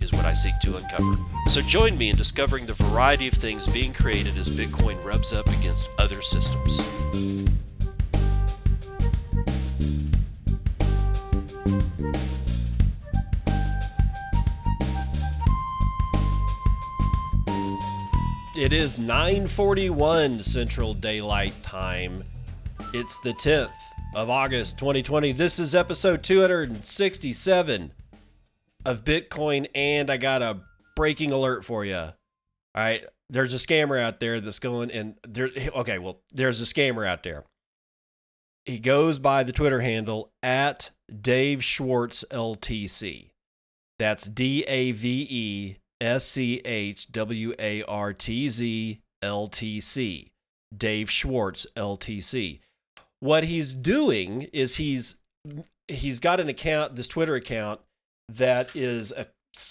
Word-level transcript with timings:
is 0.00 0.12
what 0.12 0.24
I 0.24 0.34
seek 0.34 0.58
to 0.60 0.76
uncover. 0.76 1.16
So 1.48 1.60
join 1.60 1.96
me 1.96 2.10
in 2.10 2.16
discovering 2.16 2.66
the 2.66 2.74
variety 2.74 3.26
of 3.28 3.34
things 3.34 3.66
being 3.68 3.92
created 3.92 4.36
as 4.36 4.48
Bitcoin 4.48 5.02
rubs 5.04 5.32
up 5.32 5.48
against 5.48 5.88
other 5.98 6.22
systems. 6.22 6.80
It 18.56 18.72
is 18.72 18.98
9:41 18.98 20.42
Central 20.42 20.92
Daylight 20.92 21.62
Time. 21.62 22.24
It's 22.92 23.18
the 23.20 23.32
10th 23.32 23.70
of 24.14 24.28
August 24.28 24.78
2020. 24.78 25.30
This 25.30 25.60
is 25.60 25.76
episode 25.76 26.24
267 26.24 27.92
of 28.84 29.04
Bitcoin 29.04 29.66
and 29.74 30.10
I 30.10 30.16
got 30.16 30.42
a 30.42 30.60
breaking 30.96 31.32
alert 31.32 31.64
for 31.64 31.84
you. 31.84 31.96
All 31.96 32.14
right, 32.74 33.04
there's 33.30 33.54
a 33.54 33.56
scammer 33.56 34.00
out 34.00 34.20
there 34.20 34.40
that's 34.40 34.58
going 34.58 34.90
and 34.90 35.14
there 35.26 35.50
okay, 35.76 35.98
well, 35.98 36.20
there's 36.32 36.60
a 36.60 36.64
scammer 36.64 37.06
out 37.06 37.22
there. 37.22 37.44
He 38.64 38.78
goes 38.78 39.18
by 39.18 39.44
the 39.44 39.52
Twitter 39.52 39.80
handle 39.80 40.30
at 40.42 40.90
Dave 41.22 41.64
Schwartz 41.64 42.24
LTC. 42.30 43.30
That's 43.98 44.24
D 44.24 44.64
A 44.68 44.92
V 44.92 45.26
E 45.30 45.76
S 46.00 46.26
C 46.26 46.60
H 46.64 47.10
W 47.10 47.54
A 47.58 47.82
R 47.84 48.12
T 48.12 48.48
Z 48.48 49.00
L 49.22 49.48
T 49.48 49.80
C. 49.80 50.30
Dave 50.76 51.10
Schwartz 51.10 51.66
LTC. 51.76 52.60
What 53.20 53.44
he's 53.44 53.72
doing 53.74 54.42
is 54.52 54.76
he's 54.76 55.16
he's 55.88 56.20
got 56.20 56.40
an 56.40 56.48
account, 56.48 56.94
this 56.94 57.08
Twitter 57.08 57.34
account 57.34 57.80
that 58.28 58.74
is 58.76 59.12
a 59.12 59.26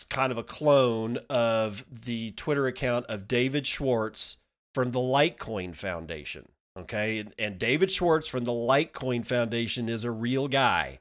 kind 0.10 0.32
of 0.32 0.38
a 0.38 0.44
clone 0.44 1.18
of 1.30 1.86
the 1.90 2.32
Twitter 2.32 2.68
account 2.68 3.06
of 3.08 3.28
David 3.28 3.66
Schwartz 3.66 4.38
from 4.74 4.92
the 4.92 5.00
Litecoin 5.00 5.76
Foundation. 5.76 6.48
Okay. 6.78 7.20
And, 7.20 7.34
and 7.40 7.60
David 7.60 7.92
Schwartz 7.92 8.28
from 8.28 8.44
the 8.44 8.52
Litecoin 8.52 9.26
Foundation 9.26 9.90
is 9.90 10.04
a 10.04 10.12
real 10.12 10.48
guy. 10.48 11.00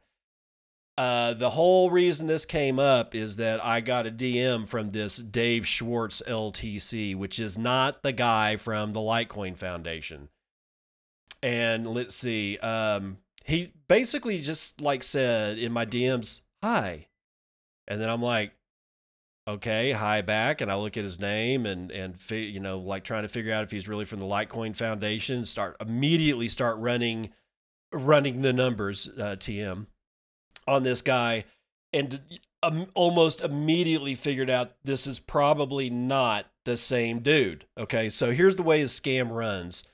Uh, 0.99 1.34
the 1.34 1.51
whole 1.51 1.91
reason 1.91 2.27
this 2.27 2.47
came 2.47 2.79
up 2.79 3.15
is 3.15 3.37
that 3.37 3.62
I 3.62 3.83
got 3.83 4.07
a 4.07 4.11
DM 4.11 4.67
from 4.67 4.91
this 4.91 5.19
Dave 5.19 5.67
Schwartz 5.67 6.23
LTC, 6.27 7.15
which 7.15 7.39
is 7.39 7.59
not 7.59 8.03
the 8.03 8.12
guy 8.12 8.57
from 8.57 8.93
the 8.93 9.01
Litecoin 9.01 9.59
Foundation. 9.59 10.31
And 11.43 11.87
let's 11.87 12.17
see, 12.17 12.57
um, 12.59 13.19
he 13.45 13.75
basically 13.89 14.41
just 14.41 14.81
like 14.81 15.03
said 15.03 15.59
in 15.59 15.71
my 15.71 15.84
DMs, 15.84 16.41
"Hi," 16.62 17.09
and 17.89 18.01
then 18.01 18.09
I'm 18.09 18.23
like, 18.23 18.53
"Okay, 19.48 19.92
hi 19.92 20.23
back," 20.23 20.61
and 20.61 20.70
I 20.70 20.77
look 20.77 20.97
at 20.97 21.05
his 21.05 21.20
name 21.20 21.67
and 21.67 21.91
and 21.91 22.20
fi- 22.20 22.47
you 22.47 22.61
know 22.61 22.78
like 22.78 23.05
trying 23.05 23.23
to 23.23 23.28
figure 23.28 23.53
out 23.53 23.65
if 23.65 23.70
he's 23.70 23.89
really 23.89 24.05
from 24.05 24.20
the 24.20 24.27
Litecoin 24.27 24.77
Foundation. 24.77 25.45
Start 25.45 25.77
immediately 25.81 26.48
start 26.48 26.78
running 26.78 27.31
running 27.93 28.43
the 28.43 28.53
numbers, 28.53 29.09
uh, 29.19 29.37
TM 29.37 29.87
on 30.67 30.83
this 30.83 31.03
guy 31.03 31.44
and 31.93 32.21
um, 32.62 32.87
almost 32.94 33.41
immediately 33.41 34.15
figured 34.15 34.50
out 34.50 34.72
this 34.84 35.06
is 35.06 35.19
probably 35.19 35.89
not 35.91 36.47
the 36.65 36.77
same 36.77 37.21
dude. 37.21 37.65
Okay, 37.78 38.10
so 38.10 38.33
here's 38.33 38.56
the 38.56 38.62
way 38.62 38.81
his 38.81 38.93
scam 38.93 39.31
runs. 39.31 39.84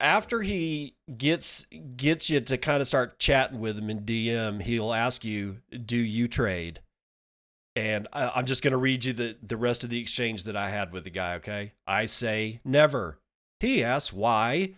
After 0.00 0.40
he 0.40 0.94
gets 1.18 1.66
gets 1.96 2.30
you 2.30 2.40
to 2.40 2.56
kind 2.56 2.80
of 2.80 2.88
start 2.88 3.18
chatting 3.18 3.60
with 3.60 3.78
him 3.78 3.90
in 3.90 4.00
DM, 4.00 4.62
he'll 4.62 4.94
ask 4.94 5.24
you, 5.24 5.58
"Do 5.84 5.98
you 5.98 6.26
trade?" 6.26 6.80
And 7.76 8.08
I, 8.12 8.32
I'm 8.34 8.46
just 8.46 8.62
going 8.62 8.72
to 8.72 8.78
read 8.78 9.04
you 9.04 9.12
the 9.12 9.36
the 9.42 9.56
rest 9.56 9.84
of 9.84 9.90
the 9.90 10.00
exchange 10.00 10.44
that 10.44 10.56
I 10.56 10.70
had 10.70 10.92
with 10.92 11.04
the 11.04 11.10
guy. 11.10 11.34
Okay, 11.36 11.72
I 11.86 12.06
say 12.06 12.60
never. 12.64 13.18
He 13.60 13.84
asks 13.84 14.12
why. 14.12 14.74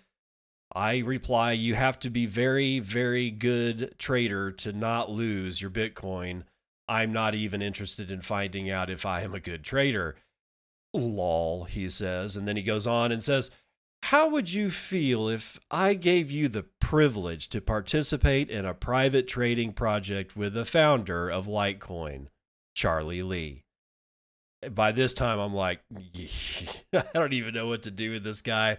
I 0.74 0.98
reply, 0.98 1.52
you 1.52 1.74
have 1.74 1.98
to 2.00 2.10
be 2.10 2.24
very, 2.24 2.78
very 2.78 3.30
good 3.30 3.94
trader 3.98 4.50
to 4.52 4.72
not 4.72 5.10
lose 5.10 5.60
your 5.60 5.70
Bitcoin. 5.70 6.44
I'm 6.88 7.12
not 7.12 7.34
even 7.34 7.60
interested 7.60 8.10
in 8.10 8.22
finding 8.22 8.70
out 8.70 8.88
if 8.88 9.04
I 9.04 9.20
am 9.20 9.34
a 9.34 9.40
good 9.40 9.64
trader. 9.64 10.16
Lol, 10.94 11.64
he 11.64 11.88
says. 11.90 12.36
And 12.36 12.48
then 12.48 12.56
he 12.56 12.62
goes 12.62 12.86
on 12.86 13.12
and 13.12 13.22
says, 13.22 13.50
How 14.02 14.28
would 14.30 14.52
you 14.52 14.70
feel 14.70 15.28
if 15.28 15.60
I 15.70 15.94
gave 15.94 16.30
you 16.30 16.48
the 16.48 16.64
privilege 16.80 17.48
to 17.50 17.60
participate 17.60 18.50
in 18.50 18.64
a 18.64 18.74
private 18.74 19.28
trading 19.28 19.72
project 19.72 20.36
with 20.36 20.54
the 20.54 20.64
founder 20.64 21.30
of 21.30 21.46
Litecoin, 21.46 22.28
Charlie 22.74 23.22
Lee? 23.22 23.64
By 24.70 24.92
this 24.92 25.12
time, 25.12 25.38
I'm 25.38 25.54
like, 25.54 25.80
I 26.94 27.04
don't 27.14 27.32
even 27.32 27.54
know 27.54 27.66
what 27.66 27.82
to 27.84 27.90
do 27.90 28.12
with 28.12 28.24
this 28.24 28.42
guy. 28.42 28.78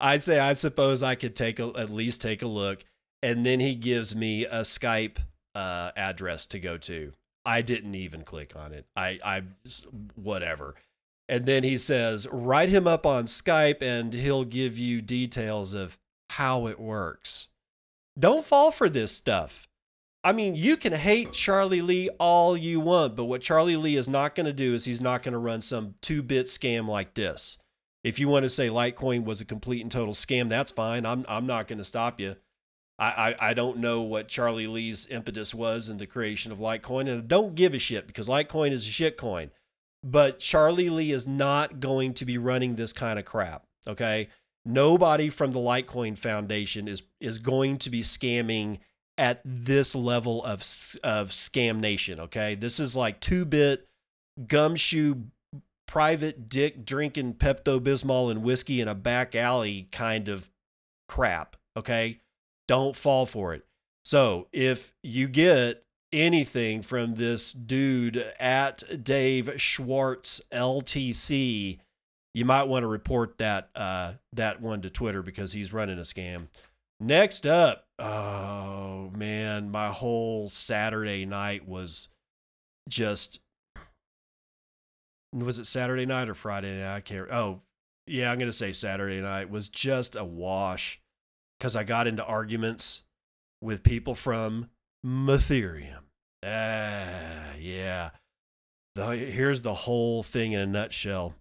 I'd 0.00 0.22
say 0.22 0.38
I 0.38 0.54
suppose 0.54 1.02
I 1.02 1.14
could 1.14 1.34
take 1.34 1.58
a, 1.58 1.72
at 1.76 1.90
least 1.90 2.20
take 2.20 2.42
a 2.42 2.46
look, 2.46 2.84
and 3.22 3.44
then 3.44 3.60
he 3.60 3.74
gives 3.74 4.14
me 4.14 4.44
a 4.44 4.60
Skype 4.60 5.18
uh, 5.54 5.90
address 5.96 6.46
to 6.46 6.60
go 6.60 6.76
to. 6.78 7.12
I 7.44 7.62
didn't 7.62 7.94
even 7.94 8.22
click 8.22 8.56
on 8.56 8.72
it. 8.72 8.86
I 8.96 9.18
I 9.24 9.42
whatever. 10.14 10.74
And 11.28 11.46
then 11.46 11.64
he 11.64 11.78
says, 11.78 12.28
write 12.30 12.68
him 12.68 12.86
up 12.86 13.06
on 13.06 13.24
Skype, 13.24 13.82
and 13.82 14.12
he'll 14.12 14.44
give 14.44 14.78
you 14.78 15.00
details 15.00 15.72
of 15.72 15.98
how 16.30 16.66
it 16.66 16.78
works. 16.78 17.48
Don't 18.18 18.44
fall 18.44 18.70
for 18.70 18.90
this 18.90 19.12
stuff. 19.12 19.66
I 20.24 20.32
mean, 20.32 20.54
you 20.54 20.78
can 20.78 20.94
hate 20.94 21.32
Charlie 21.32 21.82
Lee 21.82 22.08
all 22.18 22.56
you 22.56 22.80
want, 22.80 23.14
but 23.14 23.26
what 23.26 23.42
Charlie 23.42 23.76
Lee 23.76 23.96
is 23.96 24.08
not 24.08 24.34
going 24.34 24.46
to 24.46 24.54
do 24.54 24.72
is 24.72 24.86
he's 24.86 25.02
not 25.02 25.22
going 25.22 25.34
to 25.34 25.38
run 25.38 25.60
some 25.60 25.94
two 26.00 26.22
bit 26.22 26.46
scam 26.46 26.88
like 26.88 27.12
this. 27.12 27.58
If 28.02 28.18
you 28.18 28.28
want 28.28 28.44
to 28.44 28.50
say 28.50 28.68
Litecoin 28.68 29.24
was 29.24 29.42
a 29.42 29.44
complete 29.44 29.82
and 29.82 29.92
total 29.92 30.14
scam, 30.14 30.48
that's 30.48 30.70
fine. 30.70 31.04
I'm 31.04 31.26
I'm 31.28 31.46
not 31.46 31.68
going 31.68 31.78
to 31.78 31.84
stop 31.84 32.20
you. 32.20 32.36
I, 32.98 33.34
I 33.40 33.50
I 33.50 33.54
don't 33.54 33.78
know 33.78 34.00
what 34.00 34.28
Charlie 34.28 34.66
Lee's 34.66 35.06
impetus 35.08 35.54
was 35.54 35.90
in 35.90 35.98
the 35.98 36.06
creation 36.06 36.52
of 36.52 36.58
Litecoin, 36.58 37.02
and 37.02 37.22
I 37.22 37.26
don't 37.26 37.54
give 37.54 37.74
a 37.74 37.78
shit 37.78 38.06
because 38.06 38.26
Litecoin 38.26 38.70
is 38.70 38.86
a 38.86 38.90
shit 38.90 39.18
coin. 39.18 39.50
But 40.02 40.38
Charlie 40.38 40.90
Lee 40.90 41.12
is 41.12 41.26
not 41.26 41.80
going 41.80 42.14
to 42.14 42.24
be 42.24 42.38
running 42.38 42.76
this 42.76 42.94
kind 42.94 43.18
of 43.18 43.26
crap. 43.26 43.66
Okay, 43.86 44.28
nobody 44.64 45.28
from 45.28 45.52
the 45.52 45.58
Litecoin 45.60 46.16
Foundation 46.16 46.88
is 46.88 47.02
is 47.20 47.38
going 47.38 47.76
to 47.78 47.90
be 47.90 48.00
scamming 48.00 48.78
at 49.18 49.40
this 49.44 49.94
level 49.94 50.44
of 50.44 50.60
of 51.02 51.30
scam 51.30 51.80
nation. 51.80 52.20
Okay, 52.20 52.54
this 52.54 52.80
is 52.80 52.96
like 52.96 53.20
two 53.20 53.44
bit 53.44 53.86
gumshoe 54.46 55.14
private 55.86 56.48
dick 56.48 56.84
drinking 56.84 57.34
Pepto 57.34 57.78
Bismol 57.78 58.30
and 58.30 58.42
whiskey 58.42 58.80
in 58.80 58.88
a 58.88 58.94
back 58.94 59.34
alley 59.34 59.88
kind 59.92 60.28
of 60.28 60.50
crap. 61.08 61.56
Okay. 61.76 62.20
Don't 62.66 62.96
fall 62.96 63.26
for 63.26 63.54
it. 63.54 63.64
So 64.04 64.48
if 64.52 64.94
you 65.02 65.28
get 65.28 65.84
anything 66.12 66.82
from 66.82 67.14
this 67.14 67.52
dude 67.52 68.16
at 68.38 68.82
Dave 69.02 69.60
Schwartz 69.60 70.40
LTC, 70.52 71.78
you 72.32 72.44
might 72.44 72.64
want 72.64 72.82
to 72.82 72.88
report 72.88 73.38
that 73.38 73.70
uh, 73.74 74.14
that 74.32 74.60
one 74.60 74.82
to 74.82 74.90
Twitter 74.90 75.22
because 75.22 75.52
he's 75.52 75.72
running 75.72 75.98
a 75.98 76.02
scam. 76.02 76.48
Next 77.04 77.44
up, 77.44 77.84
oh 77.98 79.10
man, 79.14 79.70
my 79.70 79.88
whole 79.90 80.48
Saturday 80.48 81.26
night 81.26 81.68
was 81.68 82.08
just 82.88 83.40
was 85.30 85.58
it 85.58 85.66
Saturday 85.66 86.06
night 86.06 86.30
or 86.30 86.34
Friday 86.34 86.80
night? 86.80 86.96
I 86.96 87.00
can't. 87.02 87.30
Oh, 87.30 87.60
yeah, 88.06 88.32
I'm 88.32 88.38
gonna 88.38 88.52
say 88.52 88.72
Saturday 88.72 89.20
night 89.20 89.50
was 89.50 89.68
just 89.68 90.16
a 90.16 90.24
wash 90.24 90.98
because 91.58 91.76
I 91.76 91.84
got 91.84 92.06
into 92.06 92.24
arguments 92.24 93.02
with 93.60 93.82
people 93.82 94.14
from 94.14 94.70
Ethereum. 95.04 96.04
Ah, 96.42 97.52
yeah. 97.60 98.12
The, 98.94 99.08
here's 99.08 99.60
the 99.60 99.74
whole 99.74 100.22
thing 100.22 100.52
in 100.52 100.60
a 100.60 100.66
nutshell. 100.66 101.34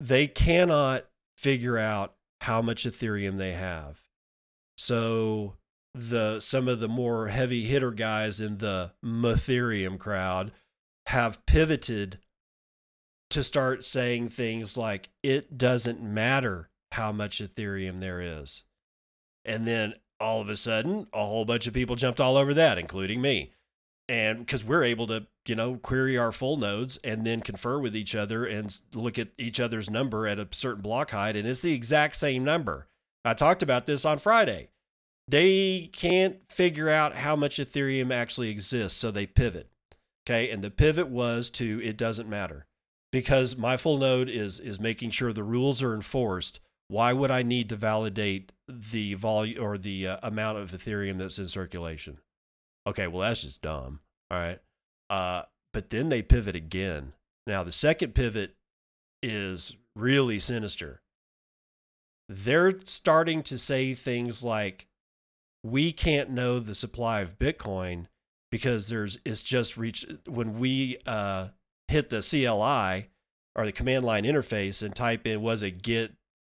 They 0.00 0.26
cannot 0.26 1.06
figure 1.36 1.78
out 1.78 2.16
how 2.40 2.62
much 2.62 2.84
Ethereum 2.84 3.38
they 3.38 3.52
have. 3.52 4.02
So 4.76 5.56
the 5.94 6.40
some 6.40 6.68
of 6.68 6.80
the 6.80 6.88
more 6.88 7.28
heavy 7.28 7.64
hitter 7.64 7.90
guys 7.90 8.40
in 8.40 8.58
the 8.58 8.92
Ethereum 9.04 9.98
crowd 9.98 10.52
have 11.06 11.44
pivoted 11.46 12.18
to 13.30 13.42
start 13.42 13.84
saying 13.84 14.28
things 14.28 14.76
like 14.76 15.08
it 15.22 15.56
doesn't 15.58 16.02
matter 16.02 16.70
how 16.92 17.12
much 17.12 17.40
Ethereum 17.40 18.00
there 18.00 18.20
is. 18.20 18.64
And 19.44 19.66
then 19.66 19.94
all 20.18 20.40
of 20.40 20.48
a 20.48 20.56
sudden, 20.56 21.06
a 21.12 21.24
whole 21.24 21.44
bunch 21.44 21.66
of 21.66 21.74
people 21.74 21.96
jumped 21.96 22.20
all 22.20 22.36
over 22.36 22.54
that, 22.54 22.78
including 22.78 23.20
me. 23.20 23.52
And 24.10 24.40
because 24.40 24.64
we're 24.64 24.82
able 24.82 25.06
to, 25.06 25.24
you 25.46 25.54
know, 25.54 25.76
query 25.76 26.18
our 26.18 26.32
full 26.32 26.56
nodes 26.56 26.98
and 27.04 27.24
then 27.24 27.42
confer 27.42 27.78
with 27.78 27.94
each 27.94 28.16
other 28.16 28.44
and 28.44 28.76
look 28.92 29.20
at 29.20 29.28
each 29.38 29.60
other's 29.60 29.88
number 29.88 30.26
at 30.26 30.40
a 30.40 30.48
certain 30.50 30.82
block 30.82 31.12
height, 31.12 31.36
and 31.36 31.46
it's 31.46 31.60
the 31.60 31.72
exact 31.72 32.16
same 32.16 32.42
number. 32.42 32.88
I 33.24 33.34
talked 33.34 33.62
about 33.62 33.86
this 33.86 34.04
on 34.04 34.18
Friday. 34.18 34.70
They 35.28 35.90
can't 35.92 36.38
figure 36.50 36.90
out 36.90 37.14
how 37.14 37.36
much 37.36 37.58
Ethereum 37.58 38.12
actually 38.12 38.50
exists, 38.50 38.98
so 38.98 39.12
they 39.12 39.26
pivot. 39.26 39.70
Okay. 40.26 40.50
And 40.50 40.64
the 40.64 40.72
pivot 40.72 41.06
was 41.06 41.48
to 41.50 41.80
it 41.80 41.96
doesn't 41.96 42.28
matter 42.28 42.66
because 43.12 43.56
my 43.56 43.76
full 43.76 43.98
node 43.98 44.28
is 44.28 44.58
is 44.58 44.80
making 44.80 45.12
sure 45.12 45.32
the 45.32 45.44
rules 45.44 45.84
are 45.84 45.94
enforced. 45.94 46.58
Why 46.88 47.12
would 47.12 47.30
I 47.30 47.44
need 47.44 47.68
to 47.68 47.76
validate 47.76 48.50
the 48.66 49.14
volume 49.14 49.62
or 49.62 49.78
the 49.78 50.08
uh, 50.08 50.16
amount 50.24 50.58
of 50.58 50.72
Ethereum 50.72 51.18
that's 51.18 51.38
in 51.38 51.46
circulation? 51.46 52.18
Okay, 52.86 53.06
well 53.06 53.28
that's 53.28 53.42
just 53.42 53.62
dumb. 53.62 54.00
All 54.30 54.38
right. 54.38 54.58
Uh, 55.08 55.42
but 55.72 55.90
then 55.90 56.08
they 56.08 56.22
pivot 56.22 56.56
again. 56.56 57.12
Now 57.46 57.62
the 57.62 57.72
second 57.72 58.14
pivot 58.14 58.54
is 59.22 59.76
really 59.96 60.38
sinister. 60.38 61.02
They're 62.28 62.78
starting 62.84 63.42
to 63.44 63.58
say 63.58 63.94
things 63.94 64.44
like, 64.44 64.86
"We 65.64 65.92
can't 65.92 66.30
know 66.30 66.60
the 66.60 66.74
supply 66.74 67.20
of 67.20 67.38
Bitcoin 67.38 68.06
because 68.50 68.88
there's 68.88 69.18
it's 69.24 69.42
just 69.42 69.76
reached 69.76 70.06
when 70.28 70.58
we 70.58 70.96
uh, 71.06 71.48
hit 71.88 72.08
the 72.08 72.20
CLI 72.20 73.08
or 73.56 73.66
the 73.66 73.72
command 73.72 74.04
line 74.04 74.24
interface 74.24 74.82
and 74.82 74.94
type 74.94 75.26
in 75.26 75.42
was 75.42 75.62
it 75.62 75.82
get 75.82 76.12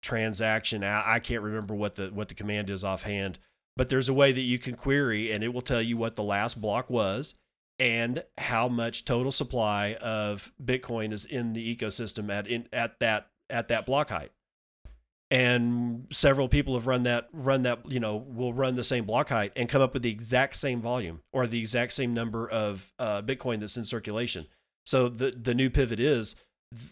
transaction 0.03 0.83
I 0.83 1.19
can't 1.19 1.43
remember 1.43 1.75
what 1.75 1.95
the 1.95 2.09
what 2.09 2.29
the 2.29 2.35
command 2.35 2.71
is 2.71 2.85
offhand 2.85 3.39
but 3.77 3.89
there's 3.89 4.09
a 4.09 4.15
way 4.15 4.33
that 4.33 4.41
you 4.41 4.59
can 4.59 4.75
query 4.75 5.33
and 5.33 5.43
it 5.43 5.53
will 5.53 5.63
tell 5.63 5.83
you 5.83 5.97
what 5.97 6.17
the 6.17 6.23
last 6.23 6.61
block 6.61 6.91
was 6.91 7.35
and 7.79 8.23
how 8.37 8.69
much 8.69 9.05
total 9.05 9.33
supply 9.33 9.95
of 9.95 10.53
bitcoin 10.63 11.13
is 11.13 11.25
in 11.25 11.53
the 11.53 11.77
ecosystem 11.77 12.31
at 12.31 12.47
in, 12.47 12.69
at 12.73 12.99
that 13.01 13.29
at 13.49 13.69
that 13.69 13.87
block 13.87 14.11
height. 14.11 14.31
And 15.33 16.09
several 16.11 16.49
people 16.49 16.75
have 16.75 16.89
run 16.89 17.05
that 17.05 17.29
run 17.33 17.63
that 17.63 17.91
you 17.91 18.01
know 18.01 18.17
will 18.17 18.53
run 18.53 18.75
the 18.75 18.85
same 18.85 19.05
block 19.05 19.29
height 19.29 19.53
and 19.57 19.69
come 19.69 19.81
up 19.81 19.95
with 19.95 20.03
the 20.03 20.11
exact 20.11 20.57
same 20.57 20.81
volume 20.81 21.21
or 21.33 21.47
the 21.47 21.59
exact 21.59 21.93
same 21.93 22.13
number 22.13 22.49
of 22.49 22.93
uh, 22.99 23.23
bitcoin 23.23 23.61
that's 23.61 23.77
in 23.77 23.85
circulation. 23.85 24.47
So 24.87 25.09
the 25.09 25.31
the 25.31 25.55
new 25.55 25.71
pivot 25.71 26.01
is 26.01 26.35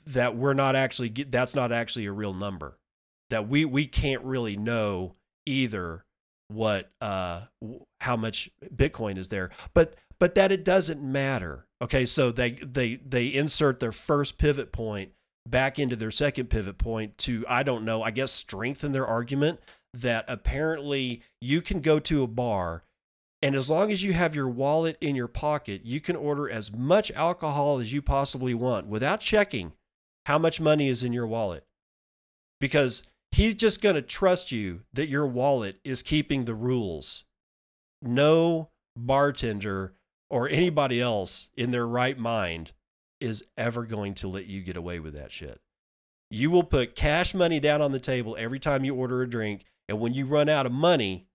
that 0.07 0.37
we're 0.37 0.55
not 0.55 0.77
actually 0.77 1.09
that's 1.09 1.55
not 1.55 1.73
actually 1.73 2.07
a 2.07 2.13
real 2.13 2.35
number 2.35 2.79
that 3.31 3.49
we 3.49 3.65
we 3.65 3.87
can't 3.87 4.23
really 4.23 4.57
know 4.57 5.15
either 5.47 6.05
what 6.49 6.91
uh 7.01 7.43
how 8.01 8.17
much 8.17 8.51
bitcoin 8.75 9.19
is 9.19 9.29
there 9.29 9.51
but 9.75 9.95
but 10.19 10.35
that 10.35 10.51
it 10.51 10.65
doesn't 10.65 11.03
matter 11.03 11.67
okay 11.83 12.07
so 12.07 12.33
they 12.33 12.53
they 12.53 12.97
they 12.97 13.27
insert 13.27 13.81
their 13.81 13.93
first 13.93 14.39
pivot 14.39 14.73
point 14.73 15.13
back 15.51 15.79
into 15.79 15.97
their 15.97 16.11
second 16.11 16.51
pivot 16.51 16.79
point 16.79 17.17
to, 17.19 17.45
I 17.49 17.63
don't 17.63 17.85
know, 17.85 18.03
I 18.03 18.11
guess 18.11 18.33
strengthen 18.33 18.93
their 18.93 19.07
argument 19.07 19.61
that 19.95 20.25
apparently 20.29 21.23
you 21.41 21.63
can 21.63 21.81
go 21.81 21.99
to 22.01 22.23
a 22.23 22.27
bar 22.27 22.85
and 23.41 23.55
as 23.55 23.71
long 23.71 23.93
as 23.93 24.03
you 24.03 24.13
have 24.13 24.35
your 24.35 24.49
wallet 24.49 24.99
in 25.01 25.15
your 25.15 25.29
pocket, 25.29 25.83
you 25.85 26.01
can 26.01 26.17
order 26.17 26.51
as 26.51 26.73
much 26.73 27.13
alcohol 27.13 27.79
as 27.79 27.93
you 27.93 28.03
possibly 28.03 28.53
want 28.53 28.89
without 28.89 29.21
checking 29.21 29.73
how 30.27 30.39
much 30.39 30.61
money 30.61 30.89
is 30.89 31.05
in 31.05 31.13
your 31.13 31.27
wallet. 31.27 31.65
Because 32.61 33.05
he's 33.33 33.55
just 33.55 33.83
going 33.83 33.95
to 33.95 34.03
trust 34.03 34.53
you 34.53 34.83
that 34.93 35.09
your 35.09 35.27
wallet 35.27 35.79
is 35.85 36.03
keeping 36.03 36.45
the 36.45 36.55
rules. 36.55 37.25
No 38.03 38.71
bartender 38.97 39.95
or 40.31 40.49
anybody 40.49 41.01
else 41.01 41.51
in 41.57 41.71
their 41.71 41.87
right 41.87 42.19
mind 42.19 42.73
is 43.21 43.45
ever 43.57 43.85
going 43.85 44.15
to 44.15 44.29
let 44.29 44.47
you 44.47 44.61
get 44.61 44.77
away 44.77 45.01
with 45.01 45.15
that 45.15 45.33
shit. 45.33 45.61
You 46.31 46.51
will 46.51 46.65
put 46.65 46.95
cash 46.95 47.35
money 47.35 47.59
down 47.59 47.81
on 47.81 47.93
the 47.93 48.01
table 48.01 48.37
every 48.39 48.59
time 48.59 48.85
you 48.85 48.95
order 48.95 49.23
a 49.23 49.31
drink, 49.31 49.65
and 49.89 49.99
when 49.99 50.13
you 50.13 50.27
run 50.27 50.49
out 50.49 50.67
of 50.67 50.73
money, 50.73 51.27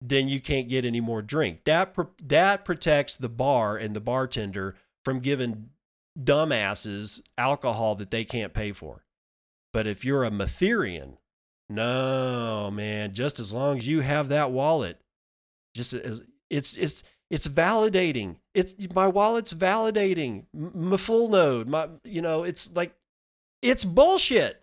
then 0.00 0.28
you 0.28 0.40
can't 0.40 0.68
get 0.68 0.84
any 0.84 1.00
more 1.00 1.22
drink. 1.22 1.64
That 1.64 1.96
that 2.22 2.64
protects 2.64 3.16
the 3.16 3.28
bar 3.28 3.76
and 3.76 3.96
the 3.96 4.00
bartender 4.00 4.76
from 5.04 5.18
giving 5.20 5.70
dumbasses 6.18 7.20
alcohol 7.36 7.96
that 7.96 8.10
they 8.10 8.24
can't 8.24 8.54
pay 8.54 8.72
for. 8.72 9.04
But 9.72 9.86
if 9.86 10.04
you're 10.04 10.24
a 10.24 10.30
Matherian, 10.30 11.16
no 11.68 12.70
man, 12.72 13.12
just 13.14 13.40
as 13.40 13.52
long 13.52 13.78
as 13.78 13.86
you 13.86 14.00
have 14.00 14.30
that 14.30 14.50
wallet, 14.50 14.98
just 15.74 15.92
as 15.92 16.22
it's 16.50 16.76
it's 16.76 17.02
it's 17.30 17.48
validating. 17.48 18.36
It's 18.54 18.74
my 18.94 19.06
wallet's 19.06 19.52
validating. 19.52 20.44
My 20.54 20.96
full 20.96 21.28
node 21.28 21.68
my 21.68 21.88
you 22.04 22.22
know 22.22 22.44
it's 22.44 22.74
like 22.74 22.94
it's 23.62 23.84
bullshit. 23.84 24.62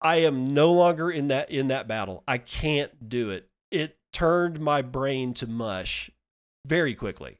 I 0.00 0.16
am 0.16 0.48
no 0.48 0.72
longer 0.72 1.10
in 1.10 1.28
that 1.28 1.50
in 1.50 1.68
that 1.68 1.88
battle. 1.88 2.22
I 2.26 2.38
can't 2.38 3.08
do 3.08 3.30
it. 3.30 3.48
It 3.70 3.96
turned 4.12 4.60
my 4.60 4.82
brain 4.82 5.34
to 5.34 5.46
mush 5.46 6.10
very 6.66 6.94
quickly. 6.94 7.38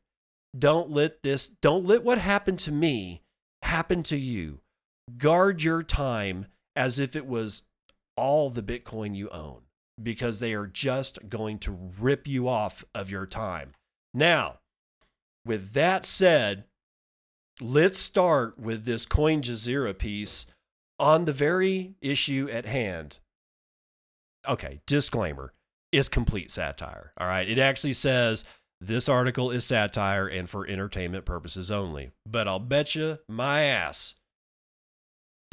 Don't 0.58 0.90
let 0.90 1.22
this 1.22 1.48
don't 1.48 1.86
let 1.86 2.04
what 2.04 2.18
happened 2.18 2.58
to 2.60 2.72
me 2.72 3.22
happen 3.62 4.02
to 4.04 4.16
you. 4.16 4.60
Guard 5.18 5.62
your 5.62 5.82
time 5.82 6.46
as 6.76 6.98
if 6.98 7.16
it 7.16 7.26
was 7.26 7.62
all 8.16 8.50
the 8.50 8.62
bitcoin 8.62 9.14
you 9.14 9.28
own 9.30 9.62
because 10.02 10.40
they 10.40 10.54
are 10.54 10.66
just 10.66 11.28
going 11.28 11.58
to 11.58 11.78
rip 11.98 12.26
you 12.26 12.48
off 12.48 12.84
of 12.94 13.10
your 13.10 13.26
time. 13.26 13.72
Now, 14.12 14.58
with 15.44 15.72
that 15.72 16.04
said, 16.04 16.64
let's 17.60 17.98
start 17.98 18.58
with 18.58 18.84
this 18.84 19.06
Coin 19.06 19.42
Jazeera 19.42 19.96
piece 19.96 20.46
on 20.98 21.24
the 21.24 21.32
very 21.32 21.94
issue 22.00 22.48
at 22.50 22.66
hand. 22.66 23.18
Okay, 24.48 24.80
disclaimer 24.86 25.52
is 25.92 26.08
complete 26.08 26.50
satire. 26.50 27.12
All 27.18 27.26
right, 27.26 27.48
it 27.48 27.58
actually 27.58 27.92
says 27.92 28.44
this 28.80 29.08
article 29.08 29.50
is 29.50 29.64
satire 29.64 30.26
and 30.26 30.48
for 30.48 30.66
entertainment 30.66 31.24
purposes 31.24 31.70
only. 31.70 32.10
But 32.26 32.48
I'll 32.48 32.58
bet 32.58 32.94
you 32.94 33.18
my 33.28 33.62
ass 33.62 34.14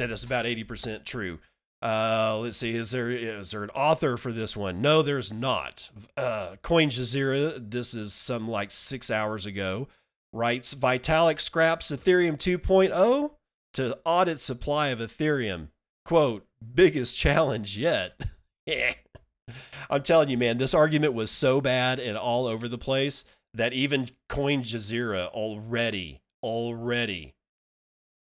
that 0.02 0.12
it's 0.12 0.24
about 0.24 0.46
80% 0.46 1.06
true. 1.06 1.40
Uh, 1.82 2.40
let's 2.42 2.58
see. 2.58 2.76
Is 2.76 2.92
there 2.92 3.10
is 3.10 3.52
there 3.52 3.64
an 3.64 3.70
author 3.72 4.18
for 4.18 4.32
this 4.32 4.56
one? 4.56 4.82
No, 4.82 5.02
there's 5.02 5.32
not. 5.32 5.90
Uh, 6.16 6.56
Coin 6.62 6.90
Jazeera. 6.90 7.72
This 7.72 7.94
is 7.94 8.14
some 8.14 8.48
like 8.48 8.70
six 8.70 9.10
hours 9.10 9.46
ago. 9.46 9.88
Writes 10.34 10.76
Vitalik 10.76 11.40
scraps 11.40 11.92
Ethereum 11.92 12.38
2.0 12.38 13.32
to 13.74 14.00
audit 14.06 14.40
supply 14.40 14.90
of 14.90 15.00
Ethereum. 15.00 15.70
Quote: 16.06 16.46
Biggest 16.74 17.16
challenge 17.16 17.78
yet. 17.78 18.20
I'm 19.90 20.04
telling 20.04 20.30
you, 20.30 20.38
man, 20.38 20.58
this 20.58 20.76
argument 20.76 21.14
was 21.14 21.32
so 21.32 21.62
bad 21.62 22.00
and 22.00 22.16
all 22.18 22.46
over 22.46 22.68
the 22.68 22.78
place 22.78 23.26
that 23.56 23.74
even 23.74 24.08
Coin 24.30 24.62
Jazeera 24.62 25.28
already 25.30 26.22
already 26.44 27.34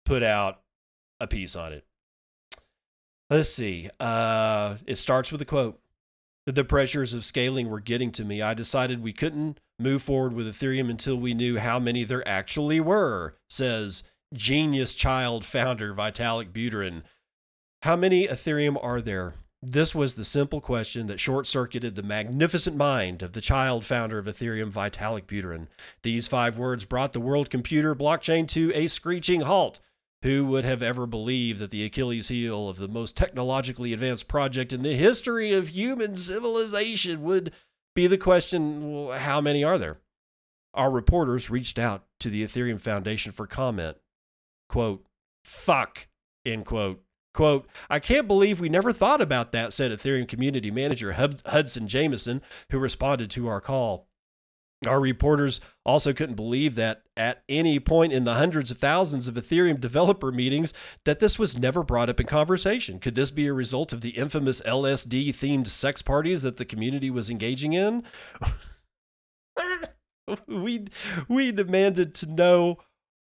put 0.05 0.23
out 0.23 0.60
a 1.21 1.27
piece 1.27 1.55
on 1.55 1.71
it. 1.71 1.85
Let's 3.29 3.49
see. 3.49 3.89
Uh, 3.99 4.75
it 4.85 4.95
starts 4.95 5.31
with 5.31 5.41
a 5.41 5.45
quote. 5.45 5.79
The 6.47 6.65
pressures 6.65 7.13
of 7.13 7.23
scaling 7.23 7.69
were 7.69 7.79
getting 7.79 8.11
to 8.13 8.25
me. 8.25 8.41
I 8.41 8.53
decided 8.53 9.01
we 9.01 9.13
couldn't 9.13 9.59
move 9.79 10.01
forward 10.01 10.33
with 10.33 10.47
Ethereum 10.47 10.89
until 10.89 11.15
we 11.15 11.33
knew 11.33 11.57
how 11.57 11.79
many 11.79 12.03
there 12.03 12.27
actually 12.27 12.79
were, 12.79 13.37
says 13.49 14.03
genius 14.33 14.93
child 14.93 15.45
founder 15.45 15.93
Vitalik 15.93 16.51
Buterin. 16.51 17.03
How 17.83 17.95
many 17.95 18.27
Ethereum 18.27 18.77
are 18.83 19.01
there? 19.01 19.35
This 19.63 19.93
was 19.93 20.15
the 20.15 20.25
simple 20.25 20.59
question 20.59 21.05
that 21.07 21.19
short 21.19 21.45
circuited 21.45 21.95
the 21.95 22.01
magnificent 22.01 22.75
mind 22.75 23.21
of 23.21 23.33
the 23.33 23.41
child 23.41 23.85
founder 23.85 24.17
of 24.17 24.25
Ethereum, 24.25 24.71
Vitalik 24.71 25.25
Buterin. 25.27 25.67
These 26.01 26.27
five 26.27 26.57
words 26.57 26.83
brought 26.83 27.13
the 27.13 27.19
world 27.19 27.51
computer 27.51 27.93
blockchain 27.93 28.47
to 28.49 28.73
a 28.73 28.87
screeching 28.87 29.41
halt. 29.41 29.79
Who 30.23 30.45
would 30.45 30.65
have 30.65 30.83
ever 30.83 31.07
believed 31.07 31.59
that 31.59 31.71
the 31.71 31.83
Achilles 31.83 32.27
heel 32.27 32.69
of 32.69 32.77
the 32.77 32.87
most 32.87 33.17
technologically 33.17 33.91
advanced 33.91 34.27
project 34.27 34.71
in 34.71 34.83
the 34.83 34.95
history 34.95 35.51
of 35.53 35.69
human 35.69 36.15
civilization 36.15 37.23
would 37.23 37.53
be 37.95 38.05
the 38.05 38.19
question 38.19 38.91
well, 38.91 39.17
how 39.17 39.41
many 39.41 39.63
are 39.63 39.79
there? 39.79 39.97
Our 40.73 40.91
reporters 40.91 41.49
reached 41.49 41.79
out 41.79 42.05
to 42.19 42.29
the 42.29 42.43
Ethereum 42.43 42.79
Foundation 42.79 43.31
for 43.31 43.47
comment. 43.47 43.97
Quote, 44.69 45.03
fuck, 45.43 46.07
end 46.45 46.65
quote. 46.65 47.03
Quote, 47.33 47.67
I 47.89 47.99
can't 47.99 48.27
believe 48.27 48.59
we 48.59 48.69
never 48.69 48.91
thought 48.91 49.21
about 49.21 49.53
that, 49.53 49.73
said 49.73 49.91
Ethereum 49.91 50.27
community 50.27 50.69
manager 50.69 51.13
Hudson 51.13 51.87
Jameson, 51.87 52.41
who 52.69 52.77
responded 52.77 53.31
to 53.31 53.47
our 53.47 53.61
call. 53.61 54.07
Our 54.87 54.99
reporters 54.99 55.61
also 55.85 56.11
couldn't 56.11 56.35
believe 56.35 56.73
that 56.75 57.03
at 57.15 57.43
any 57.47 57.79
point 57.79 58.13
in 58.13 58.23
the 58.23 58.33
hundreds 58.33 58.71
of 58.71 58.79
thousands 58.79 59.27
of 59.27 59.35
Ethereum 59.35 59.79
developer 59.79 60.31
meetings 60.31 60.73
that 61.05 61.19
this 61.19 61.37
was 61.37 61.57
never 61.57 61.83
brought 61.83 62.09
up 62.09 62.19
in 62.19 62.25
conversation. 62.25 62.97
Could 62.97 63.13
this 63.13 63.29
be 63.29 63.45
a 63.45 63.53
result 63.53 63.93
of 63.93 64.01
the 64.01 64.09
infamous 64.09 64.59
LSD 64.61 65.29
themed 65.29 65.67
sex 65.67 66.01
parties 66.01 66.41
that 66.41 66.57
the 66.57 66.65
community 66.65 67.11
was 67.11 67.29
engaging 67.29 67.73
in? 67.73 68.03
we 70.47 70.85
we 71.27 71.51
demanded 71.51 72.15
to 72.15 72.25
know 72.25 72.79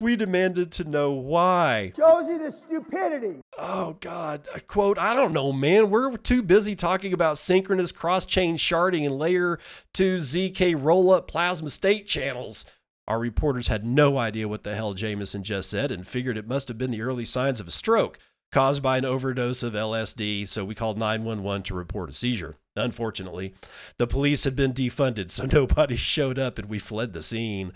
we 0.03 0.17
demanded 0.17 0.73
to 0.73 0.85
know 0.85 1.13
why. 1.13 1.93
Shows 1.97 2.29
you 2.29 2.39
the 2.39 2.53
stupidity. 2.53 3.41
Oh 3.57 3.97
God! 4.01 4.47
A 4.55 4.61
quote. 4.61 4.99
I 4.99 5.15
don't 5.15 5.33
know, 5.33 5.53
man. 5.53 5.89
We're 5.89 6.17
too 6.17 6.43
busy 6.43 6.75
talking 6.75 7.13
about 7.13 7.39
synchronous 7.39 7.93
cross-chain 7.93 8.57
sharding 8.57 9.07
and 9.07 9.19
layer 9.19 9.59
two 9.95 10.17
zk 10.17 10.77
roll-up 10.83 11.29
plasma 11.29 11.71
state 11.71 12.07
channels. 12.07 12.67
Our 13.09 13.19
reporters 13.19 13.69
had 13.69 13.85
no 13.85 14.19
idea 14.19 14.49
what 14.49 14.65
the 14.65 14.75
hell 14.75 14.95
Jameson 14.95 15.43
just 15.43 15.71
said 15.71 15.91
and 15.91 16.07
figured 16.07 16.37
it 16.37 16.47
must 16.47 16.69
have 16.69 16.79
been 16.79 16.91
the 16.91 17.03
early 17.03 17.25
signs 17.25 17.61
of 17.61 17.69
a 17.69 17.73
stroke 17.73 18.19
caused 18.53 18.83
by 18.83 18.99
an 18.99 19.05
overdose 19.05 19.63
of 19.63 19.73
LSD. 19.73 20.47
So 20.47 20.65
we 20.65 20.75
called 20.75 20.99
911 20.99 21.65
to 21.65 21.75
report 21.75 22.11
a 22.11 22.13
seizure. 22.13 22.57
Unfortunately, 22.77 23.55
the 23.99 24.07
police 24.07 24.45
had 24.45 24.55
been 24.55 24.73
defunded, 24.73 25.31
so 25.31 25.47
nobody 25.53 25.97
showed 25.97 26.39
up, 26.39 26.59
and 26.59 26.69
we 26.69 26.79
fled 26.79 27.13
the 27.13 27.23
scene. 27.23 27.73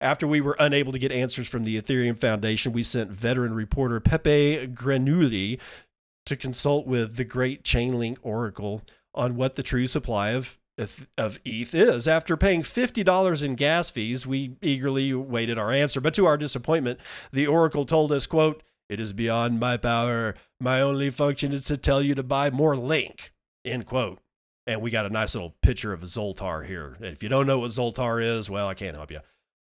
After 0.00 0.26
we 0.26 0.40
were 0.40 0.56
unable 0.58 0.92
to 0.92 0.98
get 0.98 1.10
answers 1.10 1.48
from 1.48 1.64
the 1.64 1.80
Ethereum 1.80 2.18
Foundation, 2.18 2.72
we 2.72 2.82
sent 2.82 3.10
veteran 3.10 3.54
reporter 3.54 3.98
Pepe 3.98 4.68
Granuli 4.68 5.60
to 6.26 6.36
consult 6.36 6.86
with 6.86 7.16
the 7.16 7.24
great 7.24 7.62
Chainlink 7.62 8.18
Oracle 8.22 8.82
on 9.14 9.36
what 9.36 9.54
the 9.54 9.62
true 9.62 9.86
supply 9.86 10.30
of 10.30 10.58
of 11.16 11.38
ETH 11.46 11.74
is. 11.74 12.06
After 12.06 12.36
paying 12.36 12.62
$50 12.62 13.42
in 13.42 13.54
gas 13.54 13.88
fees, 13.88 14.26
we 14.26 14.56
eagerly 14.60 15.14
waited 15.14 15.56
our 15.56 15.72
answer, 15.72 16.02
but 16.02 16.12
to 16.12 16.26
our 16.26 16.36
disappointment, 16.36 17.00
the 17.32 17.46
oracle 17.46 17.86
told 17.86 18.12
us, 18.12 18.26
quote, 18.26 18.62
"It 18.90 19.00
is 19.00 19.14
beyond 19.14 19.58
my 19.58 19.78
power. 19.78 20.34
My 20.60 20.82
only 20.82 21.08
function 21.08 21.54
is 21.54 21.64
to 21.64 21.78
tell 21.78 22.02
you 22.02 22.14
to 22.14 22.22
buy 22.22 22.50
more 22.50 22.76
link." 22.76 23.32
End 23.64 23.86
quote. 23.86 24.20
And 24.66 24.82
we 24.82 24.90
got 24.90 25.06
a 25.06 25.10
nice 25.10 25.34
little 25.34 25.56
picture 25.62 25.94
of 25.94 26.02
Zoltar 26.02 26.66
here. 26.66 26.98
If 27.00 27.22
you 27.22 27.30
don't 27.30 27.46
know 27.46 27.60
what 27.60 27.70
Zoltar 27.70 28.22
is, 28.22 28.50
well, 28.50 28.68
I 28.68 28.74
can't 28.74 28.96
help 28.96 29.10
you. 29.10 29.20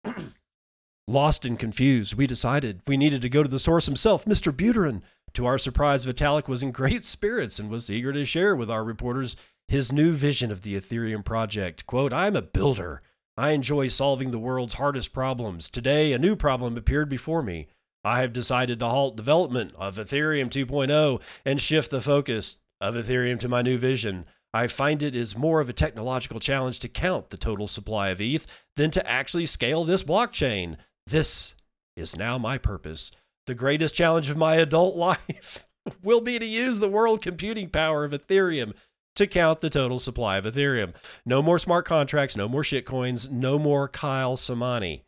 Lost 1.08 1.44
and 1.44 1.58
confused, 1.58 2.14
we 2.14 2.26
decided 2.26 2.80
we 2.86 2.96
needed 2.96 3.22
to 3.22 3.28
go 3.28 3.42
to 3.42 3.48
the 3.48 3.58
source 3.58 3.86
himself, 3.86 4.24
Mr. 4.24 4.52
Buterin. 4.52 5.02
To 5.34 5.46
our 5.46 5.58
surprise, 5.58 6.06
Vitalik 6.06 6.48
was 6.48 6.62
in 6.62 6.72
great 6.72 7.04
spirits 7.04 7.58
and 7.58 7.68
was 7.68 7.90
eager 7.90 8.12
to 8.12 8.24
share 8.24 8.56
with 8.56 8.70
our 8.70 8.82
reporters 8.82 9.36
his 9.68 9.92
new 9.92 10.12
vision 10.12 10.50
of 10.50 10.62
the 10.62 10.74
Ethereum 10.74 11.24
project. 11.24 11.86
Quote, 11.86 12.12
I'm 12.12 12.36
a 12.36 12.42
builder. 12.42 13.02
I 13.36 13.50
enjoy 13.50 13.88
solving 13.88 14.30
the 14.30 14.38
world's 14.38 14.74
hardest 14.74 15.12
problems. 15.12 15.68
Today, 15.68 16.12
a 16.12 16.18
new 16.18 16.36
problem 16.36 16.76
appeared 16.76 17.08
before 17.08 17.42
me. 17.42 17.68
I 18.02 18.20
have 18.20 18.32
decided 18.32 18.80
to 18.80 18.86
halt 18.86 19.16
development 19.16 19.72
of 19.76 19.96
Ethereum 19.96 20.48
2.0 20.48 21.20
and 21.44 21.60
shift 21.60 21.90
the 21.90 22.00
focus 22.00 22.58
of 22.80 22.94
Ethereum 22.94 23.38
to 23.40 23.48
my 23.48 23.62
new 23.62 23.78
vision. 23.78 24.26
I 24.56 24.68
find 24.68 25.02
it 25.02 25.14
is 25.14 25.36
more 25.36 25.60
of 25.60 25.68
a 25.68 25.74
technological 25.74 26.40
challenge 26.40 26.78
to 26.78 26.88
count 26.88 27.28
the 27.28 27.36
total 27.36 27.66
supply 27.66 28.08
of 28.08 28.22
ETH 28.22 28.46
than 28.76 28.90
to 28.92 29.06
actually 29.06 29.44
scale 29.44 29.84
this 29.84 30.02
blockchain. 30.02 30.78
This 31.06 31.54
is 31.94 32.16
now 32.16 32.38
my 32.38 32.56
purpose. 32.56 33.12
The 33.46 33.54
greatest 33.54 33.94
challenge 33.94 34.30
of 34.30 34.38
my 34.38 34.54
adult 34.56 34.96
life 35.08 35.66
will 36.02 36.22
be 36.22 36.38
to 36.38 36.46
use 36.46 36.80
the 36.80 36.88
world 36.88 37.20
computing 37.20 37.68
power 37.68 38.06
of 38.06 38.12
Ethereum 38.12 38.74
to 39.16 39.26
count 39.26 39.60
the 39.60 39.68
total 39.68 40.00
supply 40.00 40.38
of 40.38 40.46
Ethereum. 40.46 40.94
No 41.26 41.42
more 41.42 41.58
smart 41.58 41.84
contracts, 41.84 42.34
no 42.34 42.48
more 42.48 42.62
shitcoins, 42.62 43.30
no 43.30 43.58
more 43.58 43.88
Kyle 43.88 44.38
Samani. 44.38 45.02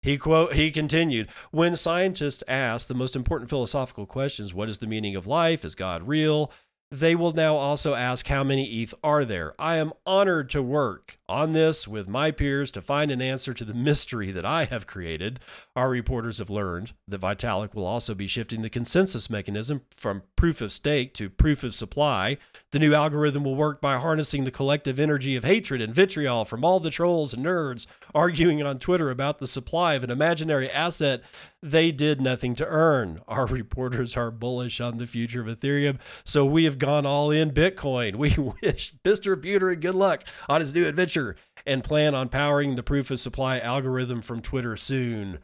He 0.00 0.16
quote 0.16 0.54
he 0.54 0.70
continued, 0.70 1.28
when 1.50 1.76
scientists 1.76 2.42
ask 2.48 2.88
the 2.88 2.94
most 2.94 3.14
important 3.14 3.50
philosophical 3.50 4.06
questions, 4.06 4.54
what 4.54 4.70
is 4.70 4.78
the 4.78 4.86
meaning 4.86 5.16
of 5.16 5.26
life? 5.26 5.66
Is 5.66 5.74
God 5.74 6.08
real? 6.08 6.50
They 6.92 7.14
will 7.14 7.30
now 7.30 7.54
also 7.54 7.94
ask 7.94 8.26
how 8.26 8.42
many 8.42 8.82
ETH 8.82 8.94
are 9.04 9.24
there. 9.24 9.54
I 9.60 9.76
am 9.76 9.92
honored 10.04 10.50
to 10.50 10.60
work 10.60 11.20
on 11.28 11.52
this 11.52 11.86
with 11.86 12.08
my 12.08 12.32
peers 12.32 12.72
to 12.72 12.82
find 12.82 13.12
an 13.12 13.22
answer 13.22 13.54
to 13.54 13.64
the 13.64 13.74
mystery 13.74 14.32
that 14.32 14.44
I 14.44 14.64
have 14.64 14.88
created. 14.88 15.38
Our 15.76 15.88
reporters 15.88 16.38
have 16.38 16.50
learned 16.50 16.92
that 17.06 17.20
Vitalik 17.20 17.76
will 17.76 17.86
also 17.86 18.12
be 18.12 18.26
shifting 18.26 18.62
the 18.62 18.68
consensus 18.68 19.30
mechanism 19.30 19.82
from 19.94 20.24
proof 20.34 20.60
of 20.60 20.72
stake 20.72 21.14
to 21.14 21.30
proof 21.30 21.62
of 21.62 21.76
supply. 21.76 22.38
The 22.72 22.80
new 22.80 22.92
algorithm 22.92 23.44
will 23.44 23.54
work 23.54 23.80
by 23.80 23.96
harnessing 23.96 24.42
the 24.42 24.50
collective 24.50 24.98
energy 24.98 25.36
of 25.36 25.44
hatred 25.44 25.80
and 25.80 25.94
vitriol 25.94 26.44
from 26.44 26.64
all 26.64 26.80
the 26.80 26.90
trolls 26.90 27.32
and 27.32 27.46
nerds 27.46 27.86
arguing 28.12 28.64
on 28.64 28.80
Twitter 28.80 29.12
about 29.12 29.38
the 29.38 29.46
supply 29.46 29.94
of 29.94 30.02
an 30.02 30.10
imaginary 30.10 30.68
asset 30.68 31.22
they 31.62 31.92
did 31.92 32.20
nothing 32.20 32.54
to 32.56 32.66
earn. 32.66 33.20
Our 33.28 33.46
reporters 33.46 34.16
are 34.16 34.30
bullish 34.30 34.80
on 34.80 34.98
the 34.98 35.06
future 35.06 35.42
of 35.42 35.46
Ethereum, 35.46 36.00
so 36.24 36.44
we 36.44 36.64
have 36.64 36.78
gone 36.78 37.06
all 37.06 37.30
in 37.30 37.50
Bitcoin. 37.50 38.14
We 38.20 38.30
wish 38.62 38.94
Mr. 39.04 39.36
Buterin 39.36 39.80
good 39.80 39.94
luck 39.94 40.24
on 40.48 40.60
his 40.60 40.74
new 40.74 40.86
adventure 40.86 41.36
and 41.66 41.82
plan 41.82 42.14
on 42.14 42.28
powering 42.28 42.74
the 42.74 42.82
proof 42.82 43.10
of 43.10 43.20
supply 43.20 43.58
algorithm 43.58 44.22
from 44.22 44.42
Twitter 44.42 44.76
soon. 44.76 45.38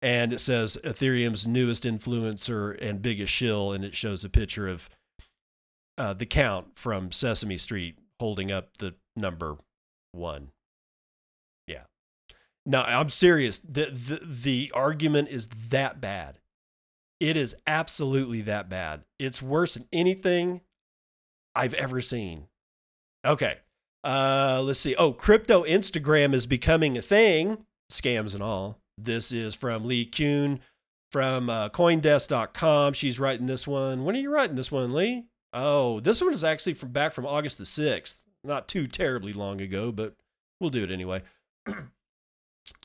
And 0.00 0.32
it 0.32 0.40
says 0.40 0.78
Ethereum's 0.82 1.46
newest 1.46 1.84
influencer 1.84 2.76
and 2.80 3.02
biggest 3.02 3.32
shill, 3.32 3.72
and 3.72 3.84
it 3.84 3.94
shows 3.94 4.24
a 4.24 4.28
picture 4.28 4.66
of 4.66 4.90
uh, 5.96 6.14
the 6.14 6.26
count 6.26 6.76
from 6.76 7.12
Sesame 7.12 7.58
Street 7.58 7.96
holding 8.18 8.50
up 8.50 8.76
the 8.78 8.94
number 9.16 9.56
one. 10.12 10.50
No, 12.64 12.82
I'm 12.82 13.10
serious. 13.10 13.58
The, 13.60 13.86
the 13.86 14.20
the 14.24 14.70
argument 14.74 15.28
is 15.28 15.48
that 15.70 16.00
bad. 16.00 16.38
It 17.18 17.36
is 17.36 17.54
absolutely 17.66 18.42
that 18.42 18.68
bad. 18.68 19.02
It's 19.18 19.42
worse 19.42 19.74
than 19.74 19.86
anything 19.92 20.60
I've 21.54 21.74
ever 21.74 22.00
seen. 22.00 22.46
Okay. 23.24 23.58
Uh, 24.04 24.60
let's 24.64 24.80
see. 24.80 24.96
Oh, 24.96 25.12
crypto 25.12 25.64
Instagram 25.64 26.34
is 26.34 26.46
becoming 26.46 26.98
a 26.98 27.02
thing, 27.02 27.64
scams 27.90 28.34
and 28.34 28.42
all. 28.42 28.80
This 28.98 29.32
is 29.32 29.54
from 29.54 29.84
Leigh 29.84 30.06
Cuen 30.06 30.60
from 31.12 31.48
uh, 31.48 31.68
Coindesk.com. 31.68 32.94
She's 32.94 33.20
writing 33.20 33.46
this 33.46 33.66
one. 33.66 34.04
When 34.04 34.16
are 34.16 34.20
you 34.20 34.30
writing 34.30 34.56
this 34.56 34.72
one, 34.72 34.92
Leigh? 34.92 35.24
Oh, 35.52 36.00
this 36.00 36.20
one 36.20 36.32
is 36.32 36.44
actually 36.44 36.74
from 36.74 36.90
back 36.90 37.12
from 37.12 37.26
August 37.26 37.58
the 37.58 37.64
sixth. 37.64 38.24
Not 38.42 38.66
too 38.66 38.86
terribly 38.86 39.32
long 39.32 39.60
ago, 39.60 39.92
but 39.92 40.16
we'll 40.60 40.70
do 40.70 40.82
it 40.82 40.90
anyway. 40.90 41.22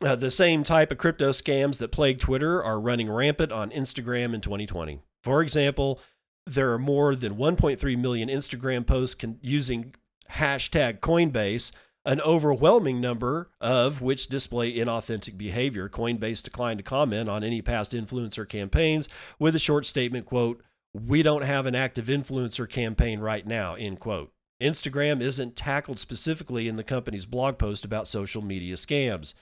uh, 0.01 0.15
the 0.15 0.31
same 0.31 0.63
type 0.63 0.91
of 0.91 0.97
crypto 0.97 1.29
scams 1.29 1.77
that 1.77 1.91
plague 1.91 2.19
Twitter 2.19 2.63
are 2.63 2.79
running 2.79 3.11
rampant 3.11 3.51
on 3.51 3.71
Instagram 3.71 4.33
in 4.33 4.41
2020. 4.41 5.01
For 5.23 5.41
example, 5.41 5.99
there 6.45 6.71
are 6.71 6.79
more 6.79 7.15
than 7.15 7.35
1.3 7.35 7.97
million 7.97 8.29
Instagram 8.29 8.85
posts 8.85 9.15
con- 9.15 9.39
using 9.41 9.93
hashtag 10.31 10.99
Coinbase, 10.99 11.71
an 12.05 12.21
overwhelming 12.21 13.01
number 13.01 13.49
of 13.59 14.01
which 14.01 14.27
display 14.27 14.73
inauthentic 14.73 15.37
behavior. 15.37 15.89
Coinbase 15.89 16.43
declined 16.43 16.79
to 16.79 16.83
comment 16.83 17.27
on 17.27 17.43
any 17.43 17.61
past 17.61 17.91
influencer 17.91 18.47
campaigns 18.47 19.09
with 19.39 19.55
a 19.55 19.59
short 19.59 19.85
statement, 19.85 20.25
quote, 20.25 20.63
we 20.93 21.21
don't 21.21 21.43
have 21.43 21.65
an 21.65 21.75
active 21.75 22.05
influencer 22.05 22.69
campaign 22.69 23.19
right 23.19 23.45
now, 23.45 23.75
end 23.75 23.99
quote. 23.99 24.31
Instagram 24.61 25.21
isn't 25.21 25.55
tackled 25.55 25.99
specifically 25.99 26.67
in 26.67 26.77
the 26.77 26.83
company's 26.83 27.25
blog 27.25 27.57
post 27.57 27.85
about 27.85 28.07
social 28.07 28.41
media 28.41 28.75
scams. 28.75 29.33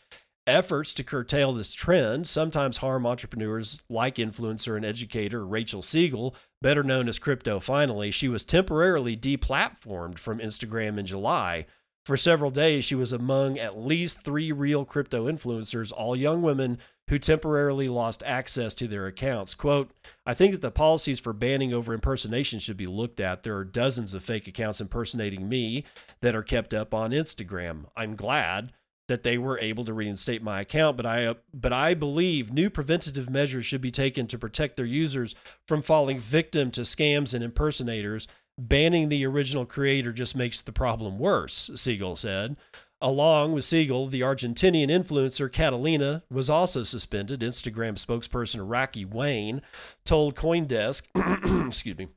Efforts 0.48 0.94
to 0.94 1.04
curtail 1.04 1.54
this 1.54 1.74
trend 1.74 2.28
sometimes 2.28 2.78
harm 2.78 3.08
entrepreneurs 3.08 3.82
like 3.90 4.18
influencer 4.18 4.76
and 4.76 4.86
educator 4.86 5.44
Rachel 5.44 5.82
Siegel, 5.82 6.36
better 6.62 6.84
known 6.84 7.10
as 7.10 7.18
Crypto 7.18 7.60
Finally. 7.60 8.12
She 8.12 8.28
was 8.28 8.46
temporarily 8.46 9.18
deplatformed 9.18 10.20
from 10.20 10.38
Instagram 10.38 11.00
in 11.00 11.08
July. 11.08 11.66
For 12.06 12.16
several 12.16 12.52
days, 12.52 12.86
she 12.86 12.94
was 12.94 13.12
among 13.12 13.58
at 13.58 13.80
least 13.80 14.24
three 14.24 14.52
real 14.52 14.86
crypto 14.86 15.26
influencers, 15.26 15.92
all 15.92 16.16
young 16.16 16.44
women 16.44 16.78
who 17.10 17.18
temporarily 17.18 17.90
lost 17.90 18.22
access 18.24 18.76
to 18.76 18.88
their 18.88 19.08
accounts. 19.08 19.56
Quote, 19.56 19.90
I 20.28 20.36
think 20.36 20.52
that 20.52 20.62
the 20.62 20.70
policies 20.70 21.20
for 21.20 21.34
banning 21.34 21.74
over 21.74 21.92
impersonation 21.92 22.60
should 22.60 22.78
be 22.78 22.86
looked 22.86 23.20
at. 23.20 23.42
There 23.42 23.58
are 23.58 23.66
dozens 23.66 24.14
of 24.14 24.24
fake 24.24 24.48
accounts 24.48 24.80
impersonating 24.80 25.50
me 25.50 25.86
that 26.22 26.36
are 26.36 26.44
kept 26.44 26.72
up 26.72 26.94
on 26.94 27.10
Instagram. 27.10 27.86
I'm 27.98 28.16
glad 28.16 28.74
that 29.08 29.24
they 29.24 29.38
were 29.38 29.60
able 29.60 29.86
to 29.86 29.94
reinstate 29.94 30.42
my 30.42 30.62
account 30.62 30.98
but 30.98 31.06
i 31.06 31.34
but 31.54 31.74
i 31.74 31.94
believe 31.94 32.52
new 32.52 32.70
preventative 32.70 33.30
measures 33.30 33.66
should 33.66 33.82
be 33.82 33.92
taken 33.92 34.28
to 34.28 34.38
protect 34.38 34.76
their 34.76 34.86
users 34.86 35.36
from 35.68 35.82
falling 35.82 36.20
victim 36.20 36.72
to 36.72 36.82
scams 36.82 37.34
and 37.34 37.44
impersonators. 37.44 38.28
Banning 38.58 39.10
the 39.10 39.26
original 39.26 39.66
creator 39.66 40.14
just 40.14 40.36
makes 40.36 40.62
the 40.62 40.72
problem 40.72 41.20
worse 41.20 41.70
siegel 41.76 42.16
said. 42.16 42.56
Along 43.02 43.52
with 43.52 43.66
siegel 43.66 44.08
the 44.08 44.22
argentinian 44.22 44.88
influencer 44.88 45.52
catalina 45.52 46.24
was 46.32 46.50
also 46.50 46.84
suspended 46.84 47.42
instagram 47.42 47.96
spokesperson 47.96 48.62
Raki 48.64 49.04
wayne 49.04 49.62
told 50.06 50.36
coindesk 50.36 51.04
excuse 51.68 51.98
me 51.98 52.08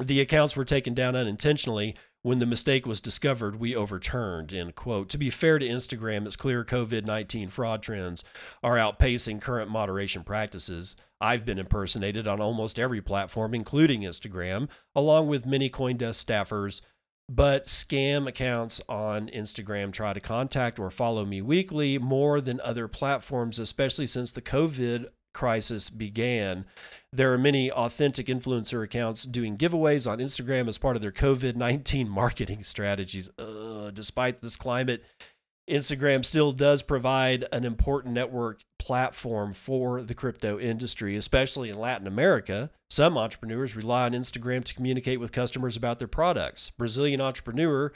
the 0.00 0.20
accounts 0.20 0.56
were 0.56 0.64
taken 0.64 0.94
down 0.94 1.14
unintentionally 1.14 1.94
When 2.22 2.38
the 2.38 2.44
mistake 2.44 2.84
was 2.84 3.00
discovered, 3.00 3.56
we 3.56 3.74
overturned, 3.74 4.52
end 4.52 4.74
quote. 4.74 5.08
To 5.08 5.16
be 5.16 5.30
fair 5.30 5.58
to 5.58 5.66
Instagram, 5.66 6.26
it's 6.26 6.36
clear 6.36 6.64
COVID 6.66 7.06
19 7.06 7.48
fraud 7.48 7.82
trends 7.82 8.24
are 8.62 8.76
outpacing 8.76 9.40
current 9.40 9.70
moderation 9.70 10.22
practices. 10.22 10.96
I've 11.18 11.46
been 11.46 11.58
impersonated 11.58 12.28
on 12.28 12.38
almost 12.38 12.78
every 12.78 13.00
platform, 13.00 13.54
including 13.54 14.02
Instagram, 14.02 14.68
along 14.94 15.28
with 15.28 15.46
many 15.46 15.70
Coindesk 15.70 16.22
staffers. 16.22 16.82
But 17.26 17.68
scam 17.68 18.28
accounts 18.28 18.82
on 18.86 19.28
Instagram 19.28 19.90
try 19.90 20.12
to 20.12 20.20
contact 20.20 20.78
or 20.78 20.90
follow 20.90 21.24
me 21.24 21.40
weekly 21.40 21.96
more 21.96 22.42
than 22.42 22.60
other 22.60 22.86
platforms, 22.86 23.58
especially 23.58 24.08
since 24.08 24.32
the 24.32 24.42
COVID 24.42 25.06
crisis 25.32 25.90
began. 25.90 26.64
There 27.12 27.32
are 27.32 27.38
many 27.38 27.70
authentic 27.70 28.26
influencer 28.26 28.84
accounts 28.84 29.24
doing 29.24 29.56
giveaways 29.56 30.10
on 30.10 30.18
Instagram 30.18 30.68
as 30.68 30.78
part 30.78 30.96
of 30.96 31.02
their 31.02 31.12
COVID 31.12 31.56
19 31.56 32.08
marketing 32.20 32.64
strategies. 32.64 33.30
Ugh, 33.38 33.92
despite 33.92 34.40
this 34.40 34.56
climate, 34.56 35.04
Instagram 35.68 36.24
still 36.24 36.52
does 36.52 36.82
provide 36.82 37.46
an 37.52 37.64
important 37.64 38.14
network 38.14 38.60
platform 38.78 39.52
for 39.54 40.02
the 40.02 40.14
crypto 40.14 40.58
industry, 40.58 41.16
especially 41.16 41.70
in 41.70 41.78
Latin 41.78 42.06
America. 42.06 42.70
Some 42.88 43.16
entrepreneurs 43.16 43.76
rely 43.76 44.06
on 44.06 44.12
Instagram 44.12 44.64
to 44.64 44.74
communicate 44.74 45.20
with 45.20 45.30
customers 45.30 45.76
about 45.76 45.98
their 45.98 46.08
products. 46.08 46.70
Brazilian 46.70 47.20
entrepreneur 47.20 47.92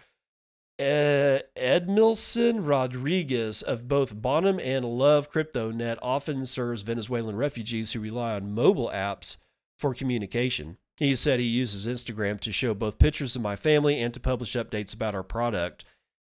Edmilson 0.78 2.66
Rodriguez 2.66 3.62
of 3.62 3.86
both 3.86 4.14
Bonum 4.14 4.58
and 4.58 4.84
Love 4.84 5.30
CryptoNet 5.30 5.98
often 6.02 6.46
serves 6.46 6.82
Venezuelan 6.82 7.36
refugees 7.36 7.92
who 7.92 8.00
rely 8.00 8.34
on 8.34 8.54
mobile 8.54 8.90
apps 8.92 9.36
for 9.78 9.94
communication. 9.94 10.78
He 10.96 11.16
said 11.16 11.40
he 11.40 11.46
uses 11.46 11.86
Instagram 11.86 12.40
to 12.40 12.52
show 12.52 12.74
both 12.74 12.98
pictures 12.98 13.34
of 13.36 13.42
my 13.42 13.56
family 13.56 14.00
and 14.00 14.14
to 14.14 14.20
publish 14.20 14.54
updates 14.54 14.94
about 14.94 15.14
our 15.14 15.22
product. 15.22 15.84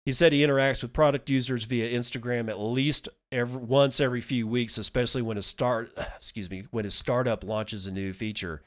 He 0.06 0.12
said 0.12 0.34
he 0.34 0.46
interacts 0.46 0.82
with 0.82 0.94
product 0.94 1.30
users 1.30 1.64
via 1.64 1.98
Instagram 1.98 2.50
at 2.50 2.60
least 2.60 3.08
every, 3.32 3.62
once 3.62 4.02
every 4.02 4.22
few 4.22 4.48
weeks, 4.48 4.78
especially 4.78 5.22
when 5.22 5.38
his 5.38 5.46
start 5.46 5.94
excuse 6.16 6.50
me 6.50 6.66
when 6.72 6.86
his 6.86 6.94
startup 6.94 7.44
launches 7.44 7.88
a 7.88 7.92
new 7.92 8.12
feature. 8.12 8.62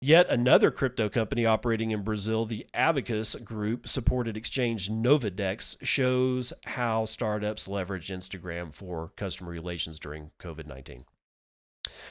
Yet 0.00 0.28
another 0.30 0.70
crypto 0.70 1.08
company 1.08 1.44
operating 1.44 1.90
in 1.90 2.02
Brazil, 2.02 2.44
the 2.44 2.64
Abakus 2.72 3.42
Group, 3.42 3.88
supported 3.88 4.36
exchange 4.36 4.88
NovaDAX, 4.88 5.76
shows 5.84 6.52
how 6.66 7.04
startups 7.04 7.66
leverage 7.66 8.08
Instagram 8.08 8.72
for 8.72 9.10
customer 9.16 9.50
relations 9.50 9.98
during 9.98 10.30
COVID 10.38 10.66
19. 10.66 11.04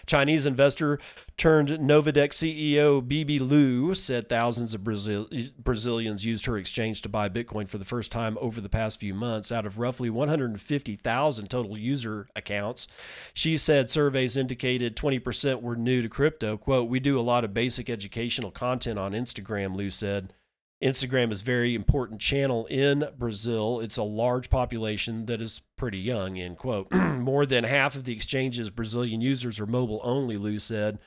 Chinese 0.08 0.46
investor 0.46 0.98
turned 1.36 1.68
NovaDAX 1.68 2.34
CEO 2.34 3.06
Bibi 3.06 3.40
Lu 3.40 3.94
said 3.94 4.30
thousands 4.30 4.74
of 4.74 4.84
Brazil- 4.84 5.28
Brazilians 5.62 6.26
used 6.26 6.46
her 6.46 6.58
exchange 6.58 7.02
to 7.02 7.10
buy 7.10 7.30
Bitcoin 7.30 7.68
for 7.68 7.78
the 7.78 7.86
first 7.86 8.12
time 8.12 8.38
over 8.40 8.62
the 8.62 8.70
past 8.70 9.00
few 9.00 9.14
months 9.14 9.52
out 9.52 9.66
of 9.66 9.78
roughly 9.78 10.10
150,000 10.10 11.50
total 11.50 11.78
user 11.78 12.28
accounts. 12.36 12.88
She 13.34 13.58
said 13.58 13.90
surveys 13.90 14.38
indicated 14.38 14.96
20% 14.96 15.62
were 15.62 15.76
new 15.76 16.02
to 16.02 16.10
crypto. 16.10 16.58
Quote, 16.58 16.90
We 16.90 17.00
do 17.02 17.20
a 17.20 17.22
lot 17.22 17.44
of 17.44 17.54
basic 17.54 17.90
educational 17.90 18.50
content 18.50 18.98
on 18.98 19.12
Instagram, 19.12 19.76
Lu 19.76 19.90
said. 19.90 20.34
Instagram 20.84 21.32
is 21.32 21.42
a 21.42 21.46
very 21.46 21.74
important 21.74 22.22
channel 22.22 22.68
in 22.68 23.08
Brazil. 23.18 23.80
It's 23.80 23.98
a 23.98 24.04
large 24.04 24.50
population 24.52 25.26
that 25.26 25.42
is 25.42 25.62
pretty 25.76 25.98
young, 25.98 26.38
end 26.38 26.58
quote. 26.58 26.92
More 26.94 27.48
than 27.48 27.64
half 27.64 27.96
of 27.96 28.04
the 28.04 28.14
exchange's 28.14 28.70
Brazilian 28.70 29.20
users 29.20 29.60
are 29.60 29.66
mobile 29.66 30.00
only, 30.04 30.38
Lu 30.38 30.60
said. 30.60 31.00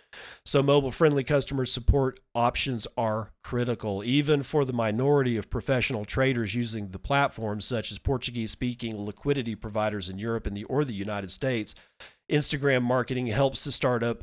So 0.44 0.60
mobile 0.60 0.90
friendly 0.90 1.22
customer 1.22 1.64
support 1.64 2.18
options 2.34 2.88
are 2.96 3.32
critical, 3.44 4.02
even 4.02 4.42
for 4.42 4.64
the 4.64 4.72
minority 4.72 5.36
of 5.36 5.50
professional 5.50 6.04
traders 6.04 6.52
using 6.52 6.88
the 6.88 6.98
platform, 6.98 7.60
such 7.60 7.92
as 7.92 7.98
Portuguese 7.98 8.50
speaking 8.50 9.00
liquidity 9.00 9.54
providers 9.54 10.08
in 10.08 10.18
Europe 10.18 10.48
and 10.48 10.56
the 10.56 10.64
or 10.64 10.84
the 10.84 10.94
United 10.94 11.30
States. 11.30 11.76
Instagram 12.28 12.82
marketing 12.82 13.28
helps 13.28 13.62
the 13.62 13.72
startup 13.72 14.20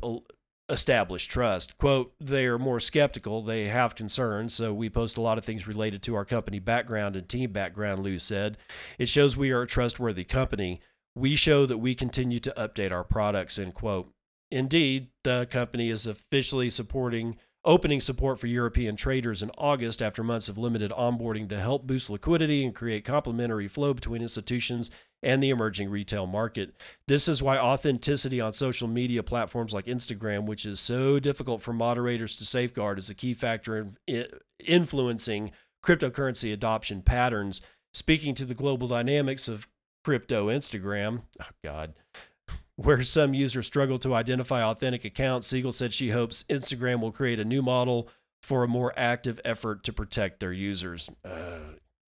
establish 0.68 1.26
trust. 1.26 1.78
Quote, 1.78 2.12
they 2.20 2.46
are 2.46 2.58
more 2.58 2.80
skeptical. 2.80 3.42
They 3.42 3.68
have 3.68 3.94
concerns. 3.94 4.54
So 4.54 4.72
we 4.74 4.90
post 4.90 5.16
a 5.16 5.22
lot 5.22 5.38
of 5.38 5.44
things 5.44 5.66
related 5.66 6.02
to 6.02 6.14
our 6.14 6.24
company 6.24 6.58
background 6.58 7.16
and 7.16 7.28
team 7.28 7.52
background, 7.52 8.02
Lu 8.02 8.18
said. 8.18 8.58
It 8.98 9.08
shows 9.08 9.36
we 9.36 9.50
are 9.50 9.62
a 9.62 9.66
trustworthy 9.66 10.24
company. 10.24 10.80
We 11.14 11.36
show 11.36 11.66
that 11.66 11.78
we 11.78 11.94
continue 11.94 12.40
to 12.40 12.54
update 12.56 12.92
our 12.92 13.04
products, 13.04 13.58
end 13.58 13.74
quote. 13.74 14.12
Indeed, 14.50 15.08
the 15.24 15.46
company 15.50 15.90
is 15.90 16.06
officially 16.06 16.70
supporting 16.70 17.36
opening 17.64 18.00
support 18.00 18.38
for 18.38 18.46
European 18.46 18.96
traders 18.96 19.42
in 19.42 19.50
August 19.58 20.00
after 20.00 20.22
months 20.22 20.48
of 20.48 20.56
limited 20.56 20.90
onboarding 20.92 21.48
to 21.48 21.60
help 21.60 21.86
boost 21.86 22.08
liquidity 22.08 22.64
and 22.64 22.74
create 22.74 23.04
complementary 23.04 23.68
flow 23.68 23.92
between 23.92 24.22
institutions 24.22 24.90
and 25.22 25.42
the 25.42 25.50
emerging 25.50 25.90
retail 25.90 26.26
market. 26.26 26.74
This 27.06 27.28
is 27.28 27.42
why 27.42 27.58
authenticity 27.58 28.40
on 28.40 28.52
social 28.52 28.88
media 28.88 29.22
platforms 29.22 29.72
like 29.72 29.86
Instagram, 29.86 30.46
which 30.46 30.64
is 30.64 30.78
so 30.78 31.18
difficult 31.18 31.62
for 31.62 31.72
moderators 31.72 32.36
to 32.36 32.44
safeguard, 32.44 32.98
is 32.98 33.10
a 33.10 33.14
key 33.14 33.34
factor 33.34 33.92
in 34.06 34.26
influencing 34.64 35.52
cryptocurrency 35.84 36.52
adoption 36.52 37.02
patterns. 37.02 37.60
Speaking 37.92 38.34
to 38.36 38.44
the 38.44 38.54
global 38.54 38.86
dynamics 38.86 39.48
of 39.48 39.66
crypto 40.04 40.48
Instagram, 40.48 41.22
oh 41.40 41.46
God, 41.64 41.94
where 42.76 43.02
some 43.02 43.34
users 43.34 43.66
struggle 43.66 43.98
to 43.98 44.14
identify 44.14 44.62
authentic 44.62 45.04
accounts, 45.04 45.48
Siegel 45.48 45.72
said 45.72 45.92
she 45.92 46.10
hopes 46.10 46.44
Instagram 46.48 47.00
will 47.00 47.12
create 47.12 47.40
a 47.40 47.44
new 47.44 47.62
model 47.62 48.08
for 48.42 48.62
a 48.62 48.68
more 48.68 48.92
active 48.96 49.40
effort 49.44 49.82
to 49.82 49.92
protect 49.92 50.38
their 50.38 50.52
users. 50.52 51.10
Uh, 51.24 51.58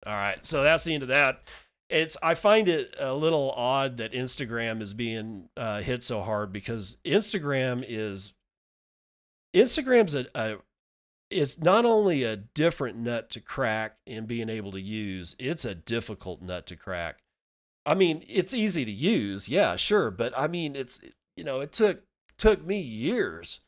all 0.05 0.13
right, 0.13 0.45
so 0.45 0.61
that's 0.61 0.83
the 0.83 0.93
end 0.93 1.01
of 1.01 1.09
that 1.09 1.41
it's 1.89 2.15
I 2.21 2.35
find 2.35 2.67
it 2.69 2.95
a 2.99 3.13
little 3.13 3.51
odd 3.51 3.97
that 3.97 4.13
Instagram 4.13 4.81
is 4.81 4.93
being 4.93 5.49
uh, 5.57 5.81
hit 5.81 6.03
so 6.03 6.21
hard 6.21 6.53
because 6.53 6.97
Instagram 7.03 7.83
is 7.87 8.33
Instagram's 9.55 10.15
a, 10.15 10.25
a 10.35 10.57
it's 11.31 11.59
not 11.59 11.85
only 11.85 12.23
a 12.23 12.35
different 12.35 12.97
nut 12.97 13.29
to 13.31 13.41
crack 13.41 13.97
in 14.05 14.25
being 14.25 14.49
able 14.49 14.71
to 14.71 14.81
use, 14.81 15.35
it's 15.37 15.65
a 15.65 15.75
difficult 15.75 16.41
nut 16.41 16.65
to 16.67 16.75
crack. 16.75 17.19
I 17.85 17.95
mean, 17.95 18.23
it's 18.27 18.53
easy 18.53 18.85
to 18.85 18.91
use, 18.91 19.47
yeah, 19.47 19.75
sure, 19.75 20.11
but 20.11 20.33
I 20.37 20.47
mean, 20.47 20.75
it's 20.75 21.01
you 21.35 21.43
know, 21.43 21.59
it 21.61 21.71
took 21.71 22.03
took 22.37 22.65
me 22.65 22.79
years 22.79 23.61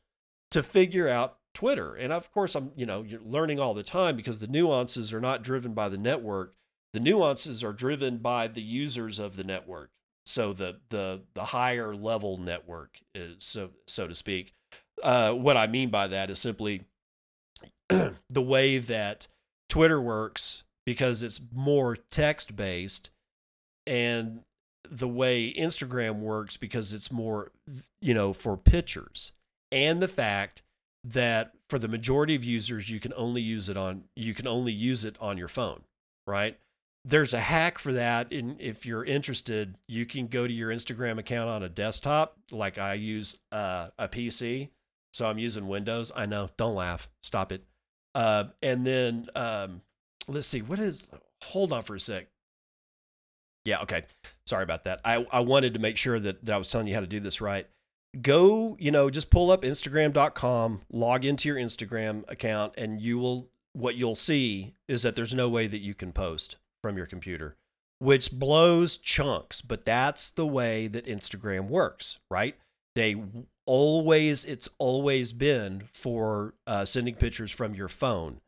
to 0.52 0.62
figure 0.62 1.08
out 1.08 1.38
Twitter. 1.54 1.96
And 1.96 2.14
of 2.14 2.32
course, 2.32 2.56
I'm, 2.56 2.72
you 2.76 2.86
know, 2.86 3.02
you're 3.02 3.22
learning 3.22 3.60
all 3.60 3.74
the 3.74 3.84
time 3.84 4.16
because 4.16 4.40
the 4.40 4.48
nuances 4.48 5.14
are 5.14 5.22
not 5.22 5.44
driven 5.44 5.74
by 5.74 5.90
the 5.90 5.98
network 5.98 6.56
the 6.94 7.00
nuances 7.00 7.64
are 7.64 7.74
driven 7.74 8.18
by 8.18 8.48
the 8.48 8.62
users 8.62 9.20
of 9.20 9.36
the 9.36 9.44
network. 9.44 9.92
So 10.26 10.54
the 10.54 10.80
the 10.90 11.22
the 11.34 11.46
higher 11.46 11.96
level 11.96 12.38
network 12.38 13.00
is 13.16 13.38
so 13.40 13.72
so 13.88 14.08
to 14.08 14.16
speak. 14.16 14.54
Uh, 15.02 15.34
what 15.34 15.58
I 15.58 15.68
mean 15.68 15.90
by 15.90 16.08
that 16.08 16.30
is 16.30 16.40
simply 16.40 16.84
the 17.90 18.42
way 18.42 18.78
that 18.78 19.28
Twitter 19.70 20.00
works 20.00 20.64
because 20.86 21.24
it's 21.24 21.42
more 21.54 21.96
text 21.96 22.56
based, 22.56 23.10
and 23.88 24.42
the 24.90 25.08
way 25.08 25.54
Instagram 25.54 26.20
works 26.20 26.58
because 26.58 26.94
it's 26.94 27.12
more 27.12 27.52
you 28.00 28.14
know 28.14 28.34
for 28.34 28.58
pictures, 28.58 29.32
and 29.72 30.02
the 30.02 30.08
fact 30.08 30.62
that 31.04 31.54
for 31.68 31.80
the 31.80 31.88
majority 31.88 32.36
of 32.36 32.44
users 32.44 32.92
you 32.92 33.00
can 33.00 33.14
only 33.16 33.42
use 33.42 33.70
it 33.70 33.78
on 33.78 34.04
you 34.16 34.36
can 34.36 34.46
only 34.46 34.72
use 34.72 35.04
it 35.04 35.18
on 35.20 35.38
your 35.38 35.48
phone, 35.48 35.82
right? 36.28 36.60
There's 37.04 37.34
a 37.34 37.40
hack 37.40 37.80
for 37.80 37.94
that 37.94 38.32
and 38.32 38.62
if 38.62 38.86
you're 38.86 39.04
interested 39.04 39.76
you 39.88 40.06
can 40.06 40.28
go 40.28 40.46
to 40.46 40.54
your 40.54 40.70
instagram 40.70 41.18
account 41.18 41.50
on 41.50 41.64
a 41.64 41.70
desktop 41.70 42.38
like 42.52 42.78
i 42.78 42.94
use 42.94 43.38
uh, 43.52 43.88
a 43.98 44.08
pc 44.08 44.70
so 45.14 45.28
i'm 45.28 45.38
using 45.38 45.68
windows. 45.68 46.12
I 46.16 46.26
know 46.26 46.50
don't 46.58 46.76
laugh 46.76 47.10
stop 47.24 47.52
it. 47.52 47.64
Uh, 48.14 48.46
and 48.62 48.86
then 48.86 49.28
um, 49.36 49.82
let's 50.28 50.48
see 50.48 50.62
what 50.62 50.80
is 50.80 51.10
hold 51.44 51.72
on 51.74 51.84
for 51.84 51.96
a 51.96 52.00
sec. 52.00 52.28
Yeah 53.66 53.82
okay 53.82 54.06
sorry 54.46 54.64
about 54.64 54.86
that. 54.86 55.02
I, 55.06 55.26
I 55.32 55.42
wanted 55.42 55.74
to 55.74 55.80
make 55.80 55.98
sure 55.98 56.20
that, 56.20 56.46
that 56.46 56.54
i 56.54 56.58
was 56.58 56.70
telling 56.72 56.88
you 56.88 56.94
how 56.94 57.02
to 57.02 57.08
do 57.08 57.20
this 57.20 57.42
right. 57.42 57.68
Go 58.22 58.76
you 58.80 58.92
know 58.92 59.10
just 59.10 59.30
pull 59.30 59.52
up 59.52 59.62
instagram.com 59.64 60.82
log 60.92 61.26
into 61.26 61.48
your 61.48 61.58
instagram 61.58 62.30
account 62.30 62.74
and 62.78 63.02
you 63.02 63.20
will 63.20 63.50
what 63.74 63.96
you'll 63.96 64.16
see 64.16 64.76
is 64.90 65.04
that 65.04 65.16
there's 65.16 65.34
no 65.34 65.48
way 65.48 65.68
that 65.68 65.80
you 65.80 65.94
can 65.94 66.12
post 66.12 66.58
from 66.82 66.98
your 66.98 67.06
computer, 67.06 67.56
which 68.00 68.32
blows 68.32 68.98
chunks, 68.98 69.62
but 69.62 69.86
that's 69.86 70.30
the 70.30 70.46
way 70.46 70.88
that 70.88 71.06
Instagram 71.06 71.68
works, 71.68 72.20
right? 72.30 72.56
They 72.96 73.16
always, 73.66 74.46
it's 74.46 74.70
always 74.78 75.32
been 75.32 75.84
for 75.94 76.54
uh, 76.68 76.86
sending 76.86 77.16
pictures 77.16 77.52
from 77.52 77.76
your 77.76 77.88
phone, 77.88 78.42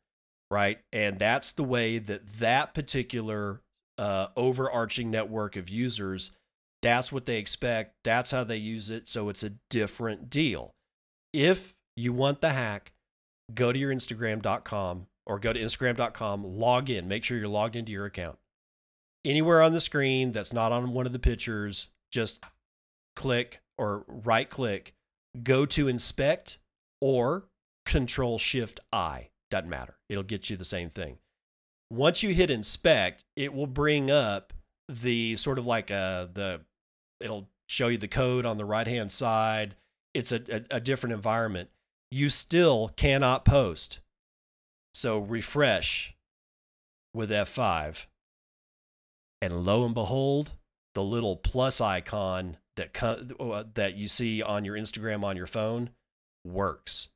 right? 0.52 0.80
And 0.91 1.19
that's 1.19 1.52
the 1.52 1.63
way 1.63 2.00
that 2.00 2.28
that 2.39 2.74
particular 2.74 3.62
uh, 3.98 4.28
overarching 4.36 5.12
network 5.12 5.56
of 5.56 5.69
users, 5.69 6.32
that's 6.82 7.12
what 7.12 7.26
they 7.26 7.38
expect. 7.38 7.93
That's 8.04 8.32
how 8.32 8.43
they 8.43 8.58
use 8.58 8.89
it. 8.89 9.08
So 9.08 9.30
it's 9.30 9.43
a 9.43 9.54
different 9.69 10.30
deal. 10.30 10.72
If 11.32 11.76
you 11.96 12.12
want 12.12 12.41
the 12.41 12.50
hack, 12.50 12.91
go 13.54 13.72
to 13.72 13.80
your 13.80 13.93
Instagram.com 13.93 15.08
or 15.26 15.40
go 15.40 15.54
to 15.54 15.60
Instagram.com, 15.60 16.44
log 16.44 16.90
in. 16.90 17.08
Make 17.08 17.24
sure 17.24 17.38
you're 17.38 17.48
logged 17.48 17.76
into 17.76 17.92
your 17.92 18.06
account. 18.06 18.38
Anywhere 19.26 19.62
on 19.62 19.72
the 19.72 19.82
screen 19.82 20.32
that's 20.32 20.54
not 20.54 20.72
on 20.72 20.92
one 20.94 21.06
of 21.06 21.14
the 21.14 21.20
pictures, 21.20 21.88
just 22.12 22.44
click 23.16 23.62
or 23.78 24.04
right 24.08 24.50
click, 24.50 24.94
go 25.44 25.66
to 25.66 25.88
inspect 25.88 26.58
or 27.02 27.46
control 27.86 28.38
shift 28.38 28.80
I. 28.92 29.30
Doesn't 29.50 29.70
matter. 29.70 29.96
It'll 30.10 30.24
get 30.24 30.50
you 30.50 30.58
the 30.58 30.66
same 30.66 30.90
thing. 30.90 31.18
Once 31.90 32.24
you 32.24 32.34
hit 32.34 32.50
inspect, 32.50 33.24
it 33.36 33.54
will 33.54 33.68
bring 33.68 34.10
up 34.10 34.52
the 34.90 35.36
sort 35.38 35.58
of 35.58 35.66
like 35.66 35.90
a, 35.92 36.30
the, 36.34 36.62
it'll 37.20 37.48
show 37.68 37.88
you 37.88 37.98
the 37.98 38.08
code 38.08 38.46
on 38.46 38.58
the 38.58 38.66
right 38.66 38.88
hand 38.88 39.12
side. 39.12 39.76
It's 40.14 40.32
a, 40.32 40.42
a, 40.50 40.78
a 40.78 40.80
different 40.80 41.14
environment. 41.14 41.70
You 42.12 42.30
still 42.30 42.90
cannot 42.96 43.46
post. 43.46 44.00
So 44.93 45.19
refresh 45.19 46.15
with 47.13 47.29
F5. 47.29 48.06
And 49.41 49.65
lo 49.65 49.86
and 49.86 49.93
behold, 49.93 50.53
the 50.95 51.03
little 51.03 51.36
plus 51.36 51.82
icon 51.82 52.58
that 52.75 53.03
uh, 53.39 53.63
that 53.73 53.95
you 53.95 54.08
see 54.08 54.41
on 54.41 54.65
your 54.65 54.75
Instagram 54.77 55.23
on 55.23 55.36
your 55.36 55.47
phone 55.47 55.89
works. 56.45 57.10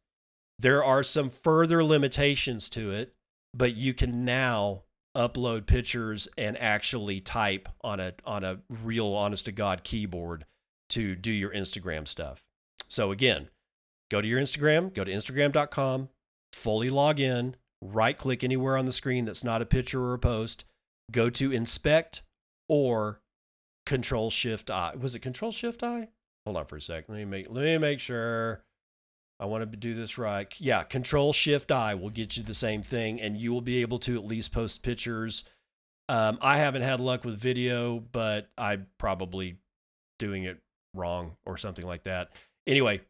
There 0.60 0.84
are 0.84 1.04
some 1.04 1.30
further 1.30 1.84
limitations 1.84 2.70
to 2.70 2.92
it, 2.92 3.14
but 3.54 3.76
you 3.76 3.94
can 3.94 4.26
now 4.26 4.84
upload 5.16 5.66
pictures 5.66 6.28
and 6.38 6.58
actually 6.58 7.20
type 7.22 7.70
on 7.82 8.00
a 8.00 8.14
on 8.26 8.44
a 8.44 8.60
real 8.84 9.08
honest 9.08 9.46
to 9.46 9.52
god 9.52 9.84
keyboard 9.84 10.46
to 10.90 11.16
do 11.16 11.32
your 11.32 11.52
Instagram 11.52 12.08
stuff. 12.08 12.44
So 12.88 13.12
again, 13.12 13.50
go 14.10 14.22
to 14.22 14.28
your 14.28 14.40
Instagram, 14.40 14.94
go 14.94 15.04
to 15.04 15.12
instagram.com, 15.12 16.10
fully 16.54 16.90
log 16.90 17.20
in, 17.20 17.56
right 17.82 18.18
click 18.18 18.44
anywhere 18.44 18.78
on 18.78 18.86
the 18.86 18.92
screen 18.92 19.26
that's 19.26 19.44
not 19.44 19.62
a 19.62 19.66
picture 19.66 20.02
or 20.02 20.14
a 20.14 20.20
post, 20.20 20.66
go 21.12 21.30
to 21.30 21.52
inspect 21.52 22.24
or 22.68 23.22
control 23.86 24.30
shift 24.30 24.70
I. 24.70 24.96
Was 24.96 25.16
it 25.16 25.20
control 25.20 25.52
shift 25.52 25.84
I? 25.84 26.10
Hold 26.46 26.58
on 26.58 26.66
for 26.66 26.78
a 26.78 26.82
second. 26.82 27.14
Let 27.14 27.20
me 27.20 27.26
make 27.26 27.48
let 27.50 27.64
me 27.64 27.78
make 27.78 28.00
sure 28.00 28.64
I 29.40 29.46
want 29.46 29.70
to 29.70 29.78
do 29.78 29.94
this 29.94 30.18
right. 30.18 30.48
Yeah, 30.60 30.84
control 30.84 31.34
shift 31.34 31.72
I 31.72 31.96
will 31.96 32.10
get 32.10 32.38
you 32.38 32.44
the 32.44 32.54
same 32.54 32.82
thing 32.82 33.22
and 33.22 33.38
you 33.38 33.54
will 33.54 33.62
be 33.62 33.82
able 33.82 33.98
to 34.00 34.16
at 34.18 34.26
least 34.26 34.52
post 34.52 34.82
pictures. 34.82 35.44
Um, 36.10 36.40
I 36.42 36.58
haven't 36.58 36.84
had 36.84 37.00
luck 37.00 37.26
with 37.26 37.38
video, 37.38 38.00
but 38.00 38.50
I'm 38.58 38.88
probably 38.98 39.58
doing 40.20 40.46
it 40.46 40.58
wrong 40.94 41.36
or 41.46 41.58
something 41.58 41.86
like 41.86 42.04
that. 42.06 42.32
Anyway, 42.66 43.02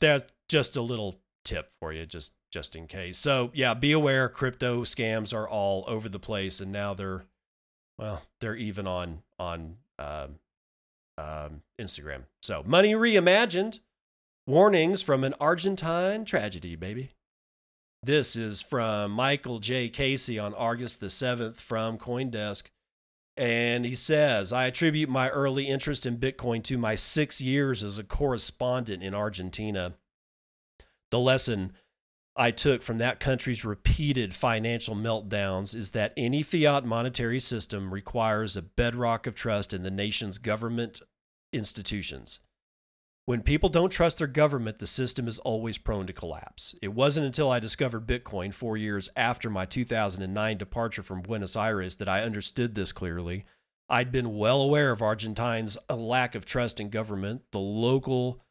that's 0.00 0.24
just 0.48 0.76
a 0.76 0.82
little 0.82 1.16
tip 1.44 1.70
for 1.80 1.92
you 1.92 2.04
just 2.06 2.32
just 2.52 2.76
in 2.76 2.86
case. 2.86 3.18
So, 3.18 3.50
yeah, 3.54 3.74
be 3.74 3.92
aware 3.92 4.28
crypto 4.28 4.82
scams 4.82 5.34
are 5.34 5.48
all 5.48 5.84
over 5.86 6.08
the 6.08 6.18
place 6.18 6.60
and 6.60 6.72
now 6.72 6.94
they're 6.94 7.24
well, 7.98 8.22
they're 8.40 8.56
even 8.56 8.86
on 8.86 9.22
on 9.38 9.76
um, 9.98 10.38
um, 11.18 11.62
Instagram. 11.80 12.22
So, 12.42 12.62
money 12.66 12.94
reimagined. 12.94 13.80
Warnings 14.46 15.02
from 15.02 15.24
an 15.24 15.34
Argentine 15.40 16.24
tragedy, 16.24 16.76
baby. 16.76 17.10
This 18.04 18.36
is 18.36 18.62
from 18.62 19.10
Michael 19.10 19.58
J. 19.58 19.88
Casey 19.88 20.38
on 20.38 20.54
August 20.54 21.00
the 21.00 21.06
7th 21.06 21.56
from 21.56 21.98
Coindesk. 21.98 22.66
And 23.36 23.84
he 23.84 23.96
says, 23.96 24.52
I 24.52 24.66
attribute 24.66 25.08
my 25.08 25.28
early 25.30 25.66
interest 25.66 26.06
in 26.06 26.18
Bitcoin 26.18 26.62
to 26.64 26.78
my 26.78 26.94
six 26.94 27.40
years 27.40 27.82
as 27.82 27.98
a 27.98 28.04
correspondent 28.04 29.02
in 29.02 29.14
Argentina. 29.14 29.94
The 31.10 31.18
lesson 31.18 31.72
I 32.38 32.50
took 32.50 32.82
from 32.82 32.98
that 32.98 33.18
country's 33.18 33.64
repeated 33.64 34.36
financial 34.36 34.94
meltdowns 34.94 35.74
is 35.74 35.92
that 35.92 36.12
any 36.18 36.42
fiat 36.42 36.84
monetary 36.84 37.40
system 37.40 37.92
requires 37.92 38.56
a 38.56 38.62
bedrock 38.62 39.26
of 39.26 39.34
trust 39.34 39.72
in 39.72 39.82
the 39.82 39.90
nation's 39.90 40.36
government 40.36 41.00
institutions. 41.52 42.40
When 43.24 43.42
people 43.42 43.70
don't 43.70 43.90
trust 43.90 44.18
their 44.18 44.26
government, 44.28 44.78
the 44.78 44.86
system 44.86 45.26
is 45.26 45.38
always 45.40 45.78
prone 45.78 46.06
to 46.06 46.12
collapse. 46.12 46.74
It 46.82 46.92
wasn't 46.92 47.26
until 47.26 47.50
I 47.50 47.58
discovered 47.58 48.06
Bitcoin 48.06 48.52
four 48.52 48.76
years 48.76 49.08
after 49.16 49.48
my 49.48 49.64
2009 49.64 50.58
departure 50.58 51.02
from 51.02 51.22
Buenos 51.22 51.56
Aires 51.56 51.96
that 51.96 52.08
I 52.08 52.22
understood 52.22 52.74
this 52.74 52.92
clearly. 52.92 53.44
I'd 53.88 54.12
been 54.12 54.36
well 54.36 54.60
aware 54.60 54.92
of 54.92 55.00
Argentines' 55.00 55.78
lack 55.88 56.34
of 56.34 56.44
trust 56.44 56.80
in 56.80 56.90
government, 56.90 57.42
the 57.50 57.58
local 57.58 58.42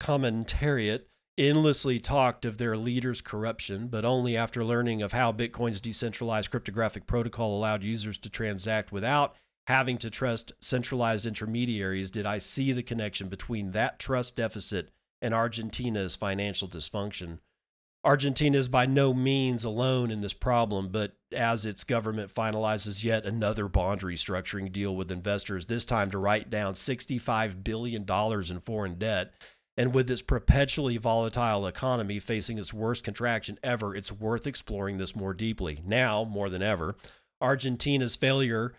commentariat 0.00 1.02
endlessly 1.38 1.98
talked 1.98 2.44
of 2.44 2.58
their 2.58 2.76
leaders' 2.76 3.20
corruption, 3.20 3.88
but 3.88 4.04
only 4.04 4.36
after 4.36 4.64
learning 4.64 5.02
of 5.02 5.12
how 5.12 5.32
Bitcoin's 5.32 5.80
decentralized 5.80 6.50
cryptographic 6.50 7.06
protocol 7.06 7.56
allowed 7.56 7.82
users 7.82 8.18
to 8.18 8.30
transact 8.30 8.92
without 8.92 9.34
having 9.66 9.96
to 9.96 10.10
trust 10.10 10.52
centralized 10.60 11.24
intermediaries 11.24 12.10
did 12.10 12.26
I 12.26 12.38
see 12.38 12.72
the 12.72 12.82
connection 12.82 13.28
between 13.28 13.70
that 13.72 13.98
trust 13.98 14.36
deficit 14.36 14.90
and 15.20 15.32
Argentina's 15.32 16.16
financial 16.16 16.68
dysfunction. 16.68 17.38
Argentina 18.04 18.58
is 18.58 18.66
by 18.66 18.84
no 18.84 19.14
means 19.14 19.62
alone 19.62 20.10
in 20.10 20.20
this 20.20 20.32
problem, 20.32 20.88
but 20.88 21.12
as 21.30 21.64
its 21.64 21.84
government 21.84 22.34
finalizes 22.34 23.04
yet 23.04 23.24
another 23.24 23.68
bond 23.68 24.00
restructuring 24.00 24.72
deal 24.72 24.96
with 24.96 25.12
investors, 25.12 25.66
this 25.66 25.84
time 25.84 26.10
to 26.10 26.18
write 26.18 26.50
down 26.50 26.74
$65 26.74 27.62
billion 27.62 28.04
in 28.04 28.60
foreign 28.60 28.98
debt, 28.98 29.32
and 29.76 29.94
with 29.94 30.10
its 30.10 30.22
perpetually 30.22 30.96
volatile 30.96 31.66
economy 31.66 32.18
facing 32.18 32.58
its 32.58 32.74
worst 32.74 33.04
contraction 33.04 33.58
ever, 33.62 33.94
it's 33.94 34.12
worth 34.12 34.46
exploring 34.46 34.98
this 34.98 35.16
more 35.16 35.34
deeply. 35.34 35.80
Now, 35.84 36.24
more 36.24 36.50
than 36.50 36.62
ever, 36.62 36.96
Argentina's 37.40 38.16
failure 38.16 38.74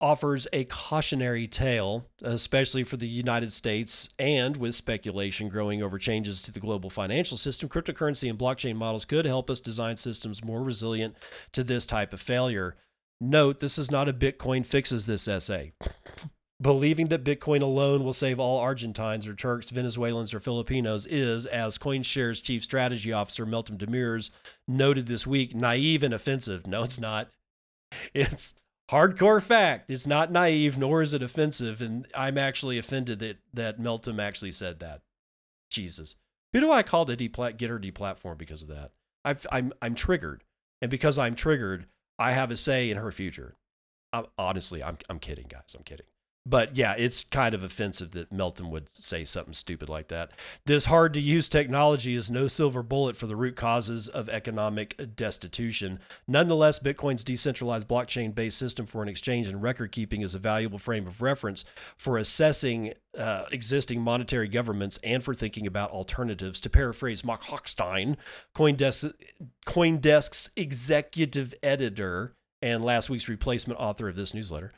offers 0.00 0.46
a 0.52 0.64
cautionary 0.64 1.48
tale, 1.48 2.06
especially 2.22 2.84
for 2.84 2.96
the 2.96 3.08
United 3.08 3.52
States, 3.52 4.08
and 4.18 4.56
with 4.56 4.74
speculation 4.74 5.48
growing 5.48 5.82
over 5.82 5.98
changes 5.98 6.40
to 6.42 6.52
the 6.52 6.60
global 6.60 6.88
financial 6.88 7.36
system, 7.36 7.68
cryptocurrency 7.68 8.30
and 8.30 8.38
blockchain 8.38 8.76
models 8.76 9.04
could 9.04 9.24
help 9.24 9.50
us 9.50 9.60
design 9.60 9.96
systems 9.96 10.44
more 10.44 10.62
resilient 10.62 11.16
to 11.52 11.64
this 11.64 11.84
type 11.84 12.12
of 12.12 12.20
failure. 12.20 12.76
Note, 13.20 13.58
this 13.58 13.76
is 13.76 13.90
not 13.90 14.08
a 14.08 14.12
Bitcoin 14.12 14.64
fixes 14.64 15.06
this 15.06 15.26
essay. 15.26 15.72
Believing 16.60 17.06
that 17.08 17.22
Bitcoin 17.22 17.62
alone 17.62 18.02
will 18.02 18.12
save 18.12 18.40
all 18.40 18.58
Argentines 18.58 19.28
or 19.28 19.34
Turks, 19.34 19.70
Venezuelans, 19.70 20.34
or 20.34 20.40
Filipinos 20.40 21.06
is, 21.06 21.46
as 21.46 21.78
CoinShares 21.78 22.42
chief 22.42 22.64
strategy 22.64 23.12
officer 23.12 23.46
Meltem 23.46 23.78
Demirors 23.78 24.30
noted 24.66 25.06
this 25.06 25.24
week, 25.24 25.54
naive 25.54 26.02
and 26.02 26.12
offensive. 26.12 26.66
No, 26.66 26.82
it's 26.82 26.98
not. 26.98 27.30
It's 28.12 28.54
hardcore 28.90 29.40
fact. 29.40 29.88
It's 29.88 30.06
not 30.06 30.32
naive, 30.32 30.76
nor 30.76 31.00
is 31.00 31.14
it 31.14 31.22
offensive. 31.22 31.80
And 31.80 32.08
I'm 32.12 32.36
actually 32.36 32.76
offended 32.76 33.20
that 33.20 33.38
that 33.54 33.80
Meltem 33.80 34.20
actually 34.20 34.52
said 34.52 34.80
that. 34.80 35.02
Jesus, 35.70 36.16
who 36.52 36.60
do 36.60 36.72
I 36.72 36.82
call 36.82 37.06
to 37.06 37.16
deplat 37.16 37.56
get 37.56 37.70
her 37.70 37.78
deplatform 37.78 38.36
because 38.36 38.62
of 38.62 38.68
that? 38.68 38.90
I've, 39.24 39.46
I'm 39.52 39.72
I'm 39.80 39.94
triggered, 39.94 40.42
and 40.82 40.90
because 40.90 41.18
I'm 41.18 41.36
triggered, 41.36 41.86
I 42.18 42.32
have 42.32 42.50
a 42.50 42.56
say 42.56 42.90
in 42.90 42.96
her 42.96 43.12
future. 43.12 43.54
I'm, 44.12 44.26
honestly, 44.36 44.82
I'm 44.82 44.98
I'm 45.08 45.20
kidding, 45.20 45.46
guys. 45.48 45.76
I'm 45.76 45.84
kidding 45.84 46.06
but 46.48 46.76
yeah, 46.76 46.94
it's 46.96 47.24
kind 47.24 47.54
of 47.54 47.62
offensive 47.62 48.12
that 48.12 48.32
Meltem 48.32 48.70
would 48.70 48.88
say 48.88 49.24
something 49.24 49.52
stupid 49.52 49.90
like 49.90 50.08
that. 50.08 50.30
This 50.64 50.86
hard 50.86 51.12
to 51.14 51.20
use 51.20 51.48
technology 51.48 52.14
is 52.14 52.30
no 52.30 52.48
silver 52.48 52.82
bullet 52.82 53.16
for 53.16 53.26
the 53.26 53.36
root 53.36 53.54
causes 53.54 54.08
of 54.08 54.30
economic 54.30 55.14
destitution. 55.14 56.00
Nonetheless, 56.26 56.78
Bitcoin's 56.78 57.22
decentralized 57.22 57.86
blockchain 57.86 58.34
based 58.34 58.56
system 58.56 58.86
for 58.86 59.02
an 59.02 59.10
exchange 59.10 59.48
and 59.48 59.62
record 59.62 59.92
keeping 59.92 60.22
is 60.22 60.34
a 60.34 60.38
valuable 60.38 60.78
frame 60.78 61.06
of 61.06 61.20
reference 61.20 61.66
for 61.98 62.16
assessing 62.16 62.94
uh, 63.18 63.44
existing 63.52 64.00
monetary 64.00 64.48
governments 64.48 64.98
and 65.04 65.22
for 65.22 65.34
thinking 65.34 65.66
about 65.66 65.90
alternatives. 65.90 66.60
To 66.62 66.70
paraphrase 66.70 67.24
Mark 67.24 67.42
Hochstein, 67.42 68.16
Coindesk, 68.54 69.12
Coindesk's 69.66 70.50
executive 70.56 71.52
editor 71.62 72.32
and 72.62 72.82
last 72.82 73.10
week's 73.10 73.28
replacement 73.28 73.78
author 73.78 74.08
of 74.08 74.16
this 74.16 74.32
newsletter 74.34 74.72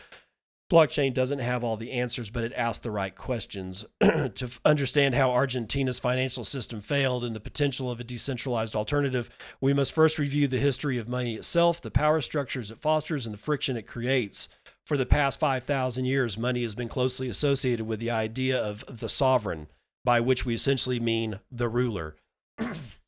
blockchain 0.70 1.12
doesn't 1.12 1.40
have 1.40 1.64
all 1.64 1.76
the 1.76 1.92
answers, 1.92 2.30
but 2.30 2.44
it 2.44 2.52
asks 2.54 2.82
the 2.82 2.90
right 2.90 3.14
questions. 3.14 3.84
to 4.00 4.32
f- 4.42 4.60
understand 4.64 5.14
how 5.14 5.32
Argentina's 5.32 5.98
financial 5.98 6.44
system 6.44 6.80
failed 6.80 7.24
and 7.24 7.34
the 7.34 7.40
potential 7.40 7.90
of 7.90 8.00
a 8.00 8.04
decentralized 8.04 8.76
alternative, 8.76 9.28
we 9.60 9.74
must 9.74 9.92
first 9.92 10.18
review 10.18 10.46
the 10.46 10.58
history 10.58 10.96
of 10.96 11.08
money 11.08 11.34
itself, 11.34 11.82
the 11.82 11.90
power 11.90 12.20
structures 12.20 12.70
it 12.70 12.80
fosters, 12.80 13.26
and 13.26 13.34
the 13.34 13.38
friction 13.38 13.76
it 13.76 13.86
creates. 13.86 14.48
For 14.86 14.96
the 14.96 15.06
past 15.06 15.40
5,000 15.40 16.04
years, 16.04 16.38
money 16.38 16.62
has 16.62 16.74
been 16.74 16.88
closely 16.88 17.28
associated 17.28 17.86
with 17.86 18.00
the 18.00 18.10
idea 18.10 18.58
of 18.58 18.84
the 18.88 19.08
sovereign, 19.08 19.66
by 20.04 20.20
which 20.20 20.46
we 20.46 20.54
essentially 20.54 21.00
mean 21.00 21.40
the 21.50 21.68
ruler. 21.68 22.16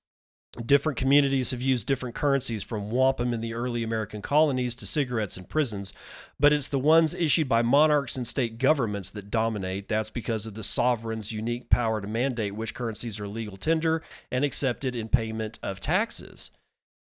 Different 0.66 0.98
communities 0.98 1.52
have 1.52 1.62
used 1.62 1.86
different 1.86 2.14
currencies 2.14 2.62
from 2.62 2.90
wampum 2.90 3.32
in 3.32 3.40
the 3.40 3.54
early 3.54 3.82
American 3.82 4.20
colonies 4.20 4.76
to 4.76 4.86
cigarettes 4.86 5.38
in 5.38 5.44
prisons, 5.44 5.94
but 6.38 6.52
it's 6.52 6.68
the 6.68 6.78
ones 6.78 7.14
issued 7.14 7.48
by 7.48 7.62
monarchs 7.62 8.16
and 8.16 8.28
state 8.28 8.58
governments 8.58 9.10
that 9.12 9.30
dominate. 9.30 9.88
That's 9.88 10.10
because 10.10 10.44
of 10.44 10.52
the 10.52 10.62
sovereign's 10.62 11.32
unique 11.32 11.70
power 11.70 12.02
to 12.02 12.06
mandate 12.06 12.54
which 12.54 12.74
currencies 12.74 13.18
are 13.18 13.26
legal 13.26 13.56
tender 13.56 14.02
and 14.30 14.44
accepted 14.44 14.94
in 14.94 15.08
payment 15.08 15.58
of 15.62 15.80
taxes. 15.80 16.50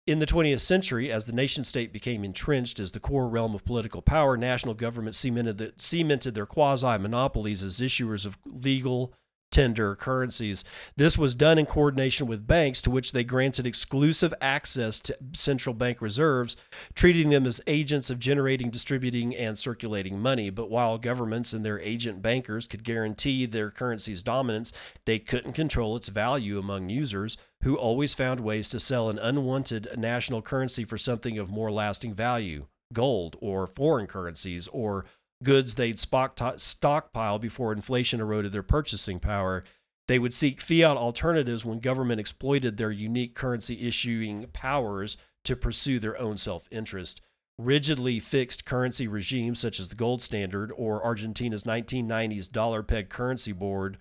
In 0.07 0.19
the 0.19 0.27
20th 0.27 0.61
century, 0.61 1.11
as 1.11 1.25
the 1.25 1.33
nation 1.33 1.65
state 1.65 1.91
became 1.91 2.25
entrenched 2.25 2.79
as 2.79 2.93
the 2.93 3.01
core 3.01 3.29
realm 3.31 3.55
of 3.55 3.65
political 3.65 4.03
power, 4.03 4.37
national 4.37 4.75
governments 4.75 5.19
cemented, 5.19 5.57
the, 5.57 5.73
cemented 5.79 6.35
their 6.35 6.47
quasi 6.47 6.99
monopolies 6.99 7.63
as 7.63 7.81
issuers 7.81 8.27
of 8.27 8.37
legal, 8.45 9.15
tender 9.51 9.95
currencies. 9.95 10.65
This 10.97 11.17
was 11.17 11.35
done 11.35 11.59
in 11.59 11.67
coordination 11.67 12.27
with 12.27 12.47
banks, 12.47 12.81
to 12.83 12.91
which 12.91 13.13
they 13.13 13.25
granted 13.25 13.67
exclusive 13.67 14.35
access 14.41 15.01
to 15.01 15.17
central 15.33 15.75
bank 15.75 16.01
reserves, 16.01 16.57
treating 16.95 17.31
them 17.31 17.47
as 17.47 17.61
agents 17.67 18.11
of 18.11 18.19
generating, 18.19 18.71
distributing, 18.71 19.35
and 19.35 19.59
circulating 19.59 20.19
money. 20.21 20.51
But 20.51 20.71
while 20.71 20.99
governments 20.99 21.53
and 21.53 21.65
their 21.65 21.81
agent 21.81 22.23
bankers 22.23 22.67
could 22.67 22.85
guarantee 22.85 23.47
their 23.47 23.71
currency's 23.71 24.23
dominance, 24.23 24.73
they 25.05 25.19
couldn't 25.19 25.55
control 25.55 25.97
its 25.97 26.09
value 26.09 26.59
among 26.59 26.89
users, 26.89 27.37
who 27.63 27.77
always 27.77 28.15
found 28.15 28.41
ways 28.41 28.69
to 28.71 28.81
sell 28.81 29.09
an 29.09 29.19
unwanted 29.19 29.89
national 29.97 30.43
currency 30.43 30.85
for 30.85 30.99
something 30.99 31.39
of 31.39 31.51
more 31.51 31.73
lasting 31.73 32.15
value 32.15 32.67
gold 32.93 33.37
or 33.41 33.67
foreign 33.67 34.07
currencies 34.07 34.67
or 34.69 35.05
goods 35.43 35.75
they'd 35.75 35.99
stockpile 35.99 37.39
before 37.39 37.73
inflation 37.73 38.21
eroded 38.21 38.53
their 38.53 38.63
purchasing 38.63 39.21
power. 39.21 39.65
They 40.07 40.19
would 40.19 40.35
seek 40.35 40.61
fiat 40.61 40.97
alternatives 40.97 41.65
when 41.65 41.81
government 41.81 42.21
exploited 42.21 42.77
their 42.77 42.91
unique 42.91 43.35
currency 43.35 43.87
issuing 43.87 44.47
powers 44.53 45.17
to 45.45 45.55
pursue 45.55 45.99
their 45.99 46.19
own 46.19 46.39
self 46.39 46.67
interest. 46.71 47.21
Rigidly 47.59 48.21
fixed 48.21 48.65
currency 48.65 49.09
regimes 49.09 49.59
such 49.59 49.81
as 49.81 49.89
the 49.89 49.97
gold 49.97 50.23
standard 50.23 50.73
or 50.77 51.05
Argentina's 51.05 51.65
1990s 51.65 52.51
dollar 52.51 52.83
peg 52.83 53.09
currency 53.09 53.53
board 53.53 53.99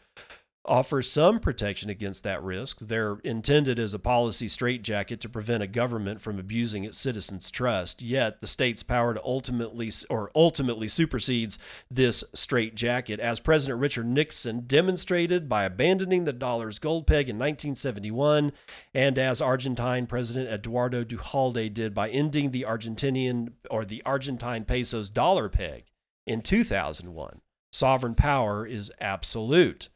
offer 0.67 1.01
some 1.01 1.39
protection 1.39 1.89
against 1.89 2.23
that 2.23 2.43
risk. 2.43 2.80
They're 2.80 3.17
intended 3.23 3.80
as 3.80 3.93
a 3.93 3.99
policy 3.99 4.47
straitjacket 4.47 5.19
to 5.21 5.30
prevent 5.30 5.63
a 5.63 5.67
government 5.67 6.21
from 6.21 6.39
abusing 6.39 6.84
its 6.84 6.97
citizens' 6.97 7.49
trust. 7.51 8.01
Yet 8.01 8.41
the 8.41 8.47
state's 8.47 8.84
power 8.84 9.13
to 9.13 9.23
ultimately 9.23 9.91
or 10.10 10.32
ultimately 10.36 10.88
supersedes 10.88 11.58
this 11.89 12.23
straitjacket, 12.34 13.19
as 13.19 13.39
President 13.39 13.80
Richard 13.80 14.08
Nixon 14.08 14.65
demonstrated 14.67 15.47
by 15.47 15.63
abandoning 15.63 16.23
the 16.23 16.34
dollar's 16.34 16.80
gold 16.80 17.08
peg 17.08 17.30
in 17.30 17.38
1971, 17.38 18.51
and 18.93 19.17
as 19.17 19.41
Argentine 19.41 20.08
President 20.08 20.49
Eduardo 20.49 21.03
Duhalde 21.03 21.73
did 21.73 21.93
by 21.93 22.10
ending 22.10 22.51
the 22.51 22.65
Argentinian 22.67 23.53
or 23.69 23.86
the 23.86 24.01
Argentine 24.06 24.65
peso's 24.65 25.10
dollar 25.10 25.49
peg 25.49 25.86
in 26.25 26.41
2001. 26.41 27.41
Sovereign 27.71 28.15
power 28.15 28.65
is 28.65 28.91
absolute. 28.99 29.89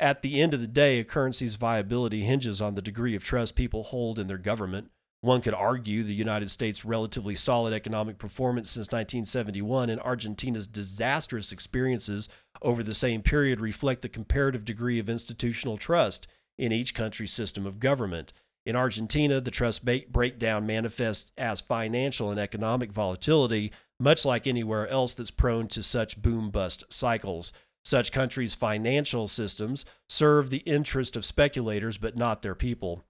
At 0.00 0.22
the 0.22 0.40
end 0.40 0.54
of 0.54 0.60
the 0.60 0.68
day, 0.68 1.00
a 1.00 1.04
currency's 1.04 1.56
viability 1.56 2.22
hinges 2.22 2.60
on 2.60 2.74
the 2.76 2.82
degree 2.82 3.16
of 3.16 3.24
trust 3.24 3.56
people 3.56 3.82
hold 3.82 4.18
in 4.18 4.28
their 4.28 4.38
government. 4.38 4.90
One 5.20 5.40
could 5.40 5.54
argue 5.54 6.04
the 6.04 6.14
United 6.14 6.50
States' 6.50 6.84
relatively 6.84 7.34
solid 7.34 7.72
economic 7.72 8.18
performance 8.18 8.70
since 8.70 8.86
1971 8.86 9.90
and 9.90 10.00
Argentina's 10.00 10.68
disastrous 10.68 11.50
experiences 11.50 12.28
over 12.62 12.84
the 12.84 12.94
same 12.94 13.22
period 13.22 13.60
reflect 13.60 14.02
the 14.02 14.08
comparative 14.08 14.64
degree 14.64 15.00
of 15.00 15.08
institutional 15.08 15.76
trust 15.76 16.28
in 16.56 16.70
each 16.70 16.94
country's 16.94 17.32
system 17.32 17.66
of 17.66 17.80
government. 17.80 18.32
In 18.64 18.76
Argentina, 18.76 19.40
the 19.40 19.50
trust 19.50 19.84
breakdown 19.84 20.66
manifests 20.66 21.32
as 21.36 21.60
financial 21.60 22.30
and 22.30 22.38
economic 22.38 22.92
volatility, 22.92 23.72
much 23.98 24.24
like 24.24 24.46
anywhere 24.46 24.86
else 24.86 25.14
that's 25.14 25.32
prone 25.32 25.66
to 25.68 25.82
such 25.82 26.22
boom 26.22 26.50
bust 26.50 26.84
cycles. 26.88 27.52
Such 27.88 28.12
countries' 28.12 28.52
financial 28.52 29.28
systems 29.28 29.86
serve 30.10 30.50
the 30.50 30.58
interest 30.58 31.16
of 31.16 31.24
speculators, 31.24 31.96
but 31.96 32.18
not 32.18 32.42
their 32.42 32.54
people. 32.54 33.02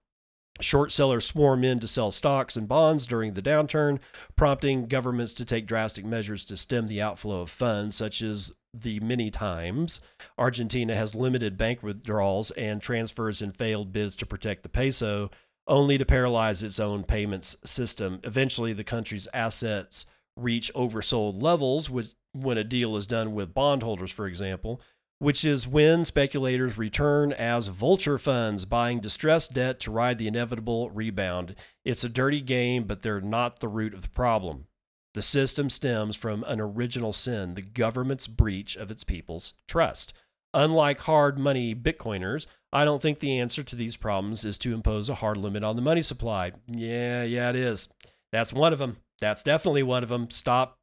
Short 0.61 0.93
sellers 0.93 1.25
swarm 1.25 1.65
in 1.65 1.81
to 1.81 1.87
sell 1.87 2.11
stocks 2.11 2.55
and 2.55 2.65
bonds 2.65 3.05
during 3.05 3.33
the 3.33 3.41
downturn, 3.41 3.99
prompting 4.37 4.85
governments 4.85 5.33
to 5.33 5.43
take 5.43 5.67
drastic 5.67 6.05
measures 6.05 6.45
to 6.45 6.55
stem 6.55 6.87
the 6.87 7.01
outflow 7.01 7.41
of 7.41 7.49
funds, 7.49 7.97
such 7.97 8.21
as 8.21 8.53
the 8.73 9.01
many 9.01 9.29
times 9.29 9.99
Argentina 10.37 10.95
has 10.95 11.13
limited 11.13 11.57
bank 11.57 11.83
withdrawals 11.83 12.51
and 12.51 12.81
transfers 12.81 13.41
in 13.41 13.51
failed 13.51 13.91
bids 13.91 14.15
to 14.15 14.25
protect 14.25 14.63
the 14.63 14.69
peso, 14.69 15.29
only 15.67 15.97
to 15.97 16.05
paralyze 16.05 16.63
its 16.63 16.79
own 16.79 17.03
payments 17.03 17.57
system. 17.65 18.21
Eventually, 18.23 18.71
the 18.71 18.85
country's 18.85 19.27
assets 19.33 20.05
reach 20.37 20.71
oversold 20.73 21.43
levels, 21.43 21.89
which 21.89 22.13
when 22.33 22.57
a 22.57 22.63
deal 22.63 22.95
is 22.95 23.07
done 23.07 23.33
with 23.33 23.53
bondholders, 23.53 24.11
for 24.11 24.27
example, 24.27 24.81
which 25.19 25.43
is 25.43 25.67
when 25.67 26.05
speculators 26.05 26.77
return 26.77 27.33
as 27.33 27.67
vulture 27.67 28.17
funds 28.17 28.65
buying 28.65 28.99
distressed 28.99 29.53
debt 29.53 29.79
to 29.81 29.91
ride 29.91 30.17
the 30.17 30.27
inevitable 30.27 30.89
rebound. 30.89 31.55
It's 31.83 32.03
a 32.03 32.09
dirty 32.09 32.41
game, 32.41 32.85
but 32.85 33.01
they're 33.01 33.21
not 33.21 33.59
the 33.59 33.67
root 33.67 33.93
of 33.93 34.01
the 34.01 34.09
problem. 34.09 34.67
The 35.13 35.21
system 35.21 35.69
stems 35.69 36.15
from 36.15 36.43
an 36.43 36.61
original 36.61 37.11
sin, 37.11 37.55
the 37.55 37.61
government's 37.61 38.27
breach 38.27 38.75
of 38.75 38.91
its 38.91 39.03
people's 39.03 39.53
trust. 39.67 40.13
Unlike 40.53 40.99
hard 41.01 41.37
money 41.37 41.75
Bitcoiners, 41.75 42.45
I 42.71 42.85
don't 42.85 43.01
think 43.01 43.19
the 43.19 43.39
answer 43.39 43.63
to 43.63 43.75
these 43.75 43.97
problems 43.97 44.45
is 44.45 44.57
to 44.59 44.73
impose 44.73 45.09
a 45.09 45.15
hard 45.15 45.37
limit 45.37 45.63
on 45.63 45.75
the 45.75 45.81
money 45.81 46.01
supply. 46.01 46.53
Yeah, 46.67 47.23
yeah, 47.23 47.49
it 47.49 47.55
is. 47.55 47.89
That's 48.31 48.53
one 48.53 48.73
of 48.73 48.79
them. 48.79 48.97
That's 49.19 49.43
definitely 49.43 49.83
one 49.83 50.03
of 50.03 50.09
them. 50.09 50.29
Stop 50.29 50.78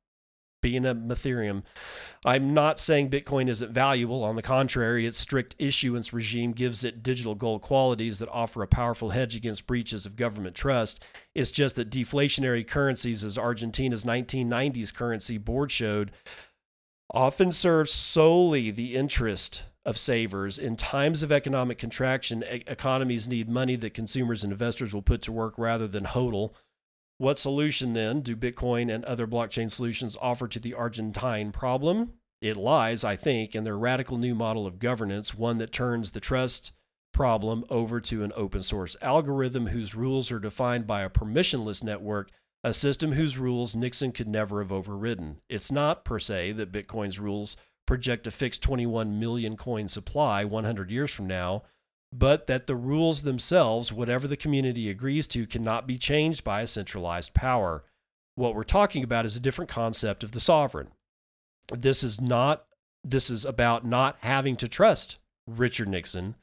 being 0.66 0.84
a 0.84 0.96
Ethereum. 0.96 1.62
I'm 2.24 2.52
not 2.52 2.80
saying 2.80 3.08
Bitcoin 3.08 3.48
isn't 3.48 3.70
valuable. 3.70 4.24
On 4.24 4.34
the 4.34 4.42
contrary, 4.42 5.06
its 5.06 5.16
strict 5.16 5.54
issuance 5.60 6.12
regime 6.12 6.50
gives 6.50 6.82
it 6.82 7.04
digital 7.04 7.36
gold 7.36 7.62
qualities 7.62 8.18
that 8.18 8.28
offer 8.30 8.64
a 8.64 8.66
powerful 8.66 9.10
hedge 9.10 9.36
against 9.36 9.68
breaches 9.68 10.06
of 10.06 10.16
government 10.16 10.56
trust. 10.56 11.04
It's 11.36 11.52
just 11.52 11.76
that 11.76 11.88
deflationary 11.88 12.66
currencies, 12.66 13.22
as 13.22 13.38
Argentina's 13.38 14.02
1990s 14.02 14.92
currency 14.92 15.38
board 15.38 15.70
showed, 15.70 16.10
often 17.14 17.52
serve 17.52 17.88
solely 17.88 18.72
the 18.72 18.96
interest 18.96 19.62
of 19.84 19.96
savers. 19.96 20.58
In 20.58 20.74
times 20.74 21.22
of 21.22 21.30
economic 21.30 21.78
contraction, 21.78 22.42
economies 22.42 23.28
need 23.28 23.48
money 23.48 23.76
that 23.76 23.94
consumers 23.94 24.42
and 24.42 24.52
investors 24.52 24.92
will 24.92 25.00
put 25.00 25.22
to 25.22 25.32
work 25.32 25.54
rather 25.58 25.86
than 25.86 26.06
hodl. 26.06 26.54
What 27.18 27.38
solution 27.38 27.94
then 27.94 28.20
do 28.20 28.36
Bitcoin 28.36 28.94
and 28.94 29.02
other 29.04 29.26
blockchain 29.26 29.70
solutions 29.70 30.18
offer 30.20 30.46
to 30.48 30.60
the 30.60 30.74
Argentine 30.74 31.50
problem? 31.50 32.12
It 32.42 32.58
lies, 32.58 33.04
I 33.04 33.16
think, 33.16 33.54
in 33.54 33.64
their 33.64 33.78
radical 33.78 34.18
new 34.18 34.34
model 34.34 34.66
of 34.66 34.78
governance, 34.78 35.34
one 35.34 35.56
that 35.58 35.72
turns 35.72 36.10
the 36.10 36.20
trust 36.20 36.72
problem 37.14 37.64
over 37.70 37.98
to 38.02 38.22
an 38.22 38.32
open 38.36 38.62
source 38.62 38.94
algorithm 39.00 39.68
whose 39.68 39.94
rules 39.94 40.30
are 40.30 40.38
defined 40.38 40.86
by 40.86 41.02
a 41.02 41.08
permissionless 41.08 41.82
network, 41.82 42.30
a 42.62 42.74
system 42.74 43.12
whose 43.12 43.38
rules 43.38 43.74
Nixon 43.74 44.12
could 44.12 44.28
never 44.28 44.60
have 44.60 44.70
overridden. 44.70 45.40
It's 45.48 45.72
not, 45.72 46.04
per 46.04 46.18
se, 46.18 46.52
that 46.52 46.70
Bitcoin's 46.70 47.18
rules 47.18 47.56
project 47.86 48.26
a 48.26 48.30
fixed 48.30 48.62
21 48.62 49.18
million 49.18 49.56
coin 49.56 49.88
supply 49.88 50.44
100 50.44 50.90
years 50.90 51.10
from 51.10 51.26
now 51.26 51.62
but 52.12 52.46
that 52.46 52.66
the 52.66 52.76
rules 52.76 53.22
themselves, 53.22 53.92
whatever 53.92 54.26
the 54.26 54.36
community 54.36 54.88
agrees 54.88 55.26
to, 55.28 55.46
cannot 55.46 55.86
be 55.86 55.98
changed 55.98 56.44
by 56.44 56.62
a 56.62 56.66
centralized 56.66 57.34
power. 57.34 57.84
What 58.34 58.54
we're 58.54 58.64
talking 58.64 59.02
about 59.02 59.26
is 59.26 59.36
a 59.36 59.40
different 59.40 59.70
concept 59.70 60.22
of 60.22 60.32
the 60.32 60.40
sovereign. 60.40 60.88
This 61.72 62.04
is 62.04 62.20
not 62.20 62.66
this 63.02 63.30
is 63.30 63.44
about 63.44 63.86
not 63.86 64.16
having 64.22 64.56
to 64.56 64.68
trust 64.68 65.20
Richard 65.46 65.88
Nixon, 65.88 66.34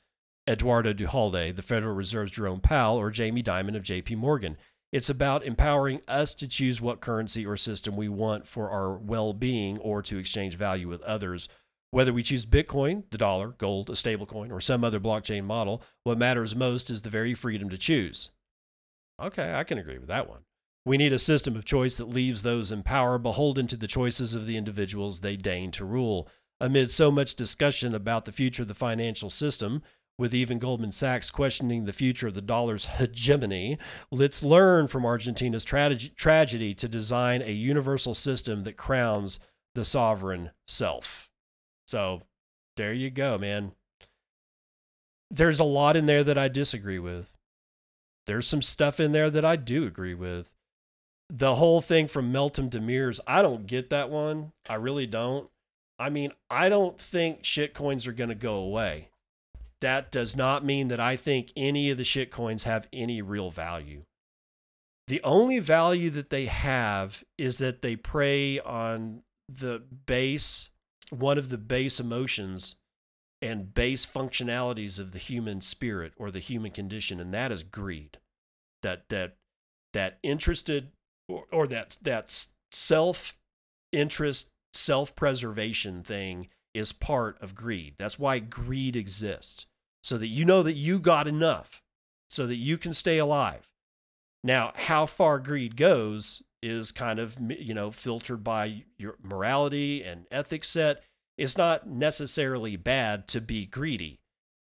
Eduardo 0.47 0.93
Duhalde, 0.93 1.55
the 1.55 1.61
Federal 1.61 1.93
Reserve's 1.93 2.31
Jerome 2.31 2.61
Powell, 2.61 2.97
or 2.97 3.11
Jamie 3.11 3.43
Dimon 3.43 3.75
of 3.75 3.83
JP 3.83 4.15
Morgan. 4.17 4.57
It's 4.93 5.09
about 5.09 5.43
empowering 5.43 6.01
us 6.07 6.33
to 6.35 6.47
choose 6.47 6.79
what 6.79 7.01
currency 7.01 7.45
or 7.45 7.57
system 7.57 7.97
we 7.97 8.07
want 8.07 8.47
for 8.47 8.69
our 8.69 8.95
well 8.95 9.33
being 9.33 9.77
or 9.79 10.01
to 10.03 10.17
exchange 10.17 10.55
value 10.55 10.87
with 10.87 11.01
others 11.01 11.49
whether 11.93 12.11
we 12.11 12.23
choose 12.23 12.47
Bitcoin, 12.47 13.03
the 13.11 13.19
dollar, 13.19 13.49
gold, 13.49 13.87
a 13.87 13.93
stablecoin, 13.93 14.51
or 14.51 14.59
some 14.59 14.83
other 14.83 14.99
blockchain 14.99 15.43
model, 15.43 15.83
what 16.03 16.17
matters 16.17 16.55
most 16.55 16.89
is 16.89 17.03
the 17.03 17.09
very 17.11 17.35
freedom 17.35 17.69
to 17.69 17.77
choose. 17.77 18.31
Okay, 19.21 19.53
I 19.53 19.63
can 19.63 19.77
agree 19.77 19.99
with 19.99 20.07
that 20.07 20.27
one. 20.27 20.39
We 20.87 20.97
need 20.97 21.13
a 21.13 21.19
system 21.19 21.55
of 21.55 21.65
choice 21.65 21.95
that 21.97 22.09
leaves 22.09 22.41
those 22.41 22.71
in 22.71 22.81
power 22.81 23.19
beholden 23.19 23.67
to 23.67 23.77
the 23.77 23.85
choices 23.85 24.33
of 24.33 24.47
the 24.47 24.57
individuals 24.57 25.19
they 25.19 25.35
deign 25.35 25.69
to 25.71 25.85
rule. 25.85 26.27
Amid 26.59 26.89
so 26.89 27.11
much 27.11 27.35
discussion 27.35 27.93
about 27.93 28.25
the 28.25 28.31
future 28.31 28.63
of 28.63 28.69
the 28.69 28.73
financial 28.73 29.29
system, 29.29 29.83
with 30.17 30.33
even 30.33 30.57
Goldman 30.57 30.93
Sachs 30.93 31.29
questioning 31.29 31.85
the 31.85 31.93
future 31.93 32.27
of 32.27 32.33
the 32.33 32.41
dollar's 32.41 32.85
hegemony, 32.97 33.77
let's 34.09 34.41
learn 34.41 34.87
from 34.87 35.05
Argentina's 35.05 35.63
tra- 35.63 35.95
tragedy 35.95 36.73
to 36.73 36.87
design 36.87 37.43
a 37.43 37.51
universal 37.51 38.15
system 38.15 38.63
that 38.63 38.77
crowns 38.77 39.37
the 39.75 39.85
sovereign 39.85 40.49
self. 40.67 41.29
So 41.93 42.23
there 42.75 42.91
you 42.91 43.11
go, 43.11 43.37
man. 43.37 43.73
There's 45.29 45.59
a 45.59 45.63
lot 45.63 45.95
in 45.95 46.07
there 46.07 46.23
that 46.23 46.39
I 46.39 46.47
disagree 46.47 46.97
with. 46.97 47.37
There's 48.25 48.47
some 48.47 48.63
stuff 48.63 48.99
in 48.99 49.11
there 49.11 49.29
that 49.29 49.45
I 49.45 49.57
do 49.57 49.85
agree 49.85 50.15
with. 50.15 50.55
The 51.29 51.53
whole 51.53 51.81
thing 51.81 52.07
from 52.07 52.33
Meltem 52.33 52.71
Demirors, 52.71 53.19
I 53.27 53.43
don't 53.43 53.67
get 53.67 53.91
that 53.91 54.09
one. 54.09 54.53
I 54.67 54.73
really 54.73 55.05
don't. 55.05 55.51
I 55.99 56.09
mean, 56.09 56.31
I 56.49 56.67
don't 56.67 56.99
think 56.99 57.43
shitcoins 57.43 58.07
are 58.07 58.11
going 58.11 58.29
to 58.29 58.35
go 58.35 58.55
away. 58.55 59.09
That 59.79 60.11
does 60.11 60.35
not 60.35 60.65
mean 60.65 60.87
that 60.87 60.99
I 60.99 61.15
think 61.15 61.53
any 61.55 61.91
of 61.91 61.99
the 61.99 62.03
shitcoins 62.03 62.63
have 62.63 62.87
any 62.91 63.21
real 63.21 63.51
value. 63.51 64.01
The 65.05 65.21
only 65.21 65.59
value 65.59 66.09
that 66.09 66.31
they 66.31 66.47
have 66.47 67.23
is 67.37 67.59
that 67.59 67.83
they 67.83 67.95
prey 67.95 68.59
on 68.59 69.21
the 69.47 69.83
base, 70.07 70.71
one 71.19 71.37
of 71.37 71.49
the 71.49 71.57
base 71.57 71.99
emotions 71.99 72.75
and 73.41 73.73
base 73.73 74.05
functionalities 74.05 74.99
of 74.99 75.11
the 75.11 75.19
human 75.19 75.61
spirit 75.61 76.13
or 76.17 76.31
the 76.31 76.39
human 76.39 76.71
condition, 76.71 77.19
and 77.19 77.33
that 77.33 77.51
is 77.51 77.63
greed. 77.63 78.17
That 78.81 79.09
that 79.09 79.35
that 79.93 80.19
interested 80.23 80.91
or, 81.27 81.45
or 81.51 81.67
that 81.67 81.97
that 82.01 82.47
self 82.71 83.37
interest, 83.91 84.49
self 84.73 85.15
preservation 85.15 86.03
thing 86.03 86.49
is 86.73 86.91
part 86.91 87.37
of 87.41 87.55
greed. 87.55 87.95
That's 87.97 88.17
why 88.17 88.39
greed 88.39 88.95
exists, 88.95 89.65
so 90.03 90.17
that 90.17 90.27
you 90.27 90.45
know 90.45 90.63
that 90.63 90.73
you 90.73 90.99
got 90.99 91.27
enough, 91.27 91.81
so 92.29 92.47
that 92.47 92.55
you 92.55 92.77
can 92.77 92.93
stay 92.93 93.17
alive. 93.17 93.67
Now, 94.43 94.73
how 94.75 95.05
far 95.05 95.39
greed 95.39 95.75
goes 95.77 96.43
is 96.63 96.91
kind 96.91 97.19
of 97.19 97.37
you 97.49 97.73
know 97.73 97.91
filtered 97.91 98.43
by 98.43 98.83
your 98.97 99.17
morality 99.21 100.03
and 100.03 100.25
ethics 100.31 100.69
set. 100.69 101.03
It's 101.37 101.57
not 101.57 101.87
necessarily 101.87 102.75
bad 102.75 103.27
to 103.29 103.41
be 103.41 103.65
greedy. 103.65 104.19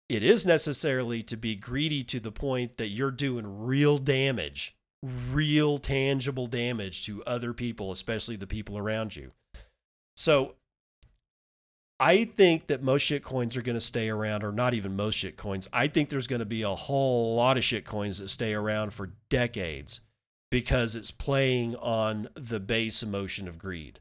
It 0.09 0.23
is 0.23 0.45
necessarily 0.45 1.23
to 1.23 1.37
be 1.37 1.55
greedy 1.55 2.03
to 2.05 2.19
the 2.19 2.31
point 2.31 2.77
that 2.77 2.89
you're 2.89 3.11
doing 3.11 3.65
real 3.65 3.97
damage, 3.97 4.75
real 5.01 5.77
tangible 5.77 6.47
damage 6.47 7.05
to 7.05 7.23
other 7.25 7.53
people, 7.53 7.91
especially 7.91 8.35
the 8.35 8.47
people 8.47 8.77
around 8.77 9.15
you. 9.15 9.31
So 10.15 10.55
I 11.99 12.25
think 12.25 12.67
that 12.67 12.83
most 12.83 13.01
shit 13.01 13.23
coins 13.23 13.55
are 13.55 13.61
going 13.61 13.77
to 13.77 13.81
stay 13.81 14.09
around, 14.09 14.43
or 14.43 14.51
not 14.51 14.73
even 14.73 14.95
most 14.95 15.15
shit 15.15 15.37
coins. 15.37 15.67
I 15.71 15.87
think 15.87 16.09
there's 16.09 16.27
going 16.27 16.39
to 16.39 16.45
be 16.45 16.63
a 16.63 16.69
whole 16.69 17.35
lot 17.35 17.57
of 17.57 17.63
shit 17.63 17.85
coins 17.85 18.17
that 18.17 18.29
stay 18.29 18.53
around 18.53 18.93
for 18.93 19.11
decades 19.29 20.01
because 20.53 20.95
it's 20.95 21.09
playing 21.09 21.75
on 21.77 22.29
the 22.35 22.59
base 22.59 23.01
emotion 23.01 23.47
of 23.47 23.57
greed 23.57 23.99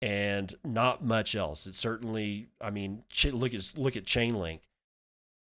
and 0.00 0.52
not 0.64 1.04
much 1.04 1.36
else. 1.36 1.64
It 1.68 1.76
certainly, 1.76 2.48
I 2.60 2.70
mean, 2.70 3.04
look 3.26 3.54
at 3.54 3.74
look 3.78 3.96
at 3.96 4.04
Chainlink. 4.04 4.62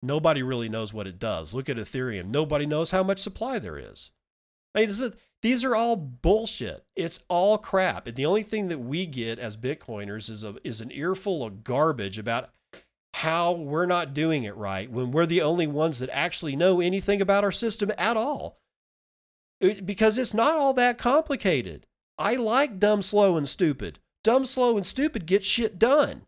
Nobody 0.02 0.42
really 0.42 0.68
knows 0.68 0.92
what 0.92 1.06
it 1.06 1.20
does. 1.20 1.54
Look 1.54 1.70
at 1.70 1.78
Ethereum. 1.78 2.30
Nobody 2.30 2.66
knows 2.66 2.90
how 2.90 3.04
much 3.04 3.20
supply 3.20 3.60
there 3.60 3.78
is. 3.78 4.10
I 4.74 4.80
mean, 4.80 4.90
is 4.90 5.04
these 5.44 5.64
are 5.64 5.76
all 5.76 5.96
bullshit. 5.96 6.84
It's 6.96 7.20
all 7.28 7.60
crap. 7.60 8.08
And 8.08 8.16
the 8.16 8.26
only 8.26 8.42
thing 8.42 8.70
that 8.70 8.80
we 8.80 9.06
get 9.06 9.38
as 9.38 9.56
Bitcoiners 9.56 10.28
is 10.28 10.44
a 10.44 10.56
is 10.64 10.82
an 10.82 10.92
earful 10.92 11.44
of 11.44 11.64
garbage 11.64 12.18
about 12.18 12.50
how 13.14 13.52
we're 13.52 13.86
not 13.86 14.16
doing 14.16 14.44
it 14.44 14.58
right 14.58 14.90
when 14.90 15.12
we're 15.12 15.28
the 15.28 15.44
only 15.44 15.68
ones 15.68 16.00
that 16.00 16.10
actually 16.12 16.56
know 16.56 16.82
anything 16.82 17.22
about 17.22 17.44
our 17.44 17.52
system 17.52 17.92
at 18.00 18.18
all. 18.18 18.58
Because 19.60 20.18
it's 20.18 20.34
not 20.34 20.56
all 20.58 20.74
that 20.74 20.98
complicated. 20.98 21.86
I 22.18 22.36
like 22.36 22.80
dumb, 22.80 23.02
slow, 23.02 23.38
and 23.38 23.48
stupid. 23.48 24.00
Dumb, 24.24 24.46
slow, 24.46 24.76
and 24.76 24.86
stupid 24.86 25.26
get 25.26 25.46
shit 25.46 25.80
done. 25.80 26.24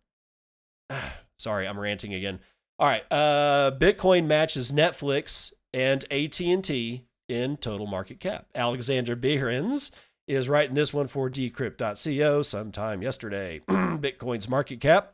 Sorry, 1.38 1.68
I'm 1.68 1.80
ranting 1.80 2.14
again. 2.14 2.40
All 2.78 2.88
right, 2.88 3.04
uh, 3.12 3.72
Bitcoin 3.78 4.26
matches 4.26 4.72
Netflix 4.72 5.54
and 5.74 6.06
AT&T 6.12 7.06
in 7.28 7.58
total 7.58 7.88
market 7.88 8.20
cap. 8.20 8.48
Alexander 8.56 9.16
Behrens 9.16 9.92
is 10.28 10.48
writing 10.48 10.76
this 10.76 10.94
one 10.94 11.08
for 11.08 11.30
decrypt.co 11.30 12.42
sometime 12.42 13.02
yesterday. 13.02 13.62
Bitcoin's 13.70 14.48
market 14.48 14.80
cap, 14.80 15.14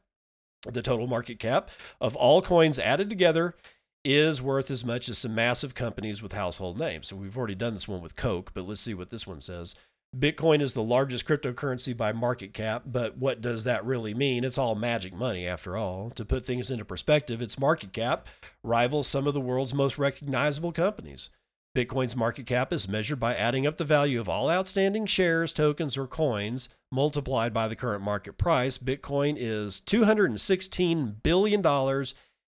the 0.63 0.81
total 0.81 1.07
market 1.07 1.39
cap 1.39 1.69
of 1.99 2.15
all 2.15 2.41
coins 2.41 2.77
added 2.77 3.09
together 3.09 3.55
is 4.05 4.41
worth 4.41 4.69
as 4.69 4.85
much 4.85 5.09
as 5.09 5.17
some 5.17 5.35
massive 5.35 5.73
companies 5.73 6.21
with 6.21 6.31
household 6.31 6.77
names. 6.77 7.07
So 7.07 7.15
we've 7.15 7.37
already 7.37 7.55
done 7.55 7.73
this 7.73 7.87
one 7.87 8.01
with 8.01 8.15
Coke, 8.15 8.51
but 8.53 8.67
let's 8.67 8.79
see 8.79 8.93
what 8.93 9.09
this 9.09 9.25
one 9.25 9.41
says. 9.41 9.75
Bitcoin 10.17 10.61
is 10.61 10.73
the 10.73 10.83
largest 10.83 11.27
cryptocurrency 11.27 11.97
by 11.97 12.13
market 12.13 12.53
cap, 12.53 12.83
but 12.85 13.17
what 13.17 13.41
does 13.41 13.65
that 13.65 13.83
really 13.83 14.13
mean? 14.13 14.45
It's 14.45 14.57
all 14.57 14.75
magic 14.75 15.13
money 15.13 15.45
after 15.45 15.75
all. 15.75 16.09
To 16.11 16.23
put 16.23 16.45
things 16.45 16.71
into 16.71 16.85
perspective, 16.85 17.41
its 17.41 17.59
market 17.59 17.91
cap 17.91 18.27
rivals 18.63 19.07
some 19.07 19.27
of 19.27 19.33
the 19.33 19.41
world's 19.41 19.73
most 19.73 19.97
recognizable 19.97 20.71
companies. 20.71 21.31
Bitcoin's 21.75 22.15
market 22.15 22.45
cap 22.45 22.71
is 22.71 22.87
measured 22.87 23.19
by 23.19 23.35
adding 23.35 23.67
up 23.67 23.75
the 23.75 23.83
value 23.83 24.21
of 24.21 24.29
all 24.29 24.49
outstanding 24.49 25.05
shares, 25.05 25.51
tokens, 25.51 25.97
or 25.97 26.07
coins 26.07 26.69
multiplied 26.89 27.53
by 27.53 27.67
the 27.67 27.75
current 27.75 28.01
market 28.01 28.37
price. 28.37 28.77
Bitcoin 28.77 29.35
is 29.37 29.81
$216 29.81 31.21
billion 31.21 31.61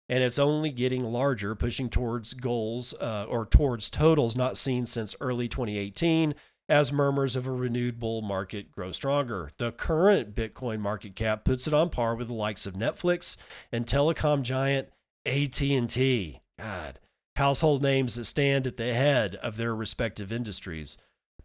and 0.10 0.24
it's 0.24 0.40
only 0.40 0.72
getting 0.72 1.04
larger, 1.04 1.56
pushing 1.56 1.90
towards 1.90 2.34
goals 2.34 2.94
uh, 3.00 3.26
or 3.28 3.46
towards 3.46 3.90
totals 3.90 4.36
not 4.36 4.58
seen 4.58 4.86
since 4.86 5.16
early 5.20 5.48
2018 5.48 6.36
as 6.70 6.92
murmurs 6.92 7.36
of 7.36 7.48
a 7.48 7.52
renewed 7.52 7.98
bull 7.98 8.22
market 8.22 8.72
grow 8.72 8.92
stronger. 8.92 9.52
The 9.58 9.72
current 9.72 10.36
Bitcoin 10.36 10.80
market 10.80 11.16
cap 11.16 11.46
puts 11.46 11.68
it 11.68 11.74
on 11.74 11.90
par 11.90 12.16
with 12.16 12.28
the 12.28 12.34
likes 12.34 12.66
of 12.66 12.74
Netflix 12.74 13.38
and 13.72 13.86
telecom 13.86 14.42
giant 14.42 14.90
AT&T. 15.26 16.42
God 16.60 17.00
household 17.38 17.84
names 17.84 18.16
that 18.16 18.26
stand 18.26 18.66
at 18.66 18.78
the 18.78 18.94
head 18.96 19.36
of 19.36 19.58
their 19.58 19.76
respective 19.76 20.32
industries. 20.32 20.98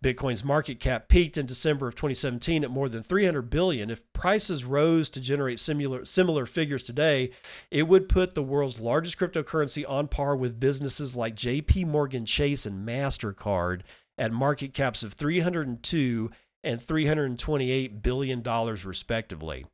Bitcoin's 0.03 0.43
market 0.43 0.81
cap 0.81 1.09
peaked 1.09 1.39
in 1.39 1.47
December 1.47 1.87
of 1.87 1.95
2017 1.95 2.65
at 2.65 2.71
more 2.71 2.89
than 2.89 3.03
300 3.03 3.43
billion. 3.49 3.89
If 3.89 4.13
prices 4.13 4.65
rose 4.65 5.09
to 5.11 5.21
generate 5.21 5.61
similar 5.61 6.05
similar 6.05 6.45
figures 6.45 6.83
today, 6.83 7.31
it 7.71 7.85
would 7.85 8.09
put 8.09 8.35
the 8.35 8.43
world's 8.43 8.81
largest 8.81 9.19
cryptocurrency 9.19 9.89
on 9.89 10.09
par 10.09 10.35
with 10.35 10.61
businesses 10.61 11.17
like 11.17 11.37
JP 11.37 11.87
Morgan 11.87 12.27
Chase 12.27 12.67
and 12.67 12.87
Mastercard 12.87 13.83
at 14.19 14.33
market 14.33 14.75
caps 14.75 15.03
of 15.03 15.13
302 15.15 16.31
and 16.65 16.83
328 16.83 18.03
billion 18.03 18.43
dollars 18.43 18.85
respectively. 18.85 19.65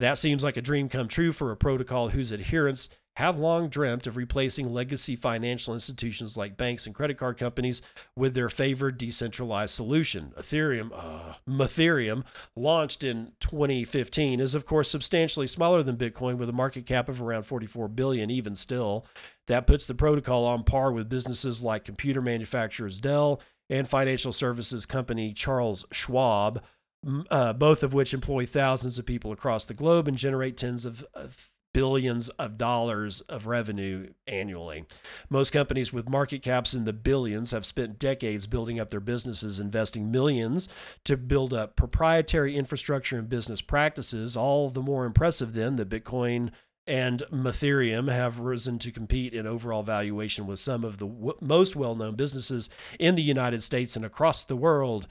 That 0.00 0.18
seems 0.18 0.44
like 0.44 0.56
a 0.56 0.62
dream 0.62 0.88
come 0.88 1.08
true 1.08 1.32
for 1.32 1.50
a 1.50 1.56
protocol 1.56 2.10
whose 2.10 2.32
adherents 2.32 2.88
have 3.16 3.38
long 3.38 3.68
dreamt 3.68 4.06
of 4.06 4.16
replacing 4.16 4.68
legacy 4.68 5.16
financial 5.16 5.72
institutions 5.72 6.36
like 6.36 6.58
banks 6.58 6.84
and 6.84 6.94
credit 6.94 7.16
card 7.16 7.38
companies 7.38 7.80
with 8.14 8.34
their 8.34 8.50
favored 8.50 8.98
decentralized 8.98 9.74
solution. 9.74 10.34
Ethereum, 10.38 10.90
uh, 10.94 11.32
Ethereum, 11.48 12.24
launched 12.54 13.02
in 13.02 13.32
2015, 13.40 14.38
is 14.38 14.54
of 14.54 14.66
course 14.66 14.90
substantially 14.90 15.46
smaller 15.46 15.82
than 15.82 15.96
Bitcoin 15.96 16.36
with 16.36 16.50
a 16.50 16.52
market 16.52 16.84
cap 16.84 17.08
of 17.08 17.22
around 17.22 17.44
44 17.44 17.88
billion. 17.88 18.30
Even 18.30 18.54
still, 18.54 19.06
that 19.46 19.66
puts 19.66 19.86
the 19.86 19.94
protocol 19.94 20.44
on 20.44 20.62
par 20.62 20.92
with 20.92 21.08
businesses 21.08 21.62
like 21.62 21.86
computer 21.86 22.20
manufacturers 22.20 22.98
Dell 22.98 23.40
and 23.70 23.88
financial 23.88 24.32
services 24.32 24.84
company 24.84 25.32
Charles 25.32 25.86
Schwab. 25.90 26.62
Uh, 27.30 27.52
both 27.52 27.84
of 27.84 27.94
which 27.94 28.12
employ 28.12 28.44
thousands 28.44 28.98
of 28.98 29.06
people 29.06 29.30
across 29.30 29.64
the 29.64 29.74
globe 29.74 30.08
and 30.08 30.16
generate 30.16 30.56
tens 30.56 30.84
of 30.84 31.06
uh, 31.14 31.28
billions 31.76 32.30
of 32.30 32.56
dollars 32.56 33.20
of 33.28 33.46
revenue 33.46 34.08
annually. 34.26 34.86
Most 35.28 35.52
companies 35.52 35.92
with 35.92 36.08
market 36.08 36.40
caps 36.40 36.72
in 36.72 36.86
the 36.86 36.92
billions 36.94 37.50
have 37.50 37.66
spent 37.66 37.98
decades 37.98 38.46
building 38.46 38.80
up 38.80 38.88
their 38.88 38.98
businesses, 38.98 39.60
investing 39.60 40.10
millions 40.10 40.70
to 41.04 41.18
build 41.18 41.52
up 41.52 41.76
proprietary 41.76 42.56
infrastructure 42.56 43.18
and 43.18 43.28
business 43.28 43.60
practices. 43.60 44.38
All 44.38 44.70
the 44.70 44.80
more 44.80 45.04
impressive 45.04 45.52
then 45.52 45.76
that 45.76 45.90
Bitcoin 45.90 46.50
and 46.86 47.22
Ethereum 47.30 48.10
have 48.10 48.38
risen 48.38 48.78
to 48.78 48.90
compete 48.90 49.34
in 49.34 49.46
overall 49.46 49.82
valuation 49.82 50.46
with 50.46 50.58
some 50.58 50.82
of 50.82 50.96
the 50.96 51.06
w- 51.06 51.36
most 51.42 51.76
well 51.76 51.94
known 51.94 52.14
businesses 52.14 52.70
in 52.98 53.16
the 53.16 53.22
United 53.22 53.62
States 53.62 53.96
and 53.96 54.04
across 54.06 54.46
the 54.46 54.56
world 54.56 55.08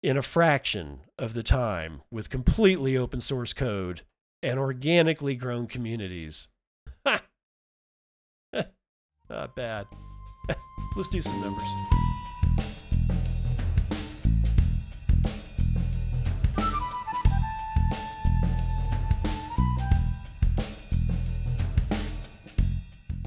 in 0.00 0.16
a 0.16 0.22
fraction 0.22 1.00
of 1.18 1.34
the 1.34 1.42
time 1.42 2.02
with 2.08 2.30
completely 2.30 2.96
open 2.96 3.20
source 3.20 3.52
code 3.52 4.02
and 4.42 4.58
organically 4.58 5.34
grown 5.34 5.66
communities. 5.66 6.48
Not 7.04 7.22
bad. 9.56 9.86
Let's 10.96 11.08
do 11.08 11.20
some 11.20 11.40
numbers. 11.40 11.64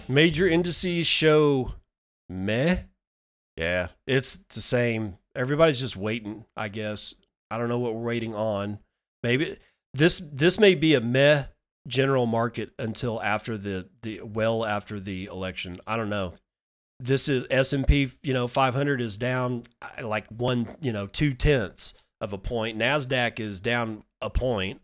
Major 0.07 0.47
indices 0.47 1.07
show 1.07 1.73
meh. 2.27 2.79
Yeah, 3.55 3.87
it's 4.05 4.39
the 4.49 4.59
same. 4.59 5.17
Everybody's 5.35 5.79
just 5.79 5.95
waiting, 5.95 6.43
I 6.57 6.67
guess. 6.67 7.15
I 7.49 7.57
don't 7.57 7.69
know 7.69 7.79
what 7.79 7.93
we're 7.93 8.01
waiting 8.01 8.35
on. 8.35 8.79
Maybe 9.23 9.57
this 9.93 10.21
this 10.31 10.59
may 10.59 10.75
be 10.75 10.95
a 10.95 11.01
meh 11.01 11.45
general 11.87 12.25
market 12.25 12.71
until 12.79 13.21
after 13.21 13.57
the 13.57 13.87
the 14.01 14.21
well 14.21 14.65
after 14.65 14.99
the 14.99 15.25
election. 15.25 15.79
I 15.87 15.97
don't 15.97 16.09
know. 16.09 16.33
This 16.99 17.27
is 17.27 17.45
S 17.49 17.73
and 17.73 17.87
P, 17.87 18.11
you 18.21 18.33
know, 18.33 18.47
500 18.47 19.01
is 19.01 19.17
down 19.17 19.63
uh, 19.81 20.07
like 20.07 20.27
one, 20.27 20.67
you 20.81 20.93
know, 20.93 21.07
two 21.07 21.33
tenths 21.33 21.95
of 22.21 22.31
a 22.31 22.37
point. 22.37 22.77
Nasdaq 22.77 23.39
is 23.39 23.59
down 23.59 24.03
a 24.21 24.29
point. 24.29 24.81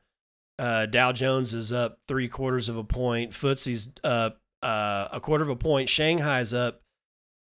Uh, 0.57 0.87
Dow 0.87 1.11
Jones 1.11 1.53
is 1.53 1.71
up 1.71 1.99
three 2.07 2.27
quarters 2.27 2.69
of 2.69 2.77
a 2.77 2.83
point. 2.83 3.33
FTSE's 3.33 3.89
up 4.03 4.39
uh, 4.63 5.07
a 5.11 5.19
quarter 5.19 5.43
of 5.43 5.49
a 5.49 5.55
point. 5.55 5.89
Shanghai's 5.89 6.55
up 6.55 6.81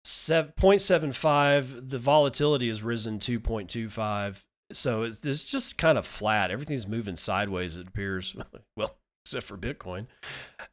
0.75. 0.05 1.89
The 1.89 1.99
volatility 1.99 2.69
has 2.69 2.81
risen 2.81 3.19
2.25. 3.19 4.43
So 4.75 5.03
it's, 5.03 5.25
it's 5.25 5.45
just 5.45 5.77
kind 5.77 5.97
of 5.97 6.05
flat. 6.05 6.51
Everything's 6.51 6.87
moving 6.87 7.15
sideways, 7.15 7.77
it 7.77 7.87
appears. 7.87 8.35
well, 8.77 8.97
except 9.25 9.45
for 9.45 9.57
Bitcoin. 9.57 10.07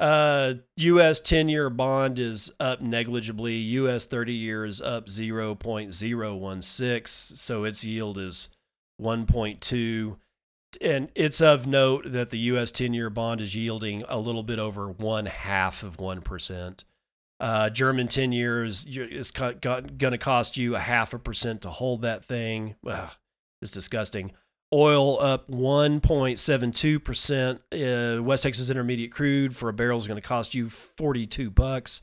Uh, 0.01 0.55
U.S. 0.77 1.21
10 1.21 1.49
year 1.49 1.71
bond 1.71 2.19
is 2.19 2.53
up 2.61 2.81
negligibly. 2.81 3.55
U.S. 3.55 4.07
30 4.07 4.33
year 4.33 4.65
is 4.65 4.81
up 4.81 5.07
0.016. 5.07 7.09
So 7.09 7.65
its 7.65 7.85
yield 7.85 8.19
is 8.19 8.51
1.2. 9.01 10.17
And 10.81 11.11
it's 11.15 11.41
of 11.41 11.67
note 11.67 12.13
that 12.13 12.31
the 12.31 12.39
U.S. 12.39 12.71
10 12.71 12.95
year 12.95 13.11
bond 13.11 13.41
is 13.41 13.55
yielding 13.55 14.03
a 14.09 14.19
little 14.19 14.43
bit 14.43 14.59
over 14.59 14.91
one 14.91 15.27
half 15.27 15.83
of 15.83 15.97
1%. 15.97 16.85
Uh, 17.41 17.71
German 17.71 18.09
10 18.09 18.33
years 18.33 18.85
is 18.85 19.31
going 19.31 19.61
to 19.61 20.19
cost 20.19 20.57
you 20.57 20.75
a 20.75 20.81
half 20.81 21.15
a 21.15 21.19
percent 21.19 21.63
to 21.63 21.71
hold 21.71 22.03
that 22.03 22.25
thing. 22.25 22.75
Ugh, 22.87 23.11
it's 23.63 23.71
disgusting. 23.71 24.33
Oil 24.73 25.21
up 25.21 25.51
1.72%. 25.51 28.19
Uh, 28.19 28.23
West 28.23 28.43
Texas 28.43 28.71
Intermediate 28.71 29.13
crude 29.13 29.57
for 29.57 29.71
a 29.71 29.73
barrel 29.73 29.99
is 29.99 30.07
going 30.07 30.21
to 30.21 30.27
cost 30.27 30.55
you 30.55 30.69
42 30.69 31.51
bucks. 31.51 32.03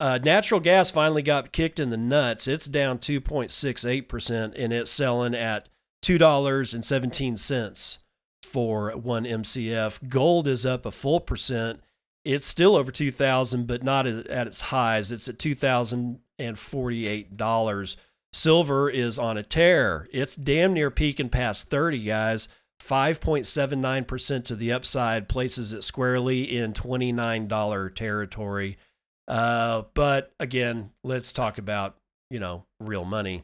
Uh, 0.00 0.18
natural 0.22 0.60
gas 0.60 0.90
finally 0.90 1.20
got 1.22 1.52
kicked 1.52 1.78
in 1.80 1.90
the 1.90 1.98
nuts. 1.98 2.48
It's 2.48 2.66
down 2.66 2.98
2.68% 2.98 4.54
and 4.56 4.72
it's 4.72 4.90
selling 4.90 5.34
at 5.34 5.68
$2.17 6.02 7.98
for 8.42 8.92
1 8.92 9.24
MCF. 9.24 10.08
Gold 10.08 10.48
is 10.48 10.64
up 10.64 10.86
a 10.86 10.92
full 10.92 11.20
percent. 11.20 11.82
It's 12.24 12.46
still 12.46 12.74
over 12.76 12.90
2000 12.90 13.66
but 13.66 13.82
not 13.82 14.06
at 14.06 14.46
its 14.46 14.62
highs. 14.62 15.12
It's 15.12 15.28
at 15.28 15.36
$2,048. 15.38 17.96
Silver 18.32 18.90
is 18.90 19.18
on 19.18 19.38
a 19.38 19.42
tear. 19.42 20.08
It's 20.12 20.36
damn 20.36 20.74
near 20.74 20.90
peaking 20.90 21.30
past 21.30 21.70
30, 21.70 22.02
guys. 22.02 22.48
5.79% 22.82 24.44
to 24.44 24.54
the 24.54 24.72
upside 24.72 25.28
places 25.28 25.72
it 25.72 25.82
squarely 25.82 26.56
in 26.56 26.72
$29 26.72 27.94
territory. 27.94 28.78
Uh, 29.26 29.82
but 29.94 30.32
again, 30.38 30.90
let's 31.02 31.32
talk 31.32 31.58
about, 31.58 31.96
you 32.30 32.38
know, 32.38 32.64
real 32.80 33.04
money. 33.04 33.42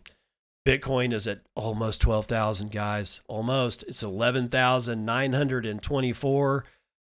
Bitcoin 0.66 1.12
is 1.12 1.26
at 1.26 1.40
almost 1.54 2.00
12,000 2.00 2.70
guys. 2.70 3.20
Almost. 3.28 3.84
It's 3.86 4.02
11,924. 4.02 6.64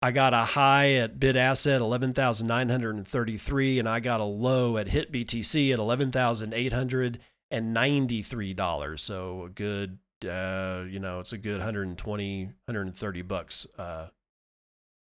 I 0.02 0.10
got 0.10 0.34
a 0.34 0.38
high 0.38 0.94
at 0.94 1.18
BitAsset 1.18 1.80
11,933 1.80 3.78
and 3.78 3.88
I 3.88 4.00
got 4.00 4.20
a 4.20 4.24
low 4.24 4.76
at 4.78 4.88
HitBTC 4.88 5.72
at 5.72 5.78
11,800 5.78 7.20
and 7.50 7.76
$93. 7.76 8.98
So 8.98 9.44
a 9.44 9.48
good, 9.48 9.98
uh, 10.24 10.84
you 10.88 10.98
know, 11.00 11.20
it's 11.20 11.32
a 11.32 11.38
good 11.38 11.58
120, 11.58 12.44
130 12.44 13.22
bucks 13.22 13.66
uh, 13.78 14.08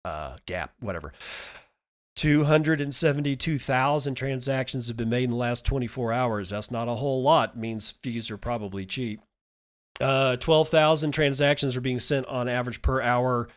uh, 0.05 0.36
gap, 0.47 0.72
whatever. 0.80 1.12
272,000 2.16 4.14
transactions 4.16 4.89
have 4.89 4.97
been 4.97 5.09
made 5.09 5.24
in 5.24 5.30
the 5.30 5.36
last 5.36 5.64
24 5.64 6.12
hours. 6.12 6.51
That's 6.51 6.70
not 6.70 6.89
a 6.89 6.95
whole 6.95 7.22
lot. 7.22 7.57
Means 7.57 7.93
fees 8.03 8.30
are 8.30 8.36
probably 8.36 8.84
cheap. 8.86 9.20
Uh, 10.01 10.36
12,000 10.36 11.12
transactions 11.12 11.76
are 11.76 11.80
being 11.80 12.01
sent 12.01 12.26
on 12.26 12.49
average 12.49 12.82
per 12.82 13.01
hour 13.01 13.49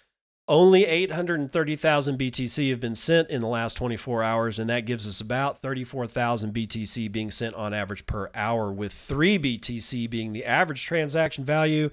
only 0.48 0.86
830,000 0.86 2.18
BTC 2.18 2.72
have 2.72 2.80
been 2.80 2.96
sent 2.96 3.30
in 3.30 3.42
the 3.42 3.48
last 3.48 3.78
24 3.78 4.24
hours, 4.24 4.60
and 4.60 4.70
that 4.70 4.86
gives 4.86 5.08
us 5.08 5.22
about 5.22 5.62
34,000 5.62 6.54
BTC 6.54 7.12
being 7.12 7.32
sent 7.32 7.56
on 7.56 7.74
average 7.74 8.06
per 8.06 8.30
hour, 8.34 8.72
with 8.72 8.92
3 8.92 9.38
BTC 9.38 10.10
being 10.10 10.34
the 10.34 10.44
average 10.44 10.84
transaction 10.86 11.46
value 11.46 11.90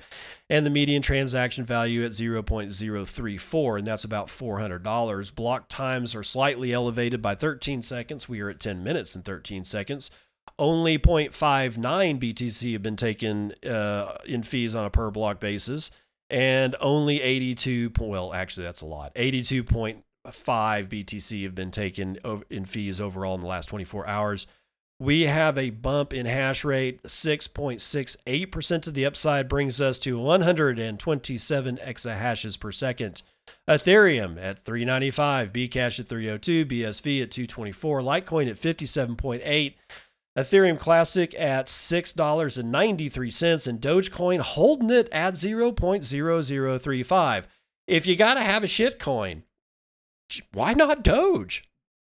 and 0.48 0.64
the 0.64 0.70
median 0.70 1.02
transaction 1.02 1.64
value 1.64 2.04
at 2.04 2.12
0.034, 2.12 3.78
and 3.78 3.86
that's 3.86 4.04
about 4.04 4.28
$400. 4.28 5.34
Block 5.34 5.68
times 5.68 6.14
are 6.14 6.24
slightly 6.24 6.72
elevated 6.72 7.20
by 7.20 7.34
13 7.34 7.82
seconds. 7.82 8.28
We 8.28 8.40
are 8.40 8.48
at 8.48 8.60
10 8.60 8.82
minutes 8.82 9.14
and 9.14 9.24
13 9.24 9.64
seconds. 9.64 10.10
Only 10.58 10.98
0.59 10.98 11.78
BTC 12.18 12.72
have 12.72 12.82
been 12.82 12.96
taken 12.96 13.52
uh, 13.64 14.16
in 14.26 14.42
fees 14.42 14.74
on 14.74 14.86
a 14.86 14.90
per 14.90 15.10
block 15.10 15.38
basis 15.38 15.92
and 16.30 16.76
only 16.80 17.20
82 17.20 17.92
well 17.98 18.32
actually 18.34 18.64
that's 18.64 18.82
a 18.82 18.86
lot. 18.86 19.14
82.5 19.14 20.02
btc 20.26 21.42
have 21.44 21.54
been 21.54 21.70
taken 21.70 22.18
in 22.50 22.64
fees 22.64 23.00
overall 23.00 23.34
in 23.34 23.40
the 23.40 23.46
last 23.46 23.66
24 23.66 24.06
hours. 24.06 24.46
We 25.00 25.22
have 25.22 25.56
a 25.56 25.70
bump 25.70 26.12
in 26.12 26.26
hash 26.26 26.64
rate. 26.64 27.02
6.68% 27.04 28.82
to 28.82 28.90
the 28.90 29.06
upside 29.06 29.48
brings 29.48 29.80
us 29.80 29.96
to 30.00 30.18
127 30.18 31.76
exahashes 31.76 32.58
per 32.58 32.72
second. 32.72 33.22
Ethereum 33.68 34.36
at 34.42 34.64
395 34.64 35.52
bcash 35.52 36.00
at 36.00 36.08
302 36.08 36.66
bsv 36.66 37.22
at 37.22 37.30
224 37.30 38.02
litecoin 38.02 38.48
at 38.48 38.56
57.8 38.56 39.74
Ethereum 40.38 40.78
Classic 40.78 41.34
at 41.34 41.66
$6.93 41.66 43.66
and 43.66 43.80
Dogecoin 43.80 44.38
holding 44.38 44.90
it 44.90 45.08
at 45.10 45.34
0.0035. 45.34 47.44
If 47.88 48.06
you 48.06 48.14
got 48.14 48.34
to 48.34 48.42
have 48.42 48.62
a 48.62 48.68
shit 48.68 49.00
coin, 49.00 49.42
why 50.52 50.74
not 50.74 51.02
Doge? 51.02 51.64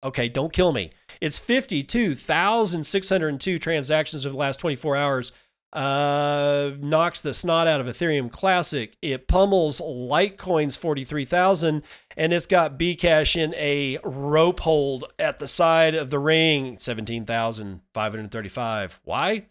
Okay, 0.03 0.27
don't 0.27 0.53
kill 0.53 0.73
me. 0.73 0.89
It's 1.21 1.37
52,602 1.37 3.59
transactions 3.59 4.25
over 4.25 4.33
the 4.33 4.39
last 4.39 4.59
24 4.59 4.95
hours 4.95 5.31
uh, 5.75 6.71
knocks 6.79 7.21
the 7.21 7.33
snot 7.33 7.67
out 7.67 7.81
of 7.81 7.87
Ethereum 7.87 8.31
Classic. 8.31 8.95
It 9.01 9.27
pummels 9.27 9.81
Litecoin's 9.81 10.77
43,000 10.77 11.83
and 12.15 12.33
it's 12.33 12.45
got 12.45 12.79
Bcash 12.79 13.35
in 13.35 13.53
a 13.55 13.99
rope 14.05 14.61
hold 14.61 15.11
at 15.19 15.39
the 15.39 15.49
side 15.49 15.93
of 15.93 16.09
the 16.09 16.19
ring, 16.19 16.77
17,535. 16.79 19.01
Why? 19.03 19.47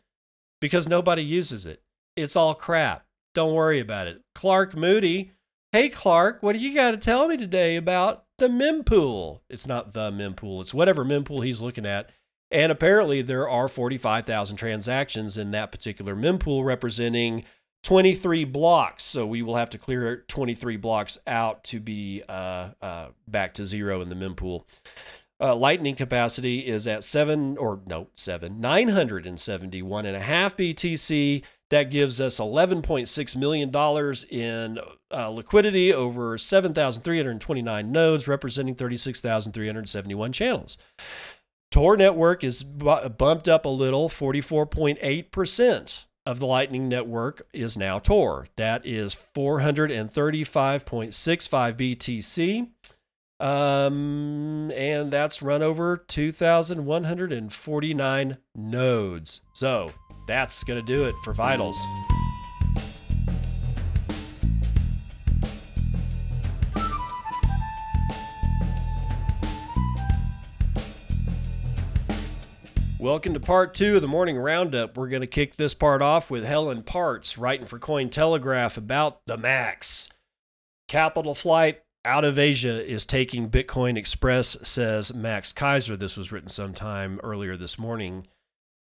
Because 0.60 0.88
nobody 0.88 1.22
uses 1.22 1.66
it. 1.66 1.82
It's 2.16 2.36
all 2.36 2.54
crap. 2.54 3.04
Don't 3.34 3.52
worry 3.52 3.80
about 3.80 4.06
it. 4.06 4.22
Clark 4.34 4.74
Moody. 4.74 5.32
Hey, 5.72 5.90
Clark, 5.90 6.42
what 6.42 6.54
do 6.54 6.60
you 6.60 6.74
got 6.74 6.92
to 6.92 6.96
tell 6.96 7.28
me 7.28 7.36
today 7.36 7.76
about 7.76 8.24
the 8.38 8.48
mempool? 8.48 9.40
It's 9.50 9.66
not 9.66 9.92
the 9.92 10.10
mempool, 10.10 10.62
it's 10.62 10.72
whatever 10.72 11.04
mempool 11.04 11.44
he's 11.44 11.60
looking 11.60 11.84
at. 11.84 12.08
And 12.54 12.70
apparently, 12.70 13.20
there 13.20 13.48
are 13.48 13.66
45,000 13.66 14.56
transactions 14.56 15.36
in 15.36 15.50
that 15.50 15.72
particular 15.72 16.14
mempool 16.14 16.64
representing 16.64 17.44
23 17.82 18.44
blocks. 18.44 19.02
So 19.02 19.26
we 19.26 19.42
will 19.42 19.56
have 19.56 19.70
to 19.70 19.78
clear 19.78 20.18
23 20.28 20.76
blocks 20.76 21.18
out 21.26 21.64
to 21.64 21.80
be 21.80 22.22
uh, 22.28 22.70
uh, 22.80 23.08
back 23.26 23.54
to 23.54 23.64
zero 23.64 24.02
in 24.02 24.08
the 24.08 24.14
mempool. 24.14 24.68
Uh, 25.40 25.56
lightning 25.56 25.96
capacity 25.96 26.60
is 26.60 26.86
at 26.86 27.02
seven 27.02 27.58
or 27.58 27.80
no 27.86 28.06
seven 28.14 28.60
971 28.60 30.06
and 30.06 30.16
a 30.16 30.20
half 30.20 30.56
BTC. 30.56 31.42
That 31.70 31.90
gives 31.90 32.20
us 32.20 32.38
11.6 32.38 33.36
million 33.36 33.70
dollars 33.72 34.24
in 34.30 34.78
uh, 35.10 35.28
liquidity 35.30 35.92
over 35.92 36.38
7,329 36.38 37.90
nodes, 37.90 38.28
representing 38.28 38.76
36,371 38.76 40.32
channels. 40.32 40.78
Tor 41.74 41.96
network 41.96 42.44
is 42.44 42.62
bumped 42.62 43.48
up 43.48 43.64
a 43.64 43.68
little, 43.68 44.08
44.8% 44.08 46.04
of 46.24 46.38
the 46.38 46.46
Lightning 46.46 46.88
Network 46.88 47.48
is 47.52 47.76
now 47.76 47.98
Tor. 47.98 48.46
That 48.54 48.86
is 48.86 49.12
435.65 49.12 51.76
BTC. 51.76 52.68
Um, 53.40 54.70
and 54.70 55.10
that's 55.10 55.42
run 55.42 55.64
over 55.64 55.96
2,149 55.96 58.38
nodes. 58.54 59.40
So 59.52 59.90
that's 60.28 60.62
going 60.62 60.78
to 60.78 60.86
do 60.86 61.06
it 61.06 61.16
for 61.24 61.32
Vitals. 61.32 61.76
Welcome 73.04 73.34
to 73.34 73.40
part 73.40 73.74
two 73.74 73.96
of 73.96 74.00
the 74.00 74.08
morning 74.08 74.38
roundup. 74.38 74.96
We're 74.96 75.10
going 75.10 75.20
to 75.20 75.26
kick 75.26 75.56
this 75.56 75.74
part 75.74 76.00
off 76.00 76.30
with 76.30 76.42
Helen 76.42 76.82
Partz 76.82 77.36
writing 77.36 77.66
for 77.66 77.78
Cointelegraph 77.78 78.78
about 78.78 79.20
the 79.26 79.36
Max. 79.36 80.08
Capital 80.88 81.34
flight 81.34 81.82
out 82.02 82.24
of 82.24 82.38
Asia 82.38 82.82
is 82.82 83.04
taking 83.04 83.50
Bitcoin 83.50 83.98
Express, 83.98 84.56
says 84.66 85.12
Max 85.12 85.52
Keiser. 85.52 85.98
This 85.98 86.16
was 86.16 86.32
written 86.32 86.48
sometime 86.48 87.20
earlier 87.22 87.58
this 87.58 87.78
morning. 87.78 88.26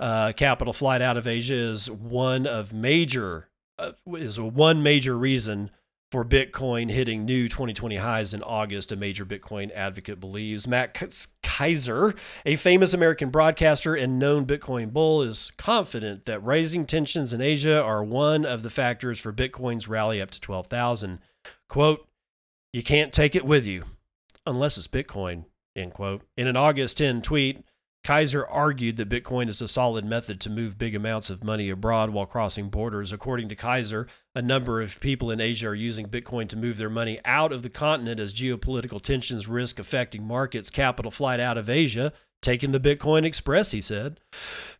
Uh, 0.02 0.34
capital 0.36 0.74
flight 0.74 1.02
out 1.02 1.16
of 1.16 1.26
Asia 1.26 1.54
is 1.54 1.90
one 1.90 2.46
of 2.46 2.74
major 2.74 3.48
uh, 3.78 3.94
is 4.18 4.38
one 4.38 4.84
major 4.84 5.18
reason 5.18 5.72
for 6.12 6.26
Bitcoin 6.26 6.90
hitting 6.90 7.24
new 7.24 7.48
2020 7.48 7.98
highs 7.98 8.34
in 8.34 8.42
August. 8.42 8.92
A 8.92 8.96
major 8.96 9.26
Bitcoin 9.26 9.72
advocate 9.74 10.20
believes. 10.20 10.68
Matt 10.68 10.94
Keiser, 10.94 12.18
a 12.46 12.56
famous 12.56 12.94
American 12.94 13.30
broadcaster 13.30 13.96
and 13.96 14.18
known 14.18 14.46
Bitcoin 14.46 14.92
bull, 14.92 15.22
is 15.22 15.52
confident 15.58 16.26
that 16.26 16.44
rising 16.44 16.86
tensions 16.86 17.34
in 17.34 17.42
Asia 17.42 17.82
are 17.82 18.04
one 18.04 18.46
of 18.46 18.64
the 18.64 18.70
factors 18.70 19.20
for 19.20 19.32
Bitcoin's 19.32 19.88
rally 19.88 20.22
up 20.22 20.32
to 20.32 20.42
12,000. 20.42 21.20
Quote, 21.68 22.08
you 22.74 22.84
can't 22.84 23.14
take 23.14 23.36
it 23.36 23.46
with 23.46 23.66
you 23.66 23.84
unless 24.46 24.78
it's 24.78 24.88
Bitcoin, 24.88 25.46
end 25.76 25.94
quote. 25.94 26.24
In 26.38 26.48
an 26.48 26.58
August 26.58 26.98
10 26.98 27.22
tweet, 27.22 27.64
Keiser 28.04 28.46
argued 28.50 28.98
that 28.98 29.10
Bitcoin 29.10 29.50
is 29.50 29.62
a 29.62 29.68
solid 29.68 30.06
method 30.06 30.40
to 30.42 30.50
move 30.50 30.78
big 30.78 30.96
amounts 30.96 31.30
of 31.30 31.44
money 31.44 31.70
abroad 31.70 32.10
while 32.10 32.26
crossing 32.26 32.70
borders. 32.70 33.12
According 33.12 33.50
to 33.50 33.56
Keiser, 33.56 34.08
a 34.34 34.42
number 34.42 34.82
of 34.82 35.00
people 35.00 35.32
in 35.32 35.42
Asia 35.42 35.68
are 35.68 35.76
using 35.76 36.08
Bitcoin 36.08 36.48
to 36.50 36.58
move 36.58 36.78
their 36.78 36.90
money 36.90 37.20
out 37.26 37.52
of 37.52 37.62
the 37.62 37.70
continent 37.70 38.20
as 38.20 38.34
geopolitical 38.34 39.02
tensions 39.02 39.48
risk 39.48 39.80
affecting 39.80 40.26
markets. 40.26 40.70
Capital 40.70 41.12
flight 41.12 41.42
out 41.42 41.58
of 41.58 41.70
Asia, 41.70 42.14
taking 42.42 42.72
the 42.72 42.80
Bitcoin 42.80 43.26
Express, 43.26 43.72
he 43.72 43.82
said. 43.82 44.22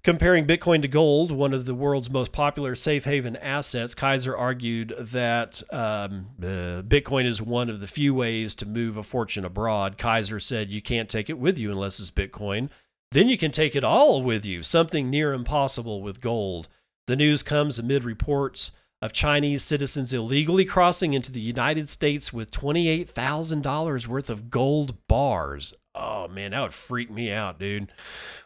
Comparing 0.02 0.48
Bitcoin 0.48 0.82
to 0.82 0.88
gold, 0.88 1.34
one 1.34 1.54
of 1.54 1.66
the 1.66 1.76
world's 1.76 2.10
most 2.10 2.32
popular 2.32 2.74
safe 2.74 3.04
haven 3.04 3.36
assets, 3.36 3.94
Keiser 3.94 4.38
argued 4.38 4.96
that 4.98 5.62
um, 5.74 6.28
uh, 6.42 6.82
Bitcoin 6.84 7.26
is 7.26 7.42
one 7.42 7.70
of 7.70 7.82
the 7.82 7.88
few 7.88 8.14
ways 8.14 8.56
to 8.56 8.66
move 8.66 8.96
a 8.96 9.04
fortune 9.04 9.44
abroad. 9.44 9.98
Keiser 9.98 10.42
said 10.42 10.72
you 10.72 10.82
can't 10.82 11.10
take 11.10 11.30
it 11.30 11.38
with 11.38 11.60
you 11.60 11.70
unless 11.70 12.00
it's 12.00 12.12
Bitcoin. 12.12 12.70
Then 13.12 13.28
you 13.28 13.38
can 13.38 13.52
take 13.52 13.76
it 13.76 13.84
all 13.84 14.22
with 14.22 14.46
you, 14.46 14.62
something 14.62 15.10
near 15.10 15.34
impossible 15.34 16.04
with 16.04 16.22
gold. 16.22 16.68
The 17.08 17.16
news 17.16 17.42
comes 17.42 17.80
amid 17.80 18.04
reports 18.04 18.72
of 19.02 19.14
Chinese 19.14 19.64
citizens 19.64 20.14
illegally 20.14 20.66
crossing 20.66 21.14
into 21.14 21.32
the 21.32 21.40
United 21.40 21.90
States 21.90 22.32
with 22.32 22.52
$28,000 22.52 24.08
worth 24.08 24.30
of 24.30 24.52
gold 24.52 25.08
bars. 25.08 25.74
Oh 25.96 26.28
man, 26.28 26.52
that 26.52 26.62
would 26.62 26.74
freak 26.74 27.10
me 27.10 27.32
out, 27.32 27.58
dude. 27.58 27.92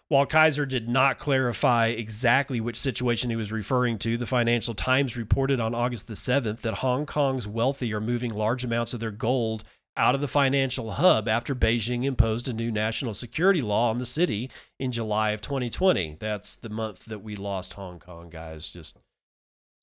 While 0.07 0.26
Keiser 0.26 0.68
did 0.68 0.88
not 0.88 1.18
clarify 1.18 1.88
exactly 1.88 2.61
which 2.61 2.80
situation 2.80 3.32
he 3.32 3.36
was 3.36 3.51
referring 3.51 3.97
to, 3.99 4.16
the 4.16 4.26
Financial 4.26 4.74
Times 4.74 5.18
reported 5.18 5.59
on 5.59 5.76
August 5.76 6.07
the 6.07 6.14
7th 6.14 6.61
that 6.61 6.76
Hong 6.76 7.05
Kong's 7.05 7.47
wealthy 7.47 7.93
are 7.93 7.99
moving 7.99 8.34
large 8.34 8.64
amounts 8.64 8.93
of 8.93 9.01
their 9.01 9.11
gold 9.11 9.64
out 9.96 10.16
of 10.16 10.22
the 10.22 10.28
financial 10.28 10.94
hub 10.94 11.28
after 11.28 11.54
Beijing 11.54 12.04
imposed 12.04 12.48
a 12.48 12.54
new 12.54 12.72
national 12.72 13.14
security 13.14 13.62
law 13.62 13.89
on 13.89 14.00
the 14.00 14.06
city 14.06 14.50
in 14.80 14.91
July 14.91 15.32
of 15.32 15.41
2020. 15.41 16.18
That's 16.20 16.56
the 16.56 16.70
month 16.70 17.06
that 17.06 17.20
we 17.20 17.36
lost 17.36 17.74
Hong 17.74 18.00
Kong, 18.00 18.30
guys. 18.30 18.70
Just 18.70 18.98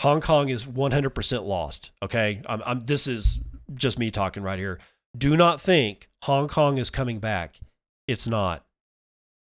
Hong 0.01 0.21
Kong 0.21 0.49
is 0.49 0.65
100% 0.65 1.45
lost. 1.45 1.91
Okay, 2.03 2.41
I'm, 2.47 2.63
I'm, 2.67 2.87
this 2.87 3.07
is 3.07 3.39
just 3.75 3.99
me 3.99 4.11
talking 4.11 4.43
right 4.43 4.59
here. 4.59 4.79
Do 5.17 5.37
not 5.37 5.61
think 5.61 6.09
Hong 6.23 6.49
Kong 6.49 6.79
is 6.79 6.91
coming 6.91 7.19
back. 7.19 7.61
It's 8.09 8.27
not. 8.27 8.65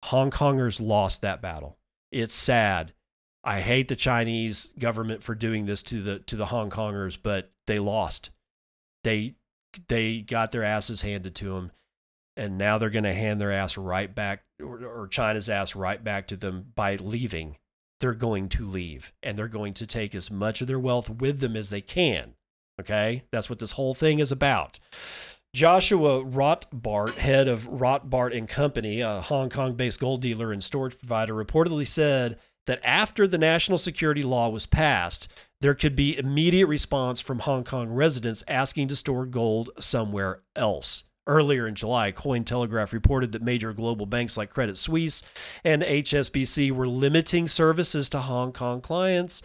Hong 0.06 0.32
Kongers 0.32 0.80
lost 0.80 1.22
that 1.22 1.42
battle. 1.42 1.78
It's 2.12 2.36
sad. 2.36 2.94
I 3.44 3.60
hate 3.60 3.88
the 3.88 3.96
Chinese 3.96 4.72
government 4.80 5.22
for 5.22 5.36
doing 5.36 5.66
this 5.66 5.84
to 5.84 6.02
the 6.02 6.20
to 6.20 6.36
the 6.36 6.48
Hong 6.48 6.70
Kongers, 6.70 7.18
but 7.22 7.52
they 7.68 7.78
lost. 7.78 8.32
They 9.04 9.36
they 9.88 10.22
got 10.22 10.52
their 10.52 10.64
asses 10.64 11.02
handed 11.02 11.36
to 11.36 11.54
them, 11.54 11.72
and 12.38 12.58
now 12.58 12.78
they're 12.78 12.90
going 12.90 13.04
to 13.04 13.14
hand 13.14 13.40
their 13.40 13.52
ass 13.52 13.78
right 13.78 14.14
back, 14.14 14.44
or, 14.62 14.84
or 14.86 15.08
China's 15.08 15.50
ass 15.50 15.76
right 15.76 16.04
back 16.04 16.28
to 16.28 16.38
them 16.38 16.72
by 16.76 16.96
leaving. 16.96 17.58
They're 18.00 18.14
going 18.14 18.50
to 18.50 18.66
leave, 18.66 19.14
and 19.24 19.38
they're 19.38 19.48
going 19.48 19.74
to 19.76 19.88
take 19.88 20.14
as 20.14 20.30
much 20.30 20.62
of 20.62 20.68
their 20.68 20.80
wealth 20.80 21.10
with 21.10 21.40
them 21.40 21.56
as 21.56 21.70
they 21.70 21.82
can. 21.82 22.34
Okay, 22.80 23.24
that's 23.32 23.50
what 23.50 23.60
this 23.60 23.72
whole 23.72 23.94
thing 23.94 24.20
is 24.20 24.32
about. 24.32 24.80
Joshua 25.56 26.22
Rotbart, 26.22 27.14
head 27.14 27.48
of 27.48 27.70
Rotbart 27.70 28.38
and 28.38 28.50
Company, 28.50 29.00
a 29.00 29.22
Hong 29.22 29.50
Kong-based 29.50 30.02
gold 30.02 30.22
dealer 30.22 30.52
and 30.52 30.62
storage 30.62 30.98
provider, 31.00 31.34
reportedly 31.34 31.88
said 31.88 32.38
that 32.68 32.82
after 32.84 33.26
the 33.26 33.38
national 33.38 33.78
security 33.78 34.24
law 34.24 34.50
was 34.50 34.66
passed, 34.66 35.32
there 35.66 35.74
could 35.74 35.96
be 35.96 36.16
immediate 36.16 36.68
response 36.68 37.20
from 37.20 37.40
Hong 37.40 37.64
Kong 37.64 37.90
residents 37.90 38.44
asking 38.48 38.88
to 38.90 38.96
store 38.96 39.26
gold 39.26 39.72
somewhere 39.80 40.44
else. 40.56 41.06
Earlier 41.26 41.68
in 41.68 41.74
July, 41.74 42.12
Cointelegraph 42.12 42.94
reported 42.94 43.32
that 43.32 43.42
major 43.42 43.74
global 43.74 44.06
banks 44.06 44.38
like 44.38 44.52
Credit 44.52 44.78
Suisse 44.78 45.24
and 45.64 45.82
HSBC 45.82 46.72
were 46.72 46.88
limiting 46.88 47.48
services 47.48 48.10
to 48.10 48.20
Hong 48.20 48.52
Kong 48.52 48.80
clients 48.80 49.42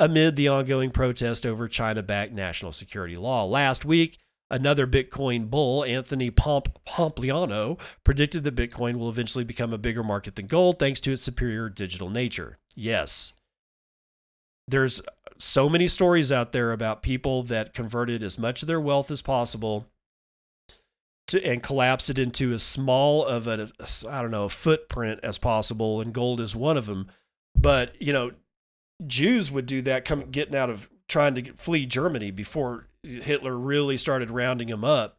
amid 0.00 0.36
the 0.36 0.48
ongoing 0.48 0.90
protest 0.90 1.44
over 1.44 1.68
China 1.68 2.02
backed 2.02 2.32
national 2.32 2.72
security 2.72 3.16
law. 3.16 3.44
Last 3.44 3.84
week, 3.84 4.16
another 4.50 4.86
Bitcoin 4.86 5.50
bull, 5.50 5.84
Anthony 5.84 6.30
Pomp- 6.30 6.82
Pompliano, 6.86 7.78
predicted 8.04 8.42
that 8.44 8.56
Bitcoin 8.56 8.96
will 8.96 9.10
eventually 9.10 9.44
become 9.44 9.74
a 9.74 9.76
bigger 9.76 10.02
market 10.02 10.34
than 10.34 10.46
gold 10.46 10.78
thanks 10.78 11.00
to 11.00 11.12
its 11.12 11.20
superior 11.20 11.68
digital 11.68 12.08
nature. 12.08 12.56
Yes, 12.74 13.34
there's 14.68 15.00
so 15.38 15.68
many 15.68 15.86
stories 15.88 16.32
out 16.32 16.52
there 16.52 16.72
about 16.72 17.02
people 17.02 17.42
that 17.44 17.74
converted 17.74 18.22
as 18.22 18.38
much 18.38 18.62
of 18.62 18.68
their 18.68 18.80
wealth 18.80 19.10
as 19.10 19.22
possible 19.22 19.86
to 21.28 21.44
and 21.44 21.62
collapsed 21.62 22.10
it 22.10 22.18
into 22.18 22.52
as 22.52 22.62
small 22.62 23.24
of 23.24 23.46
a 23.46 23.70
I 24.08 24.20
don't 24.20 24.30
know 24.30 24.44
a 24.44 24.50
footprint 24.50 25.20
as 25.22 25.38
possible, 25.38 26.00
and 26.00 26.12
gold 26.12 26.40
is 26.40 26.56
one 26.56 26.76
of 26.76 26.86
them. 26.86 27.08
But 27.54 28.00
you 28.00 28.12
know, 28.12 28.32
Jews 29.06 29.50
would 29.50 29.66
do 29.66 29.82
that, 29.82 30.04
coming 30.04 30.30
getting 30.30 30.56
out 30.56 30.70
of 30.70 30.90
trying 31.08 31.34
to 31.36 31.52
flee 31.52 31.86
Germany 31.86 32.30
before 32.30 32.88
Hitler 33.02 33.56
really 33.56 33.96
started 33.96 34.30
rounding 34.30 34.68
them 34.68 34.84
up, 34.84 35.18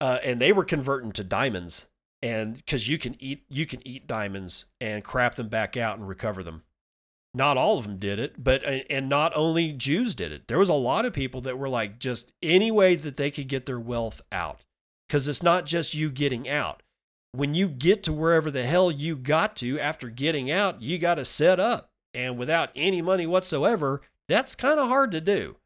uh, 0.00 0.18
and 0.24 0.40
they 0.40 0.52
were 0.52 0.64
converting 0.64 1.12
to 1.12 1.24
diamonds, 1.24 1.86
and 2.22 2.56
because 2.56 2.88
you 2.88 2.98
can 2.98 3.16
eat 3.20 3.44
you 3.48 3.66
can 3.66 3.86
eat 3.86 4.06
diamonds 4.06 4.64
and 4.80 5.04
crap 5.04 5.36
them 5.36 5.48
back 5.48 5.76
out 5.76 5.98
and 5.98 6.08
recover 6.08 6.42
them 6.42 6.64
not 7.34 7.56
all 7.56 7.78
of 7.78 7.84
them 7.84 7.98
did 7.98 8.18
it, 8.18 8.42
but 8.42 8.64
uh, 8.64 8.80
and 8.88 9.08
not 9.08 9.32
only 9.34 9.72
Jews 9.72 10.14
did 10.14 10.32
it. 10.32 10.46
There 10.46 10.58
was 10.58 10.68
a 10.68 10.74
lot 10.74 11.04
of 11.04 11.12
people 11.12 11.40
that 11.42 11.58
were 11.58 11.68
like 11.68 11.98
just 11.98 12.32
any 12.42 12.70
way 12.70 12.94
that 12.94 13.16
they 13.16 13.30
could 13.30 13.48
get 13.48 13.66
their 13.66 13.80
wealth 13.80 14.22
out. 14.30 14.64
Cuz 15.08 15.28
it's 15.28 15.42
not 15.42 15.66
just 15.66 15.94
you 15.94 16.10
getting 16.10 16.48
out. 16.48 16.82
When 17.32 17.52
you 17.54 17.68
get 17.68 18.04
to 18.04 18.12
wherever 18.12 18.50
the 18.50 18.64
hell 18.64 18.90
you 18.90 19.16
got 19.16 19.56
to 19.56 19.80
after 19.80 20.08
getting 20.08 20.50
out, 20.50 20.80
you 20.80 20.98
got 20.98 21.16
to 21.16 21.24
set 21.24 21.58
up. 21.58 21.90
And 22.14 22.38
without 22.38 22.70
any 22.76 23.02
money 23.02 23.26
whatsoever, 23.26 24.02
that's 24.28 24.54
kind 24.54 24.78
of 24.78 24.88
hard 24.88 25.10
to 25.10 25.20
do. 25.20 25.56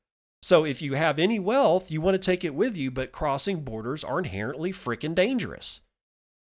So 0.42 0.64
if 0.64 0.80
you 0.80 0.94
have 0.94 1.18
any 1.18 1.38
wealth, 1.38 1.90
you 1.90 2.00
want 2.00 2.14
to 2.14 2.18
take 2.18 2.44
it 2.44 2.54
with 2.54 2.76
you, 2.76 2.90
but 2.90 3.12
crossing 3.12 3.60
borders 3.60 4.04
are 4.04 4.18
inherently 4.18 4.72
freaking 4.72 5.14
dangerous. 5.14 5.80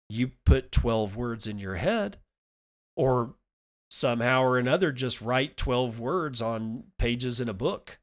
You 0.08 0.32
put 0.44 0.72
12 0.72 1.16
words 1.16 1.46
in 1.46 1.58
your 1.58 1.76
head 1.76 2.18
or 2.96 3.34
somehow 3.90 4.42
or 4.42 4.58
another 4.58 4.92
just 4.92 5.20
write 5.20 5.56
12 5.56 6.00
words 6.00 6.42
on 6.42 6.84
pages 6.98 7.40
in 7.40 7.48
a 7.48 7.54
book. 7.54 7.98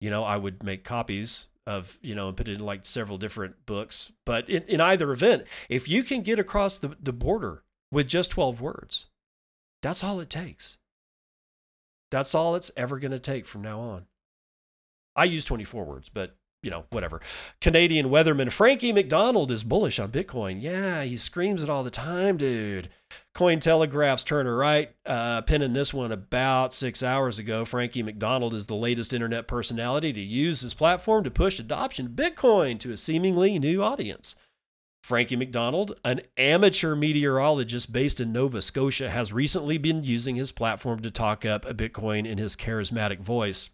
You 0.00 0.10
know, 0.10 0.24
I 0.24 0.36
would 0.36 0.62
make 0.62 0.84
copies 0.84 1.48
of, 1.66 1.98
you 2.02 2.14
know, 2.14 2.28
and 2.28 2.36
put 2.36 2.48
it 2.48 2.58
in 2.58 2.64
like 2.64 2.84
several 2.84 3.18
different 3.18 3.54
books. 3.66 4.12
But 4.24 4.48
in, 4.50 4.62
in 4.64 4.80
either 4.80 5.10
event, 5.12 5.44
if 5.68 5.88
you 5.88 6.02
can 6.02 6.22
get 6.22 6.38
across 6.38 6.78
the, 6.78 6.96
the 7.02 7.12
border 7.12 7.62
with 7.90 8.08
just 8.08 8.30
12 8.30 8.60
words, 8.60 9.06
that's 9.82 10.04
all 10.04 10.20
it 10.20 10.30
takes. 10.30 10.78
That's 12.10 12.34
all 12.34 12.54
it's 12.54 12.70
ever 12.76 12.98
going 12.98 13.12
to 13.12 13.18
take 13.18 13.46
from 13.46 13.62
now 13.62 13.80
on. 13.80 14.06
I 15.16 15.24
use 15.24 15.44
24 15.44 15.84
words, 15.84 16.08
but 16.08 16.36
you 16.64 16.70
know, 16.70 16.84
whatever. 16.90 17.20
Canadian 17.60 18.08
weatherman 18.08 18.50
Frankie 18.50 18.92
MacDonald 18.92 19.50
is 19.50 19.62
bullish 19.62 19.98
on 19.98 20.10
Bitcoin. 20.10 20.62
Yeah, 20.62 21.02
he 21.02 21.16
screams 21.16 21.62
it 21.62 21.70
all 21.70 21.84
the 21.84 21.90
time, 21.90 22.38
dude. 22.38 22.88
Cointelegraph's 23.34 24.24
Turner 24.24 24.56
Wright, 24.56 24.94
uh, 25.06 25.42
penning 25.42 25.74
this 25.74 25.92
one 25.92 26.10
about 26.10 26.72
six 26.72 27.02
hours 27.02 27.38
ago. 27.38 27.64
Frankie 27.64 28.02
MacDonald 28.02 28.54
is 28.54 28.66
the 28.66 28.74
latest 28.74 29.12
internet 29.12 29.46
personality 29.46 30.12
to 30.12 30.20
use 30.20 30.62
his 30.62 30.74
platform 30.74 31.22
to 31.24 31.30
push 31.30 31.58
adoption 31.58 32.06
of 32.06 32.12
Bitcoin 32.12 32.80
to 32.80 32.92
a 32.92 32.96
seemingly 32.96 33.58
new 33.58 33.82
audience. 33.82 34.36
Frankie 35.04 35.36
MacDonald, 35.36 36.00
an 36.02 36.22
amateur 36.38 36.94
meteorologist 36.94 37.92
based 37.92 38.20
in 38.20 38.32
Nova 38.32 38.62
Scotia, 38.62 39.10
has 39.10 39.34
recently 39.34 39.76
been 39.76 40.02
using 40.02 40.34
his 40.34 40.50
platform 40.50 41.00
to 41.00 41.10
talk 41.10 41.44
up 41.44 41.66
Bitcoin 41.66 42.26
in 42.26 42.38
his 42.38 42.56
charismatic 42.56 43.20
voice. 43.20 43.68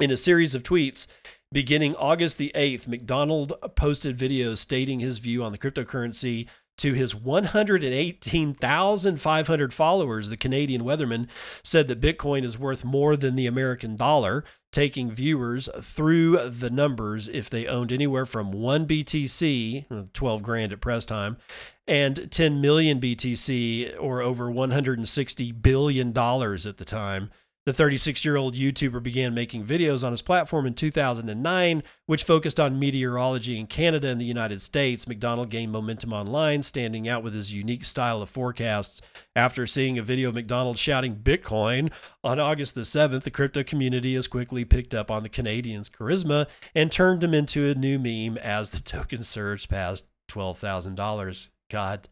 In 0.00 0.10
a 0.10 0.16
series 0.16 0.54
of 0.54 0.62
tweets, 0.62 1.06
Beginning 1.54 1.94
August 1.94 2.36
the 2.36 2.50
8th, 2.56 2.88
MacDonald 2.88 3.52
posted 3.76 4.18
videos 4.18 4.56
stating 4.56 4.98
his 4.98 5.18
view 5.18 5.44
on 5.44 5.52
the 5.52 5.58
cryptocurrency 5.58 6.48
to 6.78 6.94
his 6.94 7.14
118,500 7.14 9.72
followers. 9.72 10.28
The 10.28 10.36
Canadian 10.36 10.82
weatherman 10.82 11.28
said 11.62 11.86
that 11.86 12.00
Bitcoin 12.00 12.42
is 12.42 12.58
worth 12.58 12.84
more 12.84 13.16
than 13.16 13.36
the 13.36 13.46
American 13.46 13.94
dollar, 13.94 14.42
taking 14.72 15.12
viewers 15.12 15.68
through 15.80 16.50
the 16.50 16.70
numbers 16.70 17.28
if 17.28 17.48
they 17.48 17.68
owned 17.68 17.92
anywhere 17.92 18.26
from 18.26 18.50
1 18.50 18.88
BTC, 18.88 19.86
uh, 19.92 20.02
12 20.12 20.42
grand 20.42 20.72
at 20.72 20.80
press 20.80 21.04
time, 21.04 21.36
and 21.86 22.32
10 22.32 22.60
million 22.60 23.00
BTC 23.00 23.96
or 24.00 24.22
over 24.22 24.50
160 24.50 25.52
billion 25.52 26.10
dollars 26.10 26.66
at 26.66 26.78
the 26.78 26.84
time. 26.84 27.30
The 27.66 27.72
36 27.72 28.26
year 28.26 28.36
old 28.36 28.54
YouTuber 28.54 29.02
began 29.02 29.32
making 29.32 29.64
videos 29.64 30.04
on 30.04 30.12
his 30.12 30.20
platform 30.20 30.66
in 30.66 30.74
2009, 30.74 31.82
which 32.04 32.24
focused 32.24 32.60
on 32.60 32.78
meteorology 32.78 33.58
in 33.58 33.66
Canada 33.66 34.08
and 34.08 34.20
the 34.20 34.26
United 34.26 34.60
States. 34.60 35.08
MacDonald 35.08 35.48
gained 35.48 35.72
momentum 35.72 36.12
online, 36.12 36.62
standing 36.62 37.08
out 37.08 37.22
with 37.22 37.32
his 37.32 37.54
unique 37.54 37.86
style 37.86 38.20
of 38.20 38.28
forecasts. 38.28 39.00
After 39.34 39.66
seeing 39.66 39.98
a 39.98 40.02
video 40.02 40.28
of 40.28 40.34
MacDonald 40.34 40.76
shouting 40.76 41.16
Bitcoin 41.16 41.90
on 42.22 42.38
August 42.38 42.74
the 42.74 42.82
7th, 42.82 43.22
the 43.22 43.30
crypto 43.30 43.64
community 43.64 44.14
has 44.14 44.28
quickly 44.28 44.66
picked 44.66 44.92
up 44.92 45.10
on 45.10 45.22
the 45.22 45.30
Canadian's 45.30 45.88
charisma 45.88 46.46
and 46.74 46.92
turned 46.92 47.24
him 47.24 47.32
into 47.32 47.70
a 47.70 47.74
new 47.74 47.98
meme 47.98 48.36
as 48.42 48.72
the 48.72 48.80
token 48.80 49.22
surged 49.22 49.70
past 49.70 50.06
$12,000. 50.28 51.48
God, 51.70 52.08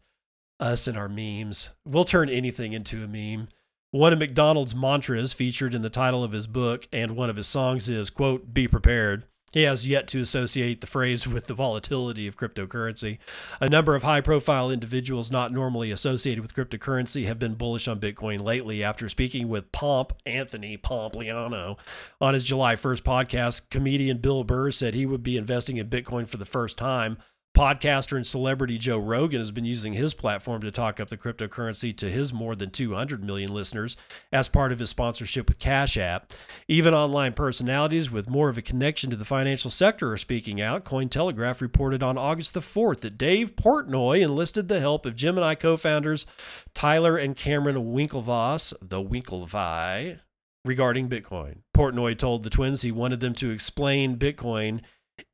us 0.59 0.87
and 0.87 0.97
our 0.97 1.09
memes. 1.09 1.69
We'll 1.85 2.05
turn 2.05 2.29
anything 2.29 2.73
into 2.73 3.03
a 3.03 3.07
meme. 3.07 3.49
One 3.93 4.11
of 4.11 4.17
MacDonald's 4.17 4.73
mantras 4.73 5.33
featured 5.33 5.75
in 5.75 5.83
the 5.83 5.89
title 5.91 6.23
of 6.23 6.31
his 6.31 6.47
book 6.47 6.87
and 6.91 7.11
one 7.11 7.29
of 7.29 7.35
his 7.35 7.45
songs 7.45 7.89
is, 7.89 8.09
quote, 8.09 8.51
be 8.51 8.67
prepared. 8.67 9.25
He 9.51 9.61
has 9.61 9.87
yet 9.87 10.07
to 10.07 10.19
associate 10.19 10.81
the 10.81 10.87
phrase 10.87 11.27
with 11.27 11.45
the 11.45 11.53
volatility 11.53 12.25
of 12.25 12.35
cryptocurrency. 12.35 13.19
A 13.61 13.69
number 13.69 13.93
of 13.93 14.01
high 14.01 14.21
profile 14.21 14.71
individuals 14.71 15.31
not 15.31 15.51
normally 15.51 15.91
associated 15.91 16.41
with 16.41 16.55
cryptocurrency 16.55 17.27
have 17.27 17.37
been 17.37 17.53
bullish 17.53 17.87
on 17.87 17.99
Bitcoin 17.99 18.41
lately. 18.41 18.83
After 18.83 19.07
speaking 19.07 19.47
with 19.47 19.71
Pomp 19.71 20.13
Anthony 20.25 20.75
Pompliano 20.75 21.77
on 22.19 22.33
his 22.33 22.43
July 22.43 22.73
1st 22.73 23.03
podcast, 23.03 23.69
comedian 23.69 24.17
Bill 24.17 24.43
Burr 24.43 24.71
said 24.71 24.95
he 24.95 25.05
would 25.05 25.21
be 25.21 25.37
investing 25.37 25.77
in 25.77 25.87
Bitcoin 25.87 26.27
for 26.27 26.37
the 26.37 26.45
first 26.45 26.79
time. 26.79 27.19
Podcaster 27.55 28.17
and 28.17 28.25
celebrity 28.25 28.79
Joe 28.79 28.97
Rogan 28.97 29.39
has 29.39 29.51
been 29.51 29.63
using 29.63 29.93
his 29.93 30.15
platform 30.15 30.61
to 30.61 30.71
talk 30.71 30.99
up 30.99 31.09
the 31.09 31.17
cryptocurrency 31.17 31.95
to 31.97 32.09
his 32.09 32.33
more 32.33 32.55
than 32.55 32.71
200 32.71 33.23
million 33.23 33.53
listeners 33.53 33.95
as 34.31 34.47
part 34.47 34.71
of 34.71 34.79
his 34.79 34.89
sponsorship 34.89 35.47
with 35.47 35.59
Cash 35.59 35.95
App. 35.95 36.33
Even 36.67 36.95
online 36.95 37.33
personalities 37.33 38.09
with 38.09 38.27
more 38.27 38.49
of 38.49 38.57
a 38.57 38.63
connection 38.63 39.11
to 39.11 39.15
the 39.15 39.23
financial 39.23 39.69
sector 39.69 40.11
are 40.11 40.17
speaking 40.17 40.59
out. 40.59 40.83
Cointelegraph 40.83 41.61
reported 41.61 42.01
on 42.01 42.17
August 42.17 42.55
the 42.55 42.59
4th 42.59 43.01
that 43.01 43.19
Dave 43.19 43.55
Portnoy 43.55 44.21
enlisted 44.21 44.67
the 44.67 44.79
help 44.79 45.05
of 45.05 45.15
Gemini 45.15 45.53
co 45.53 45.77
founders 45.77 46.25
Tyler 46.73 47.17
and 47.17 47.35
Cameron 47.35 47.75
Winklevoss, 47.75 48.73
the 48.81 48.99
Winklevi, 48.99 50.19
regarding 50.65 51.07
Bitcoin. 51.07 51.57
Portnoy 51.77 52.17
told 52.17 52.41
the 52.41 52.49
twins 52.49 52.81
he 52.81 52.91
wanted 52.91 53.19
them 53.19 53.35
to 53.35 53.51
explain 53.51 54.17
Bitcoin 54.17 54.81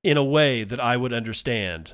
in 0.04 0.18
a 0.18 0.24
way 0.24 0.66
that 0.66 0.82
I 0.82 0.98
would 0.98 1.14
understand 1.14 1.94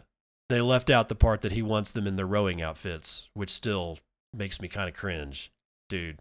they 0.49 0.61
left 0.61 0.89
out 0.89 1.09
the 1.09 1.15
part 1.15 1.41
that 1.41 1.51
he 1.51 1.61
wants 1.61 1.91
them 1.91 2.07
in 2.07 2.15
their 2.15 2.27
rowing 2.27 2.61
outfits, 2.61 3.29
which 3.33 3.49
still 3.49 3.99
makes 4.33 4.61
me 4.61 4.67
kind 4.67 4.87
of 4.87 4.95
cringe, 4.95 5.51
dude. 5.89 6.19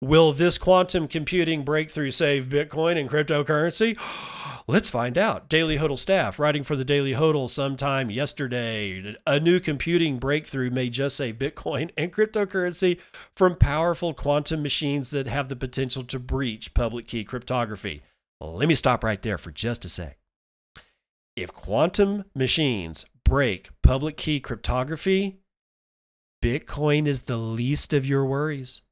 Will 0.00 0.32
this 0.32 0.58
quantum 0.58 1.08
computing 1.08 1.64
breakthrough 1.64 2.12
save 2.12 2.44
Bitcoin 2.44 2.98
and 2.98 3.10
cryptocurrency? 3.10 3.98
Let's 4.68 4.90
find 4.90 5.16
out. 5.16 5.48
Daily 5.48 5.78
Hodl 5.78 5.98
staff 5.98 6.38
writing 6.38 6.62
for 6.62 6.76
the 6.76 6.84
Daily 6.84 7.14
Hodl 7.14 7.48
sometime 7.50 8.10
yesterday. 8.10 9.16
A 9.26 9.40
new 9.40 9.58
computing 9.60 10.18
breakthrough 10.18 10.70
may 10.70 10.88
just 10.88 11.16
save 11.16 11.38
Bitcoin 11.38 11.90
and 11.96 12.12
cryptocurrency 12.12 13.00
from 13.34 13.56
powerful 13.56 14.14
quantum 14.14 14.62
machines 14.62 15.10
that 15.10 15.26
have 15.26 15.48
the 15.48 15.56
potential 15.56 16.04
to 16.04 16.18
breach 16.18 16.74
public 16.74 17.08
key 17.08 17.24
cryptography. 17.24 18.02
Let 18.40 18.68
me 18.68 18.76
stop 18.76 19.02
right 19.02 19.20
there 19.20 19.38
for 19.38 19.50
just 19.50 19.84
a 19.84 19.88
sec. 19.88 20.18
If 21.34 21.52
quantum 21.52 22.24
machines 22.34 23.04
break 23.28 23.68
public 23.82 24.16
key 24.16 24.40
cryptography, 24.40 25.38
Bitcoin 26.42 27.06
is 27.06 27.22
the 27.22 27.36
least 27.36 27.92
of 27.92 28.06
your 28.06 28.24
worries. 28.24 28.82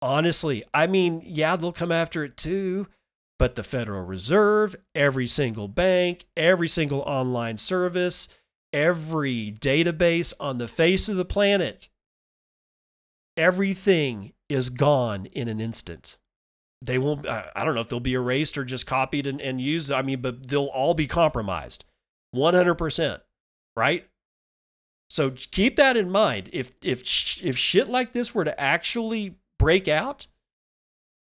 Honestly, 0.00 0.64
I 0.72 0.86
mean, 0.86 1.22
yeah, 1.24 1.56
they'll 1.56 1.72
come 1.72 1.92
after 1.92 2.24
it 2.24 2.36
too, 2.36 2.86
but 3.38 3.54
the 3.54 3.62
Federal 3.62 4.02
Reserve, 4.02 4.74
every 4.94 5.26
single 5.26 5.68
bank, 5.68 6.24
every 6.36 6.68
single 6.68 7.00
online 7.00 7.58
service, 7.58 8.28
every 8.72 9.52
database 9.52 10.32
on 10.40 10.58
the 10.58 10.68
face 10.68 11.08
of 11.08 11.16
the 11.16 11.24
planet, 11.24 11.88
everything 13.36 14.32
is 14.48 14.70
gone 14.70 15.26
in 15.26 15.48
an 15.48 15.60
instant. 15.60 16.16
They 16.80 16.98
won't, 16.98 17.26
I 17.26 17.64
don't 17.64 17.74
know 17.74 17.80
if 17.80 17.88
they'll 17.88 18.00
be 18.00 18.14
erased 18.14 18.58
or 18.58 18.64
just 18.64 18.86
copied 18.86 19.26
and, 19.26 19.40
and 19.40 19.60
used. 19.60 19.90
I 19.90 20.02
mean, 20.02 20.20
but 20.20 20.48
they'll 20.48 20.66
all 20.66 20.94
be 20.94 21.06
compromised 21.06 21.84
100% 22.34 23.20
right? 23.76 24.06
So 25.10 25.30
keep 25.30 25.76
that 25.76 25.96
in 25.96 26.10
mind. 26.10 26.50
If 26.52 26.72
if 26.82 27.02
if 27.42 27.56
shit 27.56 27.88
like 27.88 28.12
this 28.12 28.34
were 28.34 28.44
to 28.44 28.60
actually 28.60 29.36
break 29.58 29.86
out, 29.88 30.26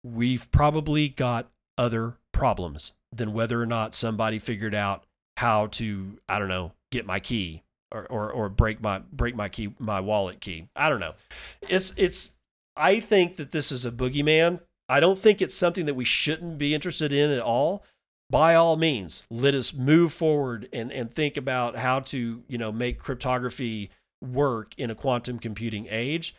we've 0.02 0.50
probably 0.50 1.08
got 1.08 1.50
other 1.76 2.16
problems 2.32 2.92
than 3.12 3.32
whether 3.32 3.60
or 3.60 3.66
not 3.66 3.94
somebody 3.94 4.38
figured 4.38 4.74
out 4.74 5.04
how 5.36 5.66
to 5.68 6.18
I 6.28 6.38
don't 6.38 6.48
know 6.48 6.72
get 6.90 7.06
my 7.06 7.20
key 7.20 7.62
or 7.92 8.06
or, 8.06 8.30
or 8.32 8.48
break 8.48 8.82
my 8.82 9.00
break 9.12 9.36
my 9.36 9.48
key 9.48 9.74
my 9.78 10.00
wallet 10.00 10.40
key. 10.40 10.68
I 10.74 10.88
don't 10.88 11.00
know. 11.00 11.14
It's 11.62 11.92
it's 11.96 12.30
I 12.76 13.00
think 13.00 13.36
that 13.36 13.52
this 13.52 13.70
is 13.70 13.86
a 13.86 13.92
boogeyman. 13.92 14.60
I 14.88 15.00
don't 15.00 15.18
think 15.18 15.42
it's 15.42 15.54
something 15.54 15.86
that 15.86 15.94
we 15.94 16.04
shouldn't 16.04 16.58
be 16.58 16.74
interested 16.74 17.12
in 17.12 17.30
at 17.30 17.42
all 17.42 17.84
by 18.30 18.54
all 18.54 18.76
means, 18.76 19.26
let 19.30 19.54
us 19.54 19.72
move 19.72 20.12
forward 20.12 20.68
and, 20.72 20.92
and 20.92 21.12
think 21.12 21.36
about 21.36 21.76
how 21.76 22.00
to, 22.00 22.42
you 22.46 22.58
know, 22.58 22.70
make 22.70 22.98
cryptography 22.98 23.90
work 24.20 24.74
in 24.76 24.90
a 24.90 24.94
quantum 24.94 25.38
computing 25.38 25.86
age. 25.90 26.34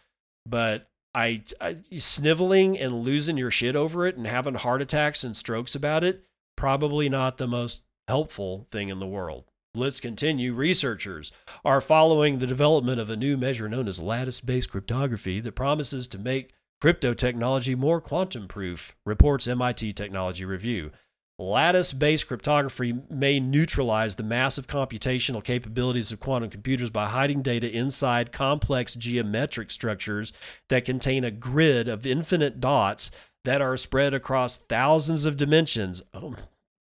But 0.46 0.90
I, 1.16 1.44
I 1.60 1.78
sniveling 1.98 2.78
and 2.78 3.02
losing 3.02 3.38
your 3.38 3.52
shit 3.52 3.76
over 3.76 4.06
it 4.06 4.18
and 4.18 4.28
having 4.28 4.56
heart 4.56 4.82
attacks 4.82 5.24
and 5.24 5.36
strokes 5.36 5.74
about 5.74 6.04
it, 6.04 6.24
probably 6.56 7.10
not 7.10 7.38
the 7.38 7.48
most 7.48 7.82
helpful 8.08 8.68
thing 8.72 8.90
in 8.90 9.00
the 9.00 9.08
world. 9.08 9.46
Let's 9.76 10.00
continue. 10.00 10.54
Researchers 10.54 11.32
are 11.64 11.82
following 11.82 12.40
the 12.40 12.48
development 12.48 13.00
of 13.00 13.10
a 13.10 13.16
new 13.16 13.38
measure 13.38 13.70
known 13.70 13.88
as 13.88 14.00
lattice 14.00 14.42
based 14.42 14.72
cryptography 14.72 15.40
that 15.40 15.52
promises 15.54 16.08
to 16.10 16.18
make 16.18 16.54
crypto 16.82 17.14
technology 17.14 17.76
more 17.76 18.02
quantum 18.02 18.48
proof, 18.48 18.96
reports 19.06 19.48
MIT 19.48 19.94
Technology 19.94 20.46
Review. 20.46 20.92
Lattice 21.40 21.94
based 21.94 22.28
cryptography 22.28 22.94
may 23.10 23.40
neutralize 23.40 24.18
the 24.18 24.24
massive 24.24 24.68
computational 24.68 25.42
capabilities 25.42 26.12
of 26.12 26.20
quantum 26.20 26.50
computers 26.50 26.90
by 26.90 27.06
hiding 27.08 27.42
data 27.42 27.72
inside 27.72 28.34
complex 28.34 28.94
geometric 28.94 29.72
structures 29.72 30.34
that 30.68 30.84
contain 30.84 31.24
a 31.24 31.32
grid 31.32 31.88
of 31.88 32.06
infinite 32.06 32.60
dots 32.60 33.10
that 33.46 33.62
are 33.62 33.78
spread 33.78 34.14
across 34.14 34.58
thousands 34.58 35.26
of 35.26 35.38
dimensions. 35.38 36.02
Oh, 36.14 36.36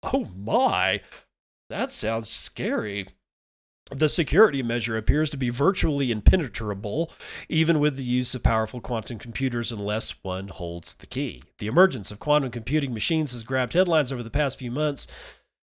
oh 0.04 0.28
my, 0.36 1.00
that 1.68 1.90
sounds 1.90 2.30
scary. 2.30 3.08
The 3.94 4.08
security 4.08 4.60
measure 4.60 4.96
appears 4.96 5.30
to 5.30 5.36
be 5.36 5.50
virtually 5.50 6.10
impenetrable, 6.10 7.12
even 7.48 7.78
with 7.78 7.96
the 7.96 8.02
use 8.02 8.34
of 8.34 8.42
powerful 8.42 8.80
quantum 8.80 9.20
computers, 9.20 9.70
unless 9.70 10.16
one 10.22 10.48
holds 10.48 10.94
the 10.94 11.06
key. 11.06 11.44
The 11.58 11.68
emergence 11.68 12.10
of 12.10 12.18
quantum 12.18 12.50
computing 12.50 12.92
machines 12.92 13.32
has 13.34 13.44
grabbed 13.44 13.72
headlines 13.72 14.12
over 14.12 14.24
the 14.24 14.30
past 14.30 14.58
few 14.58 14.72
months 14.72 15.06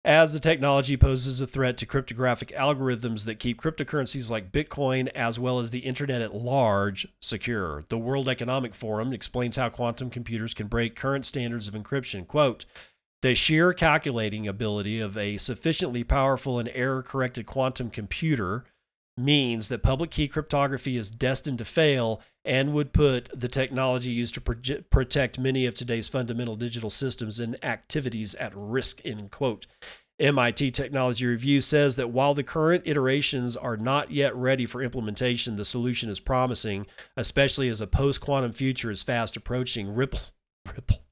as 0.05 0.33
the 0.33 0.41
technology 0.41 0.97
poses 0.97 1.41
a 1.41 1.47
threat 1.47 1.77
to 1.79 1.87
cryptographic 1.87 2.51
algorithms 2.51 3.25
that 3.25 3.39
keep 3.39 3.61
cryptocurrencies 3.61 4.31
like 4.31 4.53
Bitcoin, 4.53 5.09
as 5.17 5.39
well 5.39 5.59
as 5.59 5.71
the 5.71 5.81
internet 5.81 6.23
at 6.23 6.35
large, 6.35 7.07
secure. 7.21 7.85
The 7.89 7.99
World 7.99 8.29
Economic 8.29 8.75
Forum 8.75 9.13
explains 9.13 9.57
how 9.57 9.69
quantum 9.69 10.11
computers 10.11 10.55
can 10.55 10.67
break 10.69 10.97
current 10.97 11.27
standards 11.27 11.69
of 11.69 11.75
encryption. 11.75 12.27
Quote, 12.27 12.67
the 13.23 13.35
sheer 13.35 13.73
calculating 13.73 14.47
ability 14.47 15.01
of 15.01 15.17
a 15.17 15.37
sufficiently 15.39 16.05
powerful 16.05 16.59
and 16.59 16.71
error 16.75 17.03
corrected 17.03 17.47
quantum 17.47 17.89
computer 17.89 18.65
means 19.17 19.69
that 19.69 19.83
public 19.83 20.11
key 20.11 20.27
cryptography 20.27 20.97
is 20.97 21.11
destined 21.11 21.59
to 21.59 21.65
fail 21.65 22.21
and 22.45 22.73
would 22.73 22.93
put 22.93 23.29
the 23.39 23.49
technology 23.49 24.11
used 24.11 24.35
to 24.35 24.41
protect 24.91 25.39
many 25.39 25.67
of 25.67 25.75
today's 25.75 26.09
fundamental 26.09 26.57
digital 26.57 26.91
systems 26.91 27.39
and 27.39 27.63
activities 27.65 28.35
at 28.37 28.53
risk 28.55 29.01
end 29.05 29.31
quote 29.31 29.67
MIT 30.19 30.71
Technology 30.71 31.27
Review 31.27 31.61
says 31.61 31.97
that 31.97 32.11
while 32.11 32.35
the 32.35 32.45
current 32.45 32.85
iterations 32.87 33.57
are 33.57 33.77
not 33.77 34.11
yet 34.11 34.37
ready 34.37 34.67
for 34.67 34.83
implementation, 34.83 35.57
the 35.57 35.65
solution 35.65 36.11
is 36.11 36.21
promising, 36.21 36.87
especially 37.17 37.69
as 37.69 37.81
a 37.81 37.87
post 37.87 38.21
quantum 38.21 38.53
future 38.53 38.91
is 38.91 39.03
fast 39.03 39.37
approaching. 39.37 39.93
Ripple, 39.93 40.21
Ripple, 40.73 41.03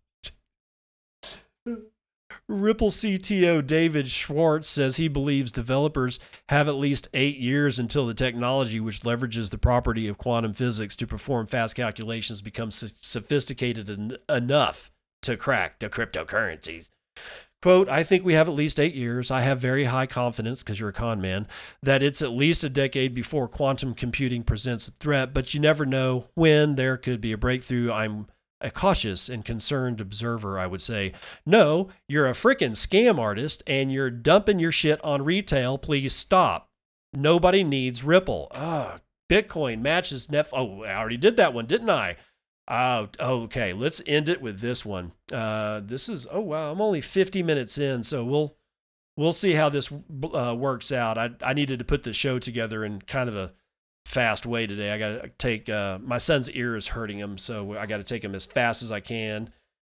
Ripple 2.51 2.91
CTO 2.91 3.65
David 3.65 4.09
Schwartz 4.09 4.69
says 4.69 4.97
he 4.97 5.07
believes 5.07 5.53
developers 5.53 6.19
have 6.49 6.67
at 6.67 6.75
least 6.75 7.07
eight 7.15 7.39
years 7.39 7.79
until 7.79 8.07
the 8.07 8.15
technology, 8.15 8.81
which 8.81 9.03
leverages 9.03 9.51
the 9.51 9.59
property 9.59 10.09
of 10.09 10.19
quantum 10.19 10.53
physics 10.53 10.97
to 10.97 11.07
perform 11.07 11.47
fast 11.47 11.77
calculations, 11.77 12.41
becomes 12.41 12.93
sophisticated 13.03 13.89
en- 13.89 14.17
enough 14.29 14.91
to 15.23 15.37
crack 15.37 15.79
the 15.79 15.89
cryptocurrencies. 15.89 16.91
Quote, 17.63 17.89
I 17.89 18.03
think 18.03 18.25
we 18.25 18.35
have 18.35 18.49
at 18.49 18.55
least 18.55 18.81
eight 18.81 18.95
years. 18.95 19.31
I 19.31 19.43
have 19.43 19.61
very 19.61 19.85
high 19.85 20.07
confidence, 20.07 20.63
because 20.65 20.81
you're 20.81 20.89
a 20.89 20.95
con 20.95 21.21
man, 21.21 21.47
that 21.83 22.03
it's 22.03 22.23
at 22.23 22.31
least 22.31 22.65
a 22.65 22.69
decade 22.69 23.15
before 23.15 23.47
quantum 23.47 23.95
computing 23.95 24.43
presents 24.43 24.89
a 24.89 24.93
threat, 24.93 25.33
but 25.33 25.55
you 25.55 25.61
never 25.61 25.87
know 25.87 26.27
when 26.35 26.75
there 26.75 26.97
could 26.97 27.21
be 27.21 27.33
a 27.33 27.39
breakthrough. 27.39 27.93
I'm 27.93 28.27
a 28.61 28.71
cautious 28.71 29.29
and 29.29 29.45
concerned 29.45 30.01
observer, 30.01 30.59
I 30.59 30.67
would 30.67 30.83
say, 30.83 31.13
no, 31.47 31.89
you're 32.09 32.29
a 32.29 32.33
freaking 32.33 32.73
scam 32.73 33.19
artist 33.19 33.63
and 33.67 33.93
you're 33.93 34.11
dumping 34.11 34.59
your 34.59 34.73
shit 34.73 35.03
on 35.03 35.25
retail. 35.25 35.79
Please 35.79 36.15
stop. 36.15 36.69
Nobody 37.13 37.65
needs 37.65 38.05
Ripple. 38.05 38.49
Oh, 38.53 38.99
Bitcoin 39.31 39.81
matches 39.81 40.31
Nef. 40.31 40.51
Oh, 40.53 40.83
I 40.83 40.95
already 40.95 41.17
did 41.17 41.37
that 41.37 41.55
one, 41.55 41.67
didn't 41.67 41.91
I? 41.91 42.17
Oh, 42.69 43.09
okay. 43.21 43.73
Let's 43.73 44.01
end 44.07 44.29
it 44.29 44.41
with 44.41 44.61
this 44.61 44.85
one. 44.85 45.13
Uh, 45.33 45.81
this 45.85 46.09
is 46.09 46.29
oh 46.31 46.41
wow, 46.41 46.71
I'm 46.71 46.81
only 46.81 47.01
50 47.01 47.43
minutes 47.43 47.79
in, 47.79 48.05
so 48.05 48.25
we'll 48.25 48.57
we'll 49.17 49.33
see 49.33 49.53
how 49.53 49.69
this 49.69 49.93
uh, 49.93 50.55
works 50.57 50.93
out. 50.93 51.19
I 51.19 51.31
I 51.43 51.53
needed 51.53 51.81
to 51.81 51.85
put 51.85 52.05
the 52.05 52.13
show 52.13 52.39
together 52.39 52.85
in 52.85 53.03
kind 53.03 53.29
of 53.29 53.35
a 53.35 53.53
fast 54.11 54.45
way 54.47 54.67
today. 54.67 54.91
I 54.93 54.99
got 54.99 55.23
to 55.23 55.29
take 55.39 55.69
uh, 55.69 55.99
my 56.03 56.19
son's 56.19 56.51
ear 56.51 56.77
is 56.77 56.87
hurting 56.87 57.19
him, 57.19 57.39
so 57.39 57.77
I 57.79 57.87
got 57.87 57.99
to 57.99 58.05
take 58.05 58.25
him 58.25 58.35
as 58.35 58.45
fast 58.45 58.83
as 58.83 58.93
I 58.93 59.01
can. 59.01 59.51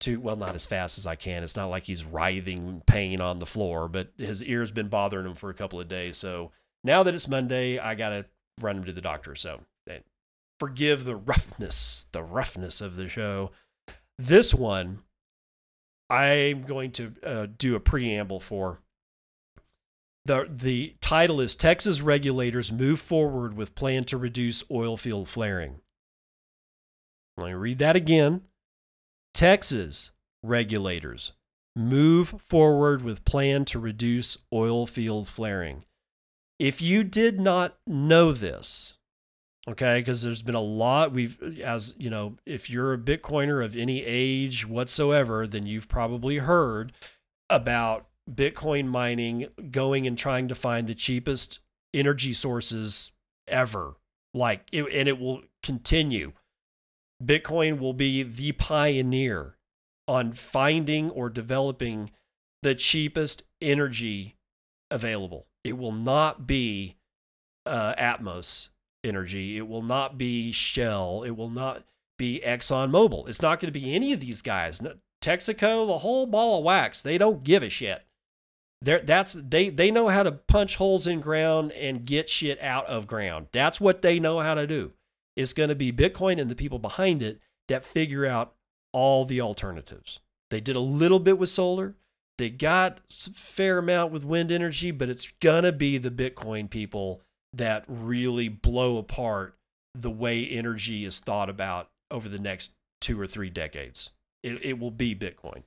To 0.01 0.19
well, 0.19 0.35
not 0.35 0.55
as 0.55 0.65
fast 0.65 0.97
as 0.97 1.05
I 1.05 1.15
can. 1.15 1.43
It's 1.43 1.55
not 1.55 1.69
like 1.69 1.83
he's 1.83 2.03
writhing 2.03 2.81
pain 2.87 3.21
on 3.21 3.39
the 3.39 3.45
floor, 3.45 3.87
but 3.87 4.11
his 4.17 4.43
ear's 4.43 4.71
been 4.71 4.87
bothering 4.87 5.27
him 5.27 5.35
for 5.35 5.51
a 5.51 5.53
couple 5.53 5.79
of 5.79 5.87
days. 5.87 6.17
So 6.17 6.51
now 6.83 7.03
that 7.03 7.13
it's 7.13 7.27
Monday, 7.27 7.77
I 7.77 7.93
got 7.93 8.09
to 8.09 8.25
run 8.59 8.77
him 8.77 8.83
to 8.85 8.93
the 8.93 9.01
doctor. 9.01 9.35
So 9.35 9.61
eh, 9.87 9.99
forgive 10.59 11.05
the 11.05 11.15
roughness, 11.15 12.07
the 12.11 12.23
roughness 12.23 12.81
of 12.81 12.95
the 12.95 13.07
show. 13.07 13.51
This 14.17 14.55
one, 14.55 15.03
I'm 16.09 16.63
going 16.63 16.91
to 16.93 17.13
uh, 17.23 17.47
do 17.57 17.75
a 17.75 17.79
preamble 17.79 18.39
for 18.39 18.79
the, 20.25 20.47
the 20.49 20.95
title 21.01 21.41
is 21.41 21.55
Texas 21.55 22.01
Regulators 22.01 22.71
Move 22.71 22.99
Forward 22.99 23.55
with 23.55 23.75
Plan 23.75 24.03
to 24.05 24.17
Reduce 24.17 24.63
Oil 24.71 24.97
Field 24.97 25.27
Flaring. 25.27 25.81
Let 27.37 27.47
me 27.47 27.53
read 27.53 27.79
that 27.79 27.95
again. 27.95 28.41
Texas 29.33 30.11
regulators 30.43 31.33
move 31.75 32.29
forward 32.39 33.01
with 33.01 33.25
plan 33.25 33.65
to 33.65 33.79
reduce 33.79 34.37
oil 34.53 34.85
field 34.85 35.27
flaring. 35.27 35.85
If 36.59 36.81
you 36.81 37.03
did 37.03 37.39
not 37.39 37.77
know 37.87 38.31
this, 38.31 38.97
okay, 39.67 39.99
because 39.99 40.21
there's 40.21 40.43
been 40.43 40.55
a 40.55 40.61
lot 40.61 41.11
we've 41.11 41.41
as 41.61 41.95
you 41.97 42.09
know, 42.09 42.35
if 42.45 42.69
you're 42.69 42.93
a 42.93 42.97
Bitcoiner 42.97 43.63
of 43.63 43.75
any 43.75 44.03
age 44.05 44.67
whatsoever, 44.67 45.47
then 45.47 45.65
you've 45.65 45.87
probably 45.87 46.37
heard 46.37 46.91
about 47.49 48.05
Bitcoin 48.29 48.87
mining 48.87 49.47
going 49.71 50.07
and 50.07 50.17
trying 50.17 50.47
to 50.47 50.55
find 50.55 50.87
the 50.87 50.95
cheapest 50.95 51.59
energy 51.93 52.33
sources 52.33 53.11
ever. 53.47 53.95
Like, 54.33 54.67
it, 54.71 54.85
and 54.93 55.09
it 55.09 55.19
will 55.19 55.41
continue. 55.61 56.33
Bitcoin 57.23 57.79
will 57.79 57.93
be 57.93 58.23
the 58.23 58.53
pioneer 58.53 59.57
on 60.07 60.31
finding 60.31 61.09
or 61.11 61.29
developing 61.29 62.11
the 62.63 62.75
cheapest 62.75 63.43
energy 63.61 64.37
available. 64.89 65.47
It 65.63 65.77
will 65.77 65.91
not 65.91 66.47
be 66.47 66.95
uh, 67.65 67.93
Atmos 67.95 68.69
energy. 69.03 69.57
It 69.57 69.67
will 69.67 69.83
not 69.83 70.17
be 70.17 70.51
Shell. 70.51 71.23
It 71.23 71.31
will 71.31 71.49
not 71.49 71.83
be 72.17 72.41
ExxonMobil. 72.45 73.27
It's 73.27 73.41
not 73.41 73.59
going 73.59 73.71
to 73.71 73.79
be 73.79 73.93
any 73.93 74.13
of 74.13 74.19
these 74.19 74.41
guys. 74.41 74.81
Texaco, 75.21 75.87
the 75.87 75.99
whole 75.99 76.25
ball 76.25 76.59
of 76.59 76.63
wax. 76.63 77.03
They 77.03 77.17
don't 77.17 77.43
give 77.43 77.63
a 77.63 77.69
shit. 77.69 78.03
They're, 78.83 78.99
that's 78.99 79.33
they 79.33 79.69
they 79.69 79.91
know 79.91 80.07
how 80.07 80.23
to 80.23 80.31
punch 80.31 80.75
holes 80.75 81.05
in 81.05 81.21
ground 81.21 81.71
and 81.73 82.05
get 82.05 82.29
shit 82.29 82.61
out 82.61 82.87
of 82.87 83.05
ground. 83.05 83.47
That's 83.51 83.79
what 83.79 84.01
they 84.01 84.19
know 84.19 84.39
how 84.39 84.55
to 84.55 84.65
do. 84.65 84.93
It's 85.35 85.53
going 85.53 85.69
to 85.69 85.75
be 85.75 85.93
Bitcoin 85.93 86.39
and 86.39 86.49
the 86.49 86.55
people 86.55 86.79
behind 86.79 87.21
it 87.21 87.39
that 87.67 87.83
figure 87.83 88.25
out 88.25 88.55
all 88.91 89.25
the 89.25 89.39
alternatives. 89.41 90.19
They 90.49 90.59
did 90.59 90.75
a 90.75 90.81
little 90.81 91.19
bit 91.19 91.37
with 91.37 91.49
solar. 91.49 91.95
They 92.37 92.49
got 92.49 92.99
a 93.09 93.29
fair 93.31 93.77
amount 93.77 94.11
with 94.11 94.25
wind 94.25 94.51
energy, 94.51 94.91
but 94.91 95.09
it's 95.09 95.31
going 95.39 95.63
to 95.63 95.71
be 95.71 95.97
the 95.97 96.11
Bitcoin 96.11 96.69
people 96.69 97.21
that 97.53 97.85
really 97.87 98.49
blow 98.49 98.97
apart 98.97 99.55
the 99.93 100.09
way 100.09 100.45
energy 100.47 101.05
is 101.05 101.19
thought 101.19 101.49
about 101.49 101.89
over 102.09 102.27
the 102.27 102.39
next 102.39 102.71
two 102.99 103.19
or 103.19 103.27
three 103.27 103.49
decades. 103.49 104.11
It, 104.43 104.63
it 104.65 104.79
will 104.79 104.91
be 104.91 105.15
Bitcoin. 105.15 105.63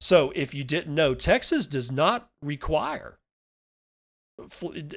So 0.00 0.32
if 0.34 0.52
you 0.54 0.64
didn't 0.64 0.94
know, 0.94 1.14
Texas 1.14 1.66
does 1.66 1.92
not 1.92 2.28
require 2.42 3.18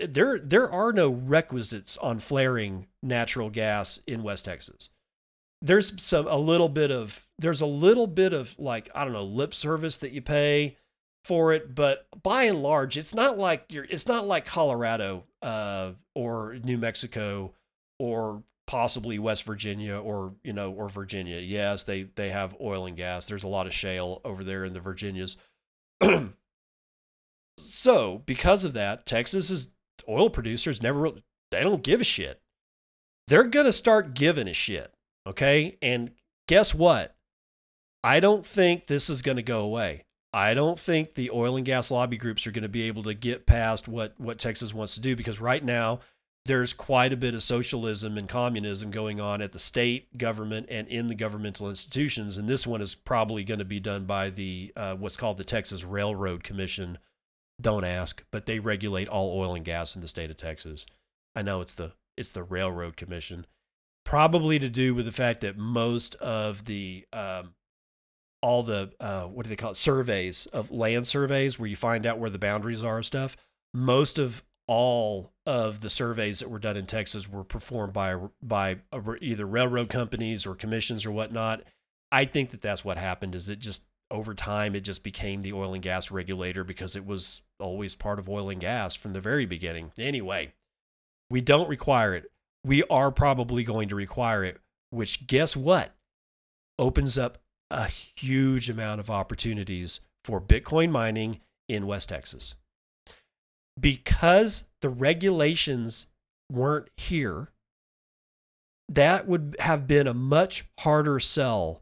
there 0.08 0.40
there 0.40 0.72
are 0.72 0.94
no 0.94 1.10
requisites 1.10 1.98
on 1.98 2.20
flaring 2.20 2.88
natural 3.04 3.50
gas 3.50 4.00
in 4.08 4.24
West 4.24 4.46
Texas. 4.46 4.90
There's 5.62 6.02
some 6.02 6.28
a 6.28 6.38
little 6.38 6.70
bit 6.70 6.92
of 6.92 7.28
there's 7.40 7.62
a 7.62 7.66
little 7.66 8.08
bit 8.08 8.34
of 8.34 8.58
like 8.60 8.90
I 8.96 9.04
don't 9.04 9.14
know 9.14 9.26
lip 9.26 9.54
service 9.54 9.98
that 10.00 10.12
you 10.12 10.22
pay 10.22 10.78
for 11.24 11.54
it, 11.54 11.74
but 11.74 12.08
by 12.22 12.44
and 12.44 12.62
large, 12.62 12.98
it's 12.98 13.16
not 13.16 13.38
like 13.38 13.66
you're 13.70 13.88
it's 13.90 14.08
not 14.08 14.28
like 14.28 14.46
Colorado 14.46 15.26
uh, 15.42 15.92
or 16.14 16.58
New 16.64 16.78
Mexico 16.78 17.54
or 18.00 18.44
possibly 18.68 19.20
West 19.20 19.44
Virginia 19.44 19.98
or 19.98 20.34
you 20.44 20.54
know 20.54 20.72
or 20.72 20.90
Virginia. 20.90 21.40
Yes, 21.40 21.84
they 21.84 22.04
they 22.04 22.30
have 22.30 22.56
oil 22.60 22.86
and 22.86 22.98
gas. 22.98 23.28
There's 23.28 23.44
a 23.44 23.50
lot 23.50 23.68
of 23.68 23.74
shale 23.74 24.22
over 24.24 24.44
there 24.44 24.66
in 24.66 24.74
the 24.74 24.80
Virginias. 24.80 25.38
so 27.58 28.22
because 28.26 28.66
of 28.66 28.74
that, 28.74 29.06
Texas's 29.06 29.70
oil 30.08 30.30
producers 30.30 30.82
never 30.82 31.00
really, 31.00 31.24
they 31.52 31.62
don't 31.62 31.84
give 31.84 32.02
a 32.02 32.06
shit. 32.06 32.42
They're 33.28 33.44
gonna 33.44 33.72
start 33.72 34.14
giving 34.14 34.48
a 34.48 34.54
shit. 34.54 34.94
Okay, 35.28 35.78
and 35.82 36.12
guess 36.48 36.74
what? 36.74 37.16
I 38.04 38.20
don't 38.20 38.46
think 38.46 38.86
this 38.86 39.10
is 39.10 39.24
to 39.24 39.42
go 39.42 39.62
away. 39.62 40.06
I 40.32 40.54
don't 40.54 40.78
think 40.78 41.14
the 41.14 41.32
oil 41.32 41.56
and 41.56 41.66
gas 41.66 41.90
lobby 41.90 42.18
groups 42.18 42.46
are 42.46 42.52
going 42.52 42.64
to 42.64 42.70
be 42.70 42.84
able 42.84 43.04
to 43.04 43.14
get 43.14 43.46
past 43.46 43.88
what 43.88 44.14
what 44.18 44.38
Texas 44.38 44.74
wants 44.74 44.96
to 44.96 45.00
do 45.00 45.16
because 45.16 45.40
right 45.40 45.64
now 45.64 46.02
there's 46.46 46.74
quite 46.74 47.12
a 47.12 47.18
bit 47.18 47.34
of 47.34 47.42
socialism 47.42 48.18
and 48.18 48.30
communism 48.30 48.92
going 48.92 49.20
on 49.20 49.42
at 49.42 49.52
the 49.52 49.60
state 49.60 50.16
government 50.18 50.68
and 50.70 50.88
in 50.88 51.08
the 51.08 51.16
governmental 51.16 51.70
institutions. 51.70 52.38
And 52.38 52.48
this 52.48 52.68
one 52.68 52.82
is 52.82 52.94
probably 52.94 53.44
going 53.44 53.60
to 53.60 53.66
be 53.66 53.80
done 53.80 54.06
by 54.06 54.30
the 54.30 54.72
uh, 54.76 54.96
what's 54.96 55.18
called 55.18 55.38
the 55.38 55.44
Texas 55.44 55.84
Railroad 55.84 56.44
Commission. 56.44 57.00
Don't 57.60 57.84
ask, 57.84 58.24
but 58.32 58.46
they 58.46 58.60
regulate 58.60 59.08
all 59.08 59.40
oil 59.40 59.56
and 59.56 59.66
gas 59.66 59.96
in 59.96 60.02
the 60.02 60.08
state 60.08 60.30
of 60.30 60.38
Texas. 60.38 60.86
I 61.36 61.42
know 61.42 61.62
it's 61.62 61.74
the 61.74 61.94
it's 62.16 62.32
the 62.32 62.44
Railroad 62.44 62.96
Commission, 62.96 63.46
probably 64.04 64.60
to 64.60 64.70
do 64.70 64.94
with 64.94 65.06
the 65.06 65.12
fact 65.12 65.42
that 65.42 65.58
most 65.58 66.16
of 66.16 66.66
the 66.66 67.06
um, 67.12 67.56
all 68.42 68.62
the 68.62 68.92
uh, 69.00 69.24
what 69.24 69.44
do 69.44 69.50
they 69.50 69.56
call 69.56 69.72
it 69.72 69.78
surveys 69.78 70.46
of 70.48 70.72
land 70.72 71.08
surveys 71.08 71.58
where 71.58 71.70
you 71.70 71.76
find 71.76 72.06
out 72.06 72.20
where 72.20 72.30
the 72.30 72.38
boundaries 72.38 72.84
are 72.84 72.98
and 72.98 73.06
stuff. 73.06 73.36
Most 73.74 74.20
of 74.20 74.44
all 74.68 75.32
of 75.46 75.80
the 75.80 75.90
surveys 75.90 76.40
that 76.40 76.50
were 76.50 76.60
done 76.60 76.78
in 76.78 76.86
Texas 76.86 77.30
were 77.30 77.44
performed 77.44 77.94
by 77.94 78.18
by 78.42 78.78
either 79.22 79.46
railroad 79.46 79.90
companies 79.90 80.46
or 80.46 80.56
commissions 80.56 81.06
or 81.06 81.12
whatnot. 81.12 81.64
I 82.12 82.26
think 82.26 82.52
that 82.52 82.62
that's 82.62 82.86
what 82.86 82.98
happened. 82.98 83.36
Is 83.36 83.50
it 83.50 83.60
just 83.60 83.84
over 84.12 84.34
time 84.34 84.76
it 84.76 84.82
just 84.82 85.04
became 85.04 85.42
the 85.42 85.54
oil 85.54 85.74
and 85.74 85.84
gas 85.84 86.12
regulator 86.12 86.64
because 86.64 86.96
it 86.96 87.06
was 87.06 87.42
always 87.60 87.96
part 87.96 88.20
of 88.20 88.30
oil 88.30 88.50
and 88.50 88.62
gas 88.62 88.96
from 88.96 89.14
the 89.14 89.22
very 89.22 89.46
beginning. 89.46 89.92
Anyway, 89.98 90.54
we 91.30 91.42
don't 91.42 91.70
require 91.70 92.14
it. 92.14 92.32
We 92.64 92.84
are 92.84 93.12
probably 93.12 93.64
going 93.64 93.90
to 93.90 93.96
require 93.96 94.44
it, 94.44 94.60
which 94.90 95.28
guess 95.28 95.56
what? 95.56 95.96
Opens 96.78 97.18
up 97.18 97.38
a 97.72 97.88
huge 97.88 98.70
amount 98.70 99.00
of 99.00 99.10
opportunities 99.10 100.02
for 100.24 100.42
Bitcoin 100.42 100.92
mining 100.92 101.42
in 101.68 101.88
West 101.88 102.10
Texas 102.10 102.56
because 103.80 104.66
the 104.82 104.90
regulations 104.90 106.08
weren't 106.52 106.90
here, 106.98 107.50
that 108.90 109.28
would 109.28 109.56
have 109.60 109.88
been 109.88 110.08
a 110.08 110.14
much 110.14 110.66
harder 110.80 111.20
sell 111.20 111.82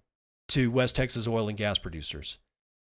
to 0.49 0.71
West 0.71 0.95
Texas 0.95 1.27
oil 1.27 1.49
and 1.49 1.57
gas 1.57 1.77
producers. 1.77 2.37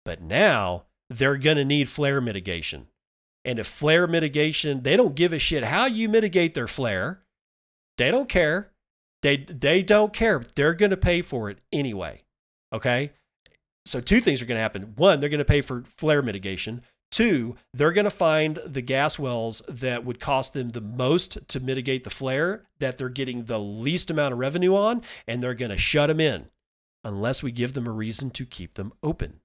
But 0.06 0.22
now 0.22 0.86
they're 1.10 1.38
going 1.38 1.58
to 1.58 1.66
need 1.66 1.90
flare 1.90 2.22
mitigation. 2.22 2.88
And 3.46 3.60
if 3.60 3.68
flare 3.68 4.08
mitigation, 4.08 4.84
they 4.84 4.98
don't 4.98 5.16
give 5.16 5.34
a 5.34 5.40
shit 5.40 5.64
how 5.64 5.86
you 5.86 6.10
mitigate 6.10 6.56
their 6.56 6.68
flare. 6.68 7.22
They 7.98 8.12
don't 8.12 8.30
care. 8.30 8.72
They 9.22 9.38
they 9.38 9.84
don't 9.84 10.14
care. 10.14 10.42
They're 10.56 10.74
going 10.74 10.92
to 10.92 10.98
pay 10.98 11.22
for 11.22 11.50
it 11.50 11.60
anyway. 11.72 12.24
Okay? 12.74 13.12
So 13.86 14.02
two 14.02 14.22
things 14.22 14.42
are 14.42 14.46
going 14.46 14.58
to 14.58 14.62
happen. 14.62 14.94
One, 14.96 15.20
they're 15.20 15.30
going 15.30 15.40
to 15.40 15.46
pay 15.46 15.62
for 15.62 15.84
flare 15.84 16.22
mitigation. 16.22 16.82
Two, 17.12 17.56
they're 17.74 17.92
going 17.92 18.06
to 18.06 18.12
find 18.12 18.58
the 18.66 18.82
gas 18.82 19.18
wells 19.18 19.64
that 19.68 20.06
would 20.06 20.20
cost 20.20 20.54
them 20.54 20.70
the 20.70 20.82
most 20.82 21.48
to 21.50 21.60
mitigate 21.60 22.04
the 22.04 22.10
flare, 22.10 22.68
that 22.78 22.98
they're 22.98 23.10
getting 23.10 23.46
the 23.46 23.60
least 23.60 24.12
amount 24.12 24.34
of 24.34 24.40
revenue 24.40 24.76
on, 24.76 25.02
and 25.28 25.42
they're 25.42 25.56
going 25.56 25.72
to 25.72 25.78
shut 25.78 26.08
them 26.08 26.20
in 26.20 26.46
unless 27.04 27.42
we 27.42 27.52
give 27.52 27.74
them 27.74 27.88
a 27.88 27.92
reason 27.92 28.30
to 28.32 28.46
keep 28.46 28.76
them 28.76 28.94
open. 29.02 29.40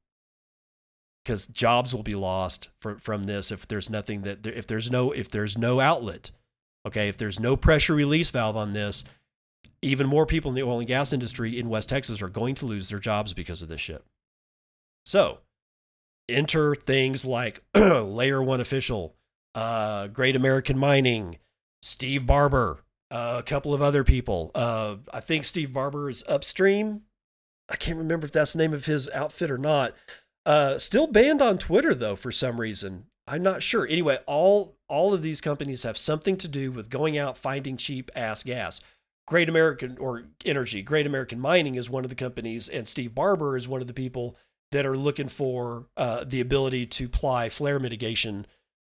Because 1.25 1.47
jobs 1.47 1.95
will 1.95 2.03
be 2.03 2.15
lost 2.15 2.69
for, 2.83 2.99
from 2.99 3.25
this 3.25 3.51
if 3.51 3.67
there's 3.67 3.89
nothing 3.89 4.23
that 4.23 4.47
if 4.47 4.67
there's 4.67 4.91
no 4.91 5.11
if 5.12 5.31
there's 5.31 5.57
no 5.57 5.81
outlet, 5.81 6.31
okay, 6.87 7.09
if 7.09 7.17
there's 7.17 7.41
no 7.41 7.57
pressure 7.57 7.95
release 7.95 8.29
valve 8.29 8.59
on 8.59 8.75
this, 8.75 9.05
even 9.81 10.07
more 10.07 10.27
people 10.27 10.51
in 10.51 10.55
the 10.55 10.62
oil 10.62 10.81
and 10.81 10.87
gas 10.87 11.15
industry 11.15 11.59
in 11.59 11.71
West 11.71 11.89
Texas 11.89 12.21
are 12.21 12.29
going 12.29 12.55
to 12.57 12.67
lose 12.67 12.91
their 12.91 12.99
jobs 12.99 13.33
because 13.33 13.62
of 13.62 13.71
this 13.71 13.81
shit. 13.81 14.05
So, 15.07 15.39
enter 16.29 16.75
things 16.75 17.25
like 17.25 17.62
Layer 17.75 18.43
One 18.43 18.61
Official, 18.61 19.14
uh, 19.55 20.09
Great 20.09 20.37
American 20.37 20.79
Mining, 20.79 21.39
Steve 21.83 22.27
Barbour, 22.27 22.79
uh, 23.11 23.37
a 23.39 23.43
couple 23.43 23.75
of 23.75 23.83
other 23.83 24.05
people. 24.05 24.51
Uh, 24.55 24.97
I 25.12 25.20
think 25.20 25.45
Steve 25.45 25.72
Barbour 25.72 26.09
is 26.09 26.25
upstream. 26.29 27.03
I 27.68 27.77
can't 27.77 27.99
remember 27.99 28.27
if 28.27 28.33
that's 28.33 28.53
the 28.53 28.59
name 28.59 28.75
of 28.75 28.87
his 28.87 29.09
outfit 29.11 29.51
or 29.51 29.59
not. 29.59 29.95
Uh, 30.47 30.79
still 30.79 31.07
banned 31.07 31.41
on 31.41 31.57
Twitter 31.57 31.95
though 31.95 32.16
for 32.16 32.31
some 32.31 32.61
reason. 32.61 33.07
I'm 33.27 33.43
not 33.43 33.62
sure. 33.62 33.87
Anyway, 33.87 34.18
all 34.27 34.77
all 34.89 35.14
of 35.14 35.22
these 35.22 35.41
companies 35.41 35.83
have 35.85 35.97
something 35.97 36.37
to 36.39 36.49
do 36.49 36.70
with 36.70 36.91
going 36.91 37.16
out 37.16 37.39
finding 37.39 37.77
cheap 37.79 38.11
ass 38.14 38.43
gas. 38.43 38.81
Great 39.27 39.49
American 39.49 39.97
or 39.97 40.25
Energy, 40.45 40.83
Great 40.83 41.07
American 41.07 41.41
Mining 41.41 41.77
is 41.77 41.89
one 41.89 42.05
of 42.05 42.11
the 42.11 42.16
companies, 42.16 42.68
and 42.68 42.87
Steve 42.87 43.14
Barbour 43.14 43.57
is 43.57 43.66
one 43.66 43.81
of 43.81 43.87
the 43.87 43.95
people 43.95 44.37
that 44.75 44.85
are 44.85 44.97
looking 44.97 45.29
for 45.29 45.87
uh, 45.97 46.25
the 46.25 46.41
ability 46.41 46.85
to 46.85 47.05
apply 47.05 47.49
flare 47.49 47.79
mitigation 47.79 48.45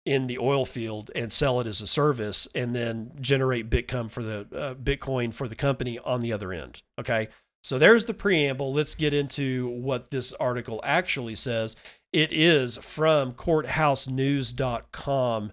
in 0.07 0.29
the 0.29 0.39
oil 0.39 0.65
field 0.65 1.11
and 1.15 1.31
sell 1.31 1.61
it 1.61 1.67
as 1.67 1.83
a 1.83 1.87
service, 1.87 2.49
and 2.55 2.75
then 2.75 3.13
generate 3.21 3.69
Bitcoin 3.71 4.11
for 4.11 4.23
the 4.23 4.47
uh, 4.55 4.75
Bitcoin 4.75 5.33
for 5.33 5.47
the 5.47 5.55
company 5.55 5.99
on 5.99 6.21
the 6.21 6.33
other 6.33 6.55
end. 6.55 6.83
Okay, 6.99 7.29
so 7.63 7.79
there's 7.79 8.07
the 8.07 8.15
preamble. 8.15 8.73
Let's 8.73 8.95
get 8.95 9.13
into 9.13 9.69
what 9.69 10.11
this 10.11 10.33
article 10.33 10.81
actually 10.85 11.35
says. 11.35 11.77
It 12.13 12.33
is 12.33 12.79
from 12.79 13.33
courthousenews.com. 13.33 15.53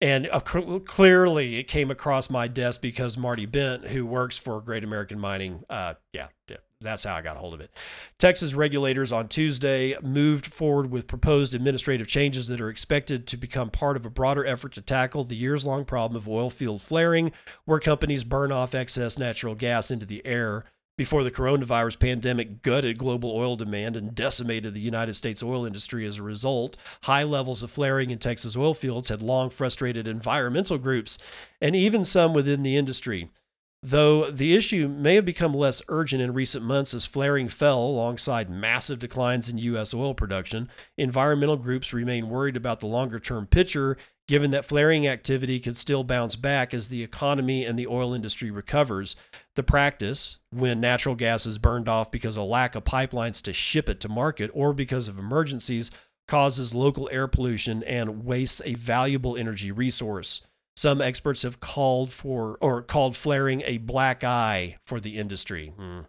And 0.00 0.28
uh, 0.30 0.40
clearly, 0.40 1.58
it 1.58 1.64
came 1.64 1.90
across 1.90 2.30
my 2.30 2.46
desk 2.48 2.80
because 2.80 3.16
Marty 3.16 3.46
Bent, 3.46 3.86
who 3.86 4.06
works 4.06 4.38
for 4.38 4.60
Great 4.60 4.84
American 4.84 5.18
Mining, 5.18 5.64
uh, 5.68 5.94
yeah, 6.12 6.28
yeah, 6.48 6.58
that's 6.80 7.02
how 7.02 7.16
I 7.16 7.22
got 7.22 7.36
a 7.36 7.40
hold 7.40 7.54
of 7.54 7.60
it. 7.60 7.76
Texas 8.18 8.54
regulators 8.54 9.10
on 9.10 9.26
Tuesday 9.26 9.96
moved 10.00 10.46
forward 10.46 10.90
with 10.90 11.08
proposed 11.08 11.54
administrative 11.54 12.06
changes 12.06 12.46
that 12.48 12.60
are 12.60 12.70
expected 12.70 13.26
to 13.26 13.36
become 13.36 13.70
part 13.70 13.96
of 13.96 14.06
a 14.06 14.10
broader 14.10 14.46
effort 14.46 14.72
to 14.72 14.80
tackle 14.80 15.24
the 15.24 15.34
years 15.34 15.66
long 15.66 15.84
problem 15.84 16.16
of 16.16 16.28
oil 16.28 16.50
field 16.50 16.80
flaring, 16.80 17.32
where 17.64 17.80
companies 17.80 18.22
burn 18.22 18.52
off 18.52 18.76
excess 18.76 19.18
natural 19.18 19.56
gas 19.56 19.90
into 19.90 20.06
the 20.06 20.24
air 20.24 20.64
before 20.96 21.24
the 21.24 21.30
coronavirus 21.30 21.98
pandemic 21.98 22.62
gutted 22.62 22.98
global 22.98 23.30
oil 23.30 23.56
demand 23.56 23.96
and 23.96 24.14
decimated 24.14 24.74
the 24.74 24.80
United 24.80 25.14
States 25.14 25.42
oil 25.42 25.64
industry 25.64 26.04
as 26.06 26.18
a 26.18 26.22
result, 26.22 26.76
high 27.04 27.22
levels 27.22 27.62
of 27.62 27.70
flaring 27.70 28.10
in 28.10 28.18
Texas 28.18 28.56
oil 28.56 28.74
fields 28.74 29.08
had 29.08 29.22
long 29.22 29.50
frustrated 29.50 30.06
environmental 30.06 30.78
groups 30.78 31.18
and 31.60 31.74
even 31.74 32.04
some 32.04 32.34
within 32.34 32.62
the 32.62 32.76
industry. 32.76 33.30
Though 33.82 34.28
the 34.30 34.56
issue 34.56 34.88
may 34.88 35.14
have 35.14 35.24
become 35.24 35.54
less 35.54 35.82
urgent 35.88 36.20
in 36.20 36.34
recent 36.34 36.64
months 36.64 36.94
as 36.94 37.06
flaring 37.06 37.48
fell 37.48 37.80
alongside 37.80 38.50
massive 38.50 38.98
declines 38.98 39.48
in 39.48 39.58
U.S. 39.58 39.94
oil 39.94 40.14
production, 40.14 40.68
environmental 40.96 41.56
groups 41.56 41.92
remain 41.92 42.28
worried 42.28 42.56
about 42.56 42.80
the 42.80 42.88
longer 42.88 43.20
term 43.20 43.46
picture, 43.46 43.96
given 44.26 44.50
that 44.50 44.64
flaring 44.64 45.06
activity 45.06 45.60
could 45.60 45.76
still 45.76 46.02
bounce 46.02 46.34
back 46.34 46.74
as 46.74 46.88
the 46.88 47.04
economy 47.04 47.64
and 47.64 47.78
the 47.78 47.86
oil 47.86 48.14
industry 48.14 48.50
recovers. 48.50 49.14
The 49.54 49.62
practice, 49.62 50.38
when 50.50 50.80
natural 50.80 51.14
gas 51.14 51.46
is 51.46 51.58
burned 51.58 51.88
off 51.88 52.10
because 52.10 52.36
of 52.36 52.48
lack 52.48 52.74
of 52.74 52.82
pipelines 52.82 53.40
to 53.42 53.52
ship 53.52 53.88
it 53.88 54.00
to 54.00 54.08
market 54.08 54.50
or 54.54 54.72
because 54.72 55.06
of 55.06 55.20
emergencies, 55.20 55.92
causes 56.26 56.74
local 56.74 57.08
air 57.12 57.28
pollution 57.28 57.84
and 57.84 58.24
wastes 58.24 58.60
a 58.64 58.74
valuable 58.74 59.36
energy 59.36 59.70
resource. 59.70 60.42
Some 60.78 61.00
experts 61.00 61.42
have 61.42 61.58
called 61.58 62.12
for 62.12 62.56
or 62.60 62.82
called 62.82 63.16
flaring 63.16 63.62
a 63.62 63.78
black 63.78 64.22
eye 64.22 64.76
for 64.86 65.00
the 65.00 65.18
industry. 65.18 65.72
Hmm. 65.76 66.02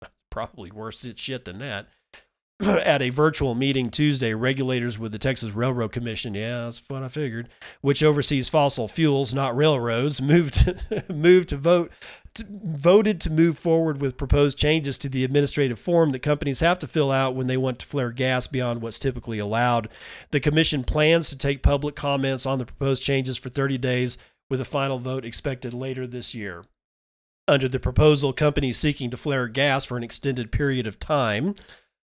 Probably 0.30 0.70
worse 0.70 1.04
shit 1.16 1.44
than 1.44 1.58
that. 1.58 1.88
At 2.62 3.02
a 3.02 3.10
virtual 3.10 3.54
meeting 3.54 3.90
Tuesday, 3.90 4.32
regulators 4.32 4.98
with 4.98 5.12
the 5.12 5.18
Texas 5.18 5.52
Railroad 5.52 5.92
Commission, 5.92 6.34
yeah, 6.34 6.64
that's 6.64 6.88
what 6.88 7.02
I 7.02 7.08
figured, 7.08 7.50
which 7.82 8.02
oversees 8.02 8.48
fossil 8.48 8.88
fuels, 8.88 9.34
not 9.34 9.54
railroads, 9.54 10.22
moved 10.22 10.74
moved 11.08 11.50
to 11.50 11.58
vote 11.58 11.92
voted 12.38 13.20
to 13.20 13.30
move 13.30 13.58
forward 13.58 14.00
with 14.00 14.16
proposed 14.16 14.58
changes 14.58 14.98
to 14.98 15.08
the 15.08 15.24
administrative 15.24 15.78
form 15.78 16.10
that 16.10 16.20
companies 16.20 16.60
have 16.60 16.78
to 16.78 16.86
fill 16.86 17.10
out 17.10 17.34
when 17.34 17.46
they 17.46 17.56
want 17.56 17.78
to 17.78 17.86
flare 17.86 18.10
gas 18.10 18.46
beyond 18.46 18.80
what's 18.80 18.98
typically 18.98 19.38
allowed. 19.38 19.88
The 20.30 20.40
commission 20.40 20.82
plans 20.82 21.28
to 21.30 21.36
take 21.36 21.62
public 21.62 21.94
comments 21.94 22.46
on 22.46 22.58
the 22.58 22.66
proposed 22.66 23.02
changes 23.02 23.36
for 23.36 23.48
30 23.48 23.78
days, 23.78 24.18
with 24.48 24.60
a 24.60 24.66
final 24.66 24.98
vote 24.98 25.24
expected 25.24 25.74
later 25.74 26.06
this 26.06 26.34
year. 26.34 26.64
Under 27.48 27.68
the 27.68 27.80
proposal, 27.80 28.32
companies 28.32 28.78
seeking 28.78 29.10
to 29.10 29.16
flare 29.16 29.48
gas 29.48 29.84
for 29.84 29.96
an 29.96 30.02
extended 30.02 30.50
period 30.50 30.86
of 30.86 30.98
time 30.98 31.54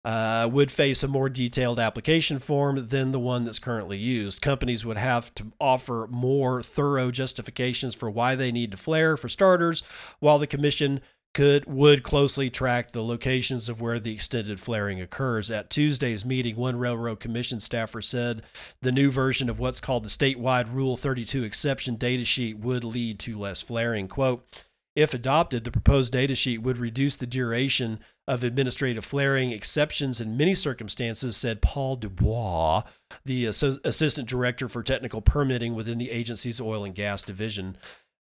uh, 0.06 0.48
would 0.52 0.70
face 0.70 1.02
a 1.02 1.08
more 1.08 1.28
detailed 1.28 1.80
application 1.80 2.38
form 2.38 2.86
than 2.86 3.10
the 3.10 3.18
one 3.18 3.44
that's 3.44 3.58
currently 3.58 3.98
used. 3.98 4.40
Companies 4.40 4.86
would 4.86 4.96
have 4.96 5.34
to 5.34 5.50
offer 5.60 6.06
more 6.08 6.62
thorough 6.62 7.10
justifications 7.10 7.92
for 7.92 8.08
why 8.08 8.36
they 8.36 8.52
need 8.52 8.70
to 8.70 8.76
flare, 8.76 9.16
for 9.16 9.28
starters, 9.28 9.82
while 10.20 10.38
the 10.38 10.46
commission 10.46 11.00
could 11.34 11.66
would 11.66 12.04
closely 12.04 12.48
track 12.48 12.92
the 12.92 13.02
locations 13.02 13.68
of 13.68 13.80
where 13.80 13.98
the 13.98 14.14
extended 14.14 14.60
flaring 14.60 15.00
occurs. 15.00 15.50
At 15.50 15.70
Tuesday's 15.70 16.24
meeting, 16.24 16.54
one 16.54 16.78
railroad 16.78 17.18
commission 17.18 17.58
staffer 17.58 18.00
said 18.00 18.44
the 18.82 18.92
new 18.92 19.10
version 19.10 19.50
of 19.50 19.58
what's 19.58 19.80
called 19.80 20.04
the 20.04 20.08
statewide 20.08 20.72
Rule 20.72 20.96
32 20.96 21.42
exception 21.42 21.96
data 21.96 22.24
sheet 22.24 22.58
would 22.58 22.84
lead 22.84 23.18
to 23.18 23.36
less 23.36 23.60
flaring. 23.60 24.06
Quote, 24.06 24.46
if 24.94 25.12
adopted, 25.12 25.64
the 25.64 25.70
proposed 25.72 26.12
data 26.12 26.34
sheet 26.34 26.62
would 26.62 26.78
reduce 26.78 27.16
the 27.16 27.26
duration 27.26 27.98
of 28.28 28.42
administrative 28.42 29.04
flaring 29.04 29.52
exceptions 29.52 30.20
in 30.20 30.36
many 30.36 30.54
circumstances, 30.54 31.36
said 31.36 31.62
Paul 31.62 31.96
Dubois, 31.96 32.82
the 33.24 33.46
Assistant 33.46 34.28
Director 34.28 34.68
for 34.68 34.82
Technical 34.82 35.20
Permitting 35.20 35.74
within 35.74 35.98
the 35.98 36.10
agency's 36.10 36.60
oil 36.60 36.84
and 36.84 36.94
gas 36.94 37.22
division. 37.22 37.76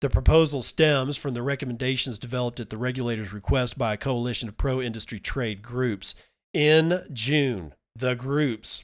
The 0.02 0.10
proposal 0.10 0.64
stems 0.64 1.18
from 1.18 1.36
the 1.36 1.44
recommendations 1.44 2.18
developed 2.18 2.60
at 2.60 2.72
the 2.72 2.78
regulator's 2.78 3.32
request 3.32 3.78
by 3.78 3.94
a 3.94 3.98
coalition 3.98 4.50
of 4.50 4.58
pro 4.58 4.82
industry 4.82 5.20
trade 5.20 5.62
groups. 5.62 6.16
In 6.54 7.04
June, 7.14 7.76
the 7.96 8.16
groups 8.16 8.84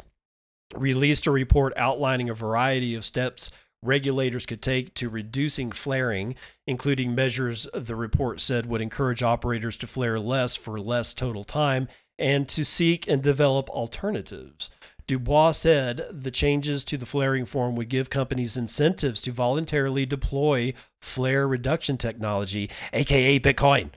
released 0.75 1.25
a 1.25 1.31
report 1.31 1.73
outlining 1.75 2.29
a 2.29 2.35
variety 2.35 2.93
of 2.93 3.05
steps 3.05 3.49
regulators 3.83 4.45
could 4.45 4.61
take 4.61 4.93
to 4.95 5.09
reducing 5.09 5.71
flaring, 5.71 6.35
including 6.65 7.15
measures 7.15 7.67
the 7.73 7.95
report 7.95 8.39
said 8.39 8.65
would 8.65 8.81
encourage 8.81 9.23
operators 9.23 9.77
to 9.77 9.87
flare 9.87 10.19
less 10.19 10.55
for 10.55 10.79
less 10.79 11.13
total 11.13 11.43
time 11.43 11.87
and 12.19 12.47
to 12.49 12.65
seek 12.65 13.07
and 13.07 13.21
develop 13.21 13.69
alternatives. 13.69 14.69
Dubois 15.05 15.53
said 15.53 16.05
the 16.11 16.31
changes 16.31 16.83
to 16.85 16.97
the 16.97 17.05
flaring 17.05 17.45
form 17.45 17.75
would 17.75 17.87
give 17.87 18.09
companies 18.09 18.57
incentives 18.57 19.21
to 19.21 19.31
voluntarily 19.31 20.05
deploy 20.05 20.73
flare 20.99 21.47
reduction 21.47 21.97
technology, 21.97 22.69
aka 22.91 23.39
Bitcoin. 23.39 23.91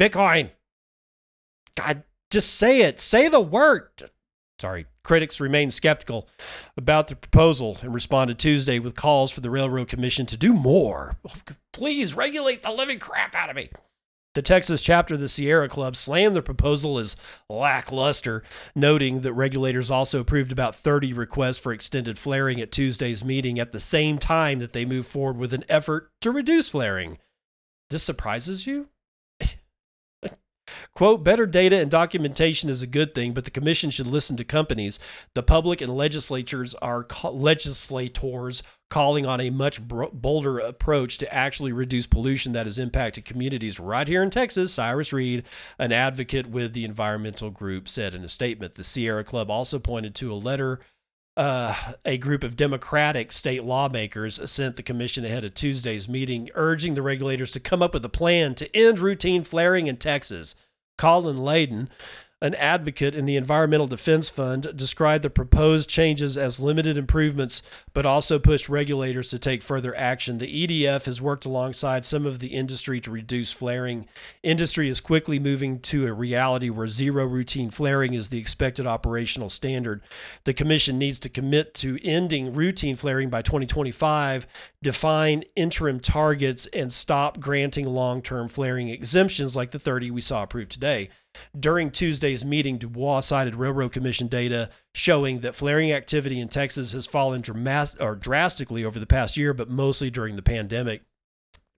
Bitcoin. 0.00 0.50
God, 1.76 2.04
just 2.30 2.54
say 2.54 2.82
it. 2.82 3.00
Say 3.00 3.28
the 3.28 3.40
word 3.40 4.10
sorry, 4.58 4.86
critics 5.04 5.40
remain 5.40 5.70
skeptical 5.70 6.28
about 6.76 7.06
the 7.06 7.14
proposal 7.14 7.78
and 7.82 7.94
responded 7.94 8.38
Tuesday 8.38 8.80
with 8.80 8.96
calls 8.96 9.30
for 9.30 9.40
the 9.40 9.50
Railroad 9.50 9.86
Commission 9.86 10.26
to 10.26 10.36
do 10.36 10.52
more. 10.52 11.16
Please 11.72 12.14
regulate 12.14 12.62
the 12.62 12.72
living 12.72 12.98
crap 12.98 13.36
out 13.36 13.50
of 13.50 13.56
me. 13.56 13.70
The 14.34 14.42
Texas 14.42 14.80
chapter 14.80 15.14
of 15.14 15.20
the 15.20 15.28
Sierra 15.28 15.68
Club 15.68 15.94
slammed 15.94 16.34
the 16.34 16.42
proposal 16.42 16.98
as 16.98 17.14
lackluster, 17.48 18.42
noting 18.74 19.20
that 19.20 19.32
regulators 19.32 19.92
also 19.92 20.18
approved 20.18 20.50
about 20.50 20.74
30 20.74 21.12
requests 21.12 21.58
for 21.58 21.72
extended 21.72 22.18
flaring 22.18 22.60
at 22.60 22.72
Tuesday's 22.72 23.24
meeting 23.24 23.60
at 23.60 23.70
the 23.70 23.78
same 23.78 24.18
time 24.18 24.58
that 24.58 24.72
they 24.72 24.84
moved 24.84 25.06
forward 25.06 25.36
with 25.36 25.52
an 25.52 25.62
effort 25.68 26.10
to 26.20 26.32
reduce 26.32 26.70
flaring. 26.70 27.18
This 27.90 28.02
surprises 28.02 28.66
you? 28.66 28.88
Quote, 30.94 31.24
better 31.24 31.44
data 31.44 31.76
and 31.76 31.90
documentation 31.90 32.70
is 32.70 32.80
a 32.80 32.86
good 32.86 33.16
thing, 33.16 33.32
but 33.34 33.44
the 33.44 33.50
commission 33.50 33.90
should 33.90 34.06
listen 34.06 34.36
to 34.36 34.44
companies. 34.44 35.00
The 35.34 35.42
public 35.42 35.80
and 35.80 35.92
legislatures 35.92 36.72
are 36.74 37.04
legislators 37.24 38.62
calling 38.90 39.26
on 39.26 39.40
a 39.40 39.50
much 39.50 39.80
bolder 39.82 40.60
approach 40.60 41.18
to 41.18 41.34
actually 41.34 41.72
reduce 41.72 42.06
pollution 42.06 42.52
that 42.52 42.66
has 42.66 42.78
impacted 42.78 43.24
communities 43.24 43.80
right 43.80 44.06
here 44.06 44.22
in 44.22 44.30
Texas. 44.30 44.72
Cyrus 44.72 45.12
Reed, 45.12 45.42
an 45.80 45.90
advocate 45.90 46.46
with 46.46 46.74
the 46.74 46.84
environmental 46.84 47.50
group, 47.50 47.88
said 47.88 48.14
in 48.14 48.22
a 48.22 48.28
statement. 48.28 48.74
The 48.74 48.84
Sierra 48.84 49.24
Club 49.24 49.50
also 49.50 49.80
pointed 49.80 50.14
to 50.16 50.32
a 50.32 50.34
letter 50.34 50.78
uh, 51.36 51.74
a 52.04 52.16
group 52.18 52.44
of 52.44 52.54
Democratic 52.54 53.32
state 53.32 53.64
lawmakers 53.64 54.38
sent 54.48 54.76
the 54.76 54.82
commission 54.84 55.24
ahead 55.24 55.44
of 55.44 55.54
Tuesday's 55.54 56.08
meeting, 56.08 56.50
urging 56.54 56.94
the 56.94 57.02
regulators 57.02 57.50
to 57.50 57.58
come 57.58 57.82
up 57.82 57.94
with 57.94 58.04
a 58.04 58.08
plan 58.08 58.54
to 58.54 58.76
end 58.76 59.00
routine 59.00 59.42
flaring 59.42 59.88
in 59.88 59.96
Texas. 59.96 60.54
Colin 60.96 61.38
Leyden, 61.38 61.88
An 62.40 62.54
advocate 62.56 63.14
in 63.14 63.24
the 63.24 63.36
Environmental 63.36 63.86
Defense 63.86 64.28
Fund 64.28 64.76
described 64.76 65.24
the 65.24 65.30
proposed 65.30 65.88
changes 65.88 66.36
as 66.36 66.60
limited 66.60 66.98
improvements, 66.98 67.62
but 67.94 68.04
also 68.04 68.38
pushed 68.38 68.68
regulators 68.68 69.30
to 69.30 69.38
take 69.38 69.62
further 69.62 69.96
action. 69.96 70.38
The 70.38 70.66
EDF 70.66 71.06
has 71.06 71.22
worked 71.22 71.46
alongside 71.46 72.04
some 72.04 72.26
of 72.26 72.40
the 72.40 72.48
industry 72.48 73.00
to 73.00 73.10
reduce 73.10 73.52
flaring. 73.52 74.06
Industry 74.42 74.88
is 74.88 75.00
quickly 75.00 75.38
moving 75.38 75.78
to 75.80 76.06
a 76.06 76.12
reality 76.12 76.70
where 76.70 76.88
zero 76.88 77.24
routine 77.24 77.70
flaring 77.70 78.14
is 78.14 78.28
the 78.28 78.38
expected 78.38 78.86
operational 78.86 79.48
standard. 79.48 80.02
The 80.42 80.52
Commission 80.52 80.98
needs 80.98 81.20
to 81.20 81.28
commit 81.28 81.72
to 81.76 81.98
ending 82.02 82.52
routine 82.52 82.96
flaring 82.96 83.30
by 83.30 83.42
2025, 83.42 84.46
define 84.82 85.44
interim 85.54 86.00
targets, 86.00 86.66
and 86.74 86.92
stop 86.92 87.38
granting 87.38 87.86
long 87.86 88.20
term 88.20 88.48
flaring 88.48 88.88
exemptions 88.88 89.56
like 89.56 89.70
the 89.70 89.78
30 89.78 90.10
we 90.10 90.20
saw 90.20 90.42
approved 90.42 90.72
today. 90.72 91.08
During 91.58 91.90
Tuesday's 91.90 92.44
meeting, 92.44 92.78
Dubois 92.78 93.20
cited 93.20 93.54
Railroad 93.54 93.92
Commission 93.92 94.28
data 94.28 94.70
showing 94.94 95.40
that 95.40 95.54
flaring 95.54 95.92
activity 95.92 96.40
in 96.40 96.48
Texas 96.48 96.92
has 96.92 97.06
fallen 97.06 97.40
dramas- 97.40 97.96
or 98.00 98.14
drastically 98.14 98.84
over 98.84 98.98
the 98.98 99.06
past 99.06 99.36
year, 99.36 99.52
but 99.54 99.70
mostly 99.70 100.10
during 100.10 100.36
the 100.36 100.42
pandemic. 100.42 101.02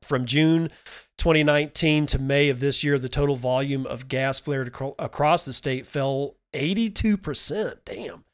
From 0.03 0.25
June 0.27 0.71
2019 1.19 2.07
to 2.07 2.19
May 2.19 2.49
of 2.49 2.61
this 2.61 2.85
year, 2.85 2.99
the 2.99 3.09
total 3.09 3.37
volume 3.37 3.87
of 3.87 4.09
gas 4.09 4.39
flared 4.39 4.69
acro- 4.69 4.95
across 4.99 5.45
the 5.45 5.53
state 5.53 5.87
fell 5.87 6.37
82%. 6.53 7.85
Damn. 7.85 8.25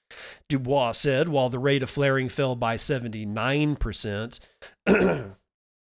Dubois 0.48 0.92
said, 0.92 1.28
while 1.28 1.48
the 1.48 1.58
rate 1.58 1.82
of 1.82 1.90
flaring 1.90 2.28
fell 2.28 2.54
by 2.54 2.76
79%. 2.76 4.40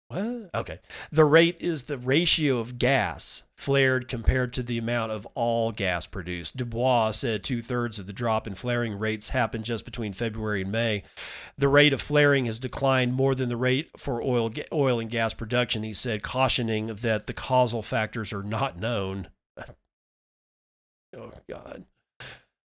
What? 0.09 0.51
Okay. 0.55 0.81
The 1.13 1.27
rate 1.27 1.59
is 1.61 1.85
the 1.85 1.99
ratio 1.99 2.59
of 2.59 2.79
gas 2.79 3.43
flared 3.59 4.09
compared 4.09 4.55
to 4.55 4.63
the 4.63 4.79
amount 4.79 5.13
of 5.13 5.27
all 5.35 5.71
gas 5.71 6.07
produced. 6.07 6.57
Dubois 6.57 7.11
said 7.11 7.45
two 7.45 7.61
thirds 7.61 7.99
of 7.99 8.07
the 8.07 8.13
drop 8.15 8.47
in 8.47 8.55
flaring 8.55 8.99
rates 8.99 9.29
happened 9.31 9.65
just 9.65 9.85
between 9.85 10.15
February 10.15 10.63
and 10.63 10.73
May. 10.73 11.03
The 11.59 11.69
rate 11.69 11.93
of 11.93 12.01
flaring 12.01 12.47
has 12.47 12.59
declined 12.59 13.13
more 13.13 13.35
than 13.35 13.51
the 13.51 13.57
rate 13.59 13.91
for 13.99 14.23
oil, 14.23 14.51
oil 14.73 14.99
and 14.99 15.11
gas 15.11 15.35
production, 15.35 15.83
he 15.83 15.93
said, 15.93 16.23
cautioning 16.23 16.87
that 16.87 17.27
the 17.27 17.35
causal 17.35 17.83
factors 17.83 18.33
are 18.33 18.43
not 18.43 18.79
known. 18.79 19.29
Oh, 21.17 21.33
God. 21.49 21.87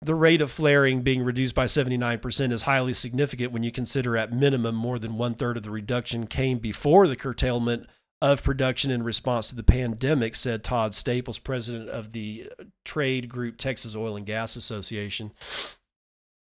The 0.04 0.16
rate 0.16 0.42
of 0.42 0.52
flaring 0.52 1.04
being 1.04 1.24
reduced 1.24 1.54
by 1.54 1.66
79% 1.66 2.52
is 2.52 2.64
highly 2.64 2.94
significant 2.94 3.52
when 3.52 3.62
you 3.62 3.72
consider, 3.72 4.18
at 4.18 4.34
minimum, 4.34 4.74
more 4.74 4.98
than 4.98 5.16
one 5.16 5.36
third 5.36 5.58
of 5.58 5.64
the 5.64 5.70
reduction 5.70 6.26
came 6.26 6.58
before 6.58 7.08
the 7.08 7.16
curtailment 7.16 7.88
of 8.20 8.44
production 8.44 8.90
in 8.90 9.04
response 9.04 9.50
to 9.50 9.56
the 9.56 9.64
pandemic, 9.64 10.36
said 10.36 10.64
Todd 10.64 10.96
Staples, 10.96 11.38
president 11.38 11.90
of 11.90 12.14
the 12.14 12.50
uh, 12.60 12.64
trade 12.84 13.30
group 13.30 13.58
Texas 13.58 13.96
Oil 13.96 14.16
and 14.16 14.26
Gas 14.26 14.56
Association. 14.56 15.32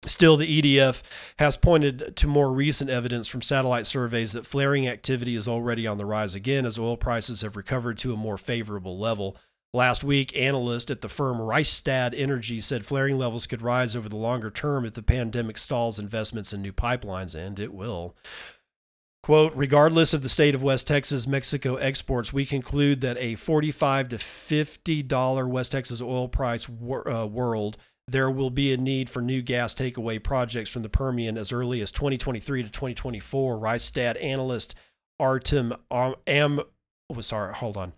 Still, 0.06 0.36
the 0.36 0.62
EDF 0.62 1.02
has 1.38 1.56
pointed 1.56 2.16
to 2.16 2.26
more 2.26 2.52
recent 2.52 2.90
evidence 2.90 3.28
from 3.28 3.42
satellite 3.42 3.86
surveys 3.86 4.32
that 4.32 4.46
flaring 4.46 4.86
activity 4.86 5.34
is 5.34 5.48
already 5.48 5.86
on 5.86 5.98
the 5.98 6.06
rise 6.06 6.34
again 6.34 6.66
as 6.66 6.78
oil 6.78 6.96
prices 6.96 7.40
have 7.42 7.56
recovered 7.56 7.96
to 7.98 8.12
a 8.12 8.16
more 8.16 8.36
favorable 8.36 8.98
level. 8.98 9.36
Last 9.74 10.04
week, 10.04 10.36
analysts 10.36 10.92
at 10.92 11.00
the 11.00 11.08
firm 11.08 11.38
Rystad 11.38 12.14
Energy 12.16 12.60
said 12.60 12.86
flaring 12.86 13.18
levels 13.18 13.48
could 13.48 13.60
rise 13.60 13.96
over 13.96 14.08
the 14.08 14.16
longer 14.16 14.48
term 14.48 14.84
if 14.84 14.92
the 14.92 15.02
pandemic 15.02 15.58
stalls 15.58 15.98
investments 15.98 16.52
in 16.52 16.62
new 16.62 16.72
pipelines, 16.72 17.34
and 17.34 17.58
it 17.58 17.74
will. 17.74 18.14
Quote, 19.24 19.52
regardless 19.56 20.14
of 20.14 20.22
the 20.22 20.28
state 20.28 20.54
of 20.54 20.62
West 20.62 20.86
Texas 20.86 21.26
Mexico 21.26 21.74
exports, 21.74 22.32
we 22.32 22.46
conclude 22.46 23.00
that 23.00 23.18
a 23.18 23.34
45 23.34 24.10
to 24.10 24.16
$50 24.16 25.48
West 25.48 25.72
Texas 25.72 26.00
oil 26.00 26.28
price 26.28 26.68
wor- 26.68 27.10
uh, 27.10 27.26
world, 27.26 27.76
there 28.06 28.30
will 28.30 28.50
be 28.50 28.72
a 28.72 28.76
need 28.76 29.10
for 29.10 29.22
new 29.22 29.42
gas 29.42 29.74
takeaway 29.74 30.22
projects 30.22 30.70
from 30.70 30.82
the 30.82 30.88
Permian 30.88 31.36
as 31.36 31.50
early 31.50 31.80
as 31.80 31.90
2023 31.90 32.62
to 32.62 32.68
2024. 32.68 33.58
Rystad 33.58 34.22
analyst 34.22 34.76
Artem 35.18 35.74
Am, 35.90 36.60
oh, 37.10 37.20
sorry, 37.22 37.54
hold 37.54 37.76
on. 37.76 37.92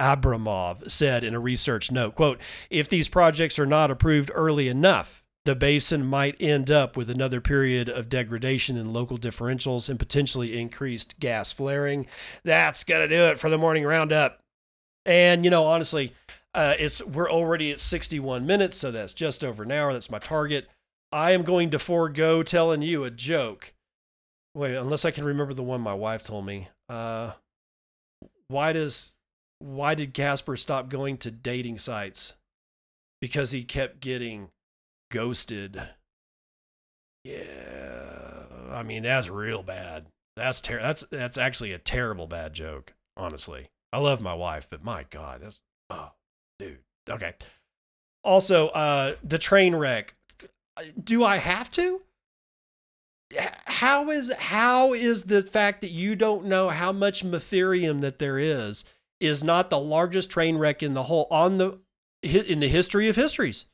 Abramov 0.00 0.90
said 0.90 1.22
in 1.22 1.34
a 1.34 1.40
research 1.40 1.90
note, 1.92 2.14
quote, 2.14 2.40
if 2.70 2.88
these 2.88 3.08
projects 3.08 3.58
are 3.58 3.66
not 3.66 3.90
approved 3.90 4.30
early 4.34 4.68
enough, 4.68 5.24
the 5.44 5.54
basin 5.54 6.04
might 6.04 6.36
end 6.40 6.70
up 6.70 6.96
with 6.96 7.10
another 7.10 7.40
period 7.40 7.88
of 7.88 8.08
degradation 8.08 8.76
in 8.76 8.92
local 8.92 9.18
differentials 9.18 9.88
and 9.88 9.98
potentially 9.98 10.58
increased 10.58 11.18
gas 11.18 11.52
flaring. 11.52 12.06
That's 12.44 12.84
going 12.84 13.08
to 13.08 13.14
do 13.14 13.24
it 13.24 13.38
for 13.38 13.50
the 13.50 13.58
morning 13.58 13.84
roundup. 13.84 14.40
And 15.06 15.44
you 15.44 15.50
know, 15.50 15.64
honestly, 15.64 16.14
uh, 16.54 16.74
it's 16.78 17.04
we're 17.04 17.30
already 17.30 17.70
at 17.70 17.80
61 17.80 18.46
minutes, 18.46 18.76
so 18.76 18.90
that's 18.90 19.12
just 19.12 19.44
over 19.44 19.62
an 19.62 19.72
hour. 19.72 19.92
That's 19.92 20.10
my 20.10 20.18
target. 20.18 20.68
I 21.12 21.32
am 21.32 21.42
going 21.42 21.70
to 21.70 21.78
forego 21.78 22.42
telling 22.42 22.82
you 22.82 23.04
a 23.04 23.10
joke. 23.10 23.72
Wait, 24.54 24.74
unless 24.74 25.04
I 25.04 25.10
can 25.10 25.24
remember 25.24 25.54
the 25.54 25.62
one 25.62 25.80
my 25.80 25.94
wife 25.94 26.22
told 26.22 26.44
me. 26.44 26.68
Uh, 26.88 27.32
why 28.48 28.72
does 28.72 29.14
why 29.60 29.94
did 29.94 30.14
Casper 30.14 30.56
stop 30.56 30.88
going 30.88 31.18
to 31.18 31.30
dating 31.30 31.78
sites? 31.78 32.34
Because 33.20 33.50
he 33.50 33.62
kept 33.62 34.00
getting 34.00 34.50
ghosted. 35.12 35.80
Yeah, 37.24 38.46
I 38.70 38.82
mean 38.82 39.02
that's 39.02 39.28
real 39.28 39.62
bad. 39.62 40.06
That's 40.36 40.60
ter- 40.60 40.80
that's 40.80 41.04
that's 41.10 41.36
actually 41.36 41.72
a 41.72 41.78
terrible 41.78 42.26
bad 42.26 42.54
joke. 42.54 42.94
Honestly, 43.16 43.68
I 43.92 43.98
love 43.98 44.20
my 44.20 44.34
wife, 44.34 44.68
but 44.70 44.82
my 44.82 45.04
God, 45.10 45.42
that's 45.42 45.60
oh, 45.90 46.12
dude. 46.58 46.78
Okay. 47.08 47.34
Also, 48.24 48.68
uh, 48.68 49.14
the 49.22 49.38
train 49.38 49.74
wreck. 49.74 50.14
Do 51.02 51.24
I 51.24 51.36
have 51.36 51.70
to? 51.72 52.00
How 53.66 54.10
is 54.10 54.32
how 54.38 54.94
is 54.94 55.24
the 55.24 55.42
fact 55.42 55.82
that 55.82 55.90
you 55.90 56.16
don't 56.16 56.46
know 56.46 56.70
how 56.70 56.90
much 56.92 57.24
Motherium 57.24 58.00
that 58.00 58.18
there 58.18 58.38
is? 58.38 58.84
Is 59.20 59.44
not 59.44 59.70
the 59.70 59.78
largest 59.78 60.30
train 60.30 60.56
wreck 60.56 60.82
in 60.82 60.94
the 60.94 61.04
whole 61.04 61.26
on 61.30 61.58
the 61.58 61.78
in 62.22 62.60
the 62.60 62.68
history 62.68 63.08
of 63.08 63.16
histories. 63.16 63.66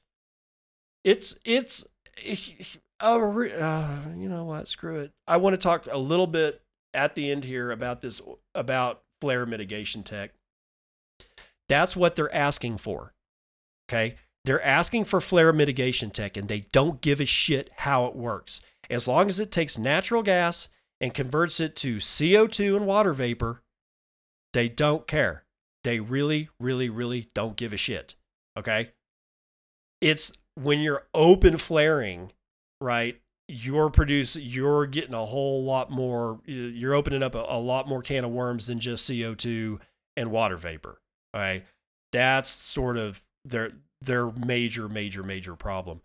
It's 1.05 1.39
it's 1.45 1.87
uh, 3.01 4.01
you 4.17 4.29
know 4.29 4.45
what? 4.45 4.69
Screw 4.69 5.01
it. 5.01 5.13
I 5.27 5.37
want 5.37 5.55
to 5.55 5.59
talk 5.59 5.87
a 5.91 5.99
little 5.99 6.27
bit 6.27 6.63
at 6.95 7.15
the 7.15 7.31
end 7.31 7.45
here 7.45 7.71
about 7.71 8.01
this 8.01 8.21
about 8.55 9.03
flare 9.21 9.47
mitigation 9.47 10.03
tech. 10.03 10.33
That's 11.69 11.97
what 11.97 12.17
they're 12.17 12.35
asking 12.35 12.79
for. 12.79 13.15
Okay? 13.89 14.17
They're 14.45 14.65
asking 14.65 15.05
for 15.05 15.21
flare 15.21 15.53
mitigation 15.53 16.11
tech 16.11 16.37
and 16.37 16.49
they 16.49 16.61
don't 16.73 17.01
give 17.01 17.21
a 17.21 17.27
shit 17.27 17.71
how 17.79 18.07
it 18.07 18.15
works. 18.15 18.61
As 18.89 19.09
long 19.09 19.29
as 19.29 19.41
it 19.41 19.51
takes 19.51 19.77
natural 19.77 20.23
gas 20.23 20.69
and 21.01 21.13
converts 21.13 21.59
it 21.61 21.75
to 21.77 21.97
CO2 21.97 22.77
and 22.77 22.87
water 22.87 23.13
vapor, 23.13 23.63
they 24.53 24.69
don't 24.69 25.07
care. 25.07 25.45
They 25.85 26.01
really, 26.01 26.49
really, 26.59 26.89
really 26.89 27.31
don't 27.35 27.57
give 27.57 27.73
a 27.73 27.77
shit. 27.77 28.17
Okay. 28.59 28.91
It's 30.01 30.33
when 30.57 30.81
you're 30.81 31.07
open 31.15 31.59
flaring, 31.59 32.33
right? 32.81 33.21
You're 33.49 33.91
producing, 33.91 34.43
you're 34.45 34.87
getting 34.87 35.15
a 35.15 35.25
whole 35.25 35.63
lot 35.63 35.91
more, 35.91 36.41
you're 36.45 36.95
opening 36.95 37.23
up 37.23 37.35
a, 37.35 37.45
a 37.49 37.61
lot 37.61 37.89
more 37.89 38.03
can 38.03 38.25
of 38.25 38.33
worms 38.33 38.67
than 38.67 38.79
just 38.79 39.09
CO2 39.09 39.79
and 40.17 40.31
water 40.33 40.57
vapor. 40.57 41.01
All 41.33 41.41
right. 41.41 41.65
That's 42.13 42.49
sort 42.49 42.97
of 42.97 43.23
their, 43.45 43.73
their 44.01 44.33
major, 44.33 44.89
major, 44.89 45.23
major 45.23 45.55
problem. 45.55 46.01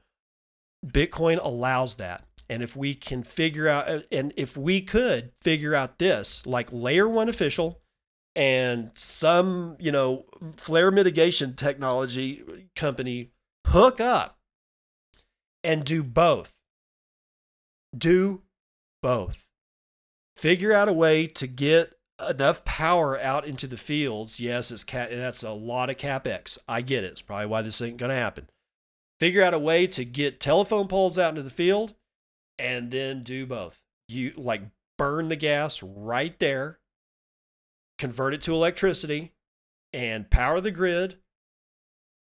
Bitcoin 0.86 1.39
allows 1.42 1.96
that. 1.96 2.24
And 2.50 2.62
if 2.62 2.76
we 2.76 2.94
can 2.94 3.24
figure 3.24 3.68
out, 3.68 4.04
and 4.12 4.34
if 4.36 4.58
we 4.58 4.82
could 4.82 5.32
figure 5.42 5.74
out 5.74 6.00
this, 6.00 6.46
like 6.46 6.68
layer 6.72 7.08
one 7.08 7.30
official, 7.30 7.80
and 8.36 8.91
some, 8.95 9.75
you 9.79 9.91
know, 9.91 10.25
flare 10.57 10.91
mitigation 10.91 11.55
technology 11.55 12.69
company 12.75 13.32
hook 13.67 13.99
up 13.99 14.38
and 15.63 15.84
do 15.84 16.03
both. 16.03 16.53
Do 17.95 18.41
both. 19.01 19.47
Figure 20.36 20.73
out 20.73 20.88
a 20.88 20.93
way 20.93 21.27
to 21.27 21.47
get 21.47 21.93
enough 22.27 22.63
power 22.63 23.19
out 23.19 23.45
into 23.45 23.67
the 23.67 23.77
fields. 23.77 24.39
Yes, 24.39 24.71
it's 24.71 24.84
cap, 24.84 25.09
that's 25.11 25.43
a 25.43 25.51
lot 25.51 25.89
of 25.89 25.97
capex. 25.97 26.57
I 26.67 26.82
get 26.82 27.03
it. 27.03 27.11
It's 27.11 27.21
probably 27.21 27.47
why 27.47 27.61
this 27.61 27.82
ain't 27.82 27.97
going 27.97 28.09
to 28.11 28.15
happen. 28.15 28.49
Figure 29.19 29.43
out 29.43 29.53
a 29.53 29.59
way 29.59 29.88
to 29.88 30.05
get 30.05 30.39
telephone 30.39 30.88
poles 30.88 31.19
out 31.19 31.29
into 31.29 31.43
the 31.43 31.49
field 31.49 31.93
and 32.57 32.89
then 32.89 33.23
do 33.23 33.45
both. 33.45 33.82
You 34.07 34.34
like 34.36 34.61
burn 34.97 35.27
the 35.27 35.36
gas 35.36 35.84
right 35.84 36.38
there 36.39 36.79
convert 38.02 38.34
it 38.34 38.41
to 38.41 38.52
electricity 38.52 39.32
and 39.93 40.28
power 40.32 40.60
the 40.60 40.72
grid 40.72 41.18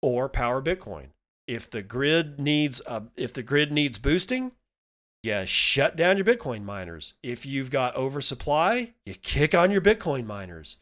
or 0.00 0.26
power 0.26 0.62
Bitcoin. 0.62 1.08
If 1.46 1.68
the 1.68 1.82
grid 1.82 2.40
needs 2.40 2.80
a, 2.86 3.02
if 3.18 3.34
the 3.34 3.42
grid 3.42 3.70
needs 3.70 3.98
boosting, 3.98 4.52
you 5.22 5.44
shut 5.44 5.94
down 5.94 6.16
your 6.16 6.24
Bitcoin 6.24 6.64
miners. 6.64 7.14
If 7.22 7.44
you've 7.44 7.70
got 7.70 7.96
oversupply, 7.96 8.94
you 9.04 9.14
kick 9.14 9.54
on 9.54 9.70
your 9.70 9.82
Bitcoin 9.82 10.24
miners. 10.24 10.78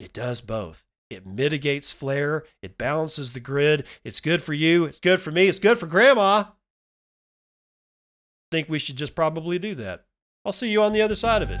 It 0.00 0.12
does 0.12 0.40
both. 0.40 0.84
It 1.08 1.24
mitigates 1.24 1.92
flare, 1.92 2.42
it 2.62 2.76
balances 2.76 3.32
the 3.32 3.38
grid. 3.38 3.84
It's 4.02 4.18
good 4.18 4.42
for 4.42 4.54
you, 4.54 4.86
it's 4.86 4.98
good 4.98 5.20
for 5.20 5.30
me, 5.30 5.46
it's 5.46 5.60
good 5.60 5.78
for 5.78 5.86
grandma. 5.86 6.46
Think 8.50 8.68
we 8.68 8.80
should 8.80 8.96
just 8.96 9.14
probably 9.14 9.60
do 9.60 9.76
that. 9.76 10.04
I'll 10.44 10.50
see 10.50 10.70
you 10.70 10.82
on 10.82 10.90
the 10.90 11.02
other 11.02 11.14
side 11.14 11.42
of 11.42 11.50
it. 11.52 11.60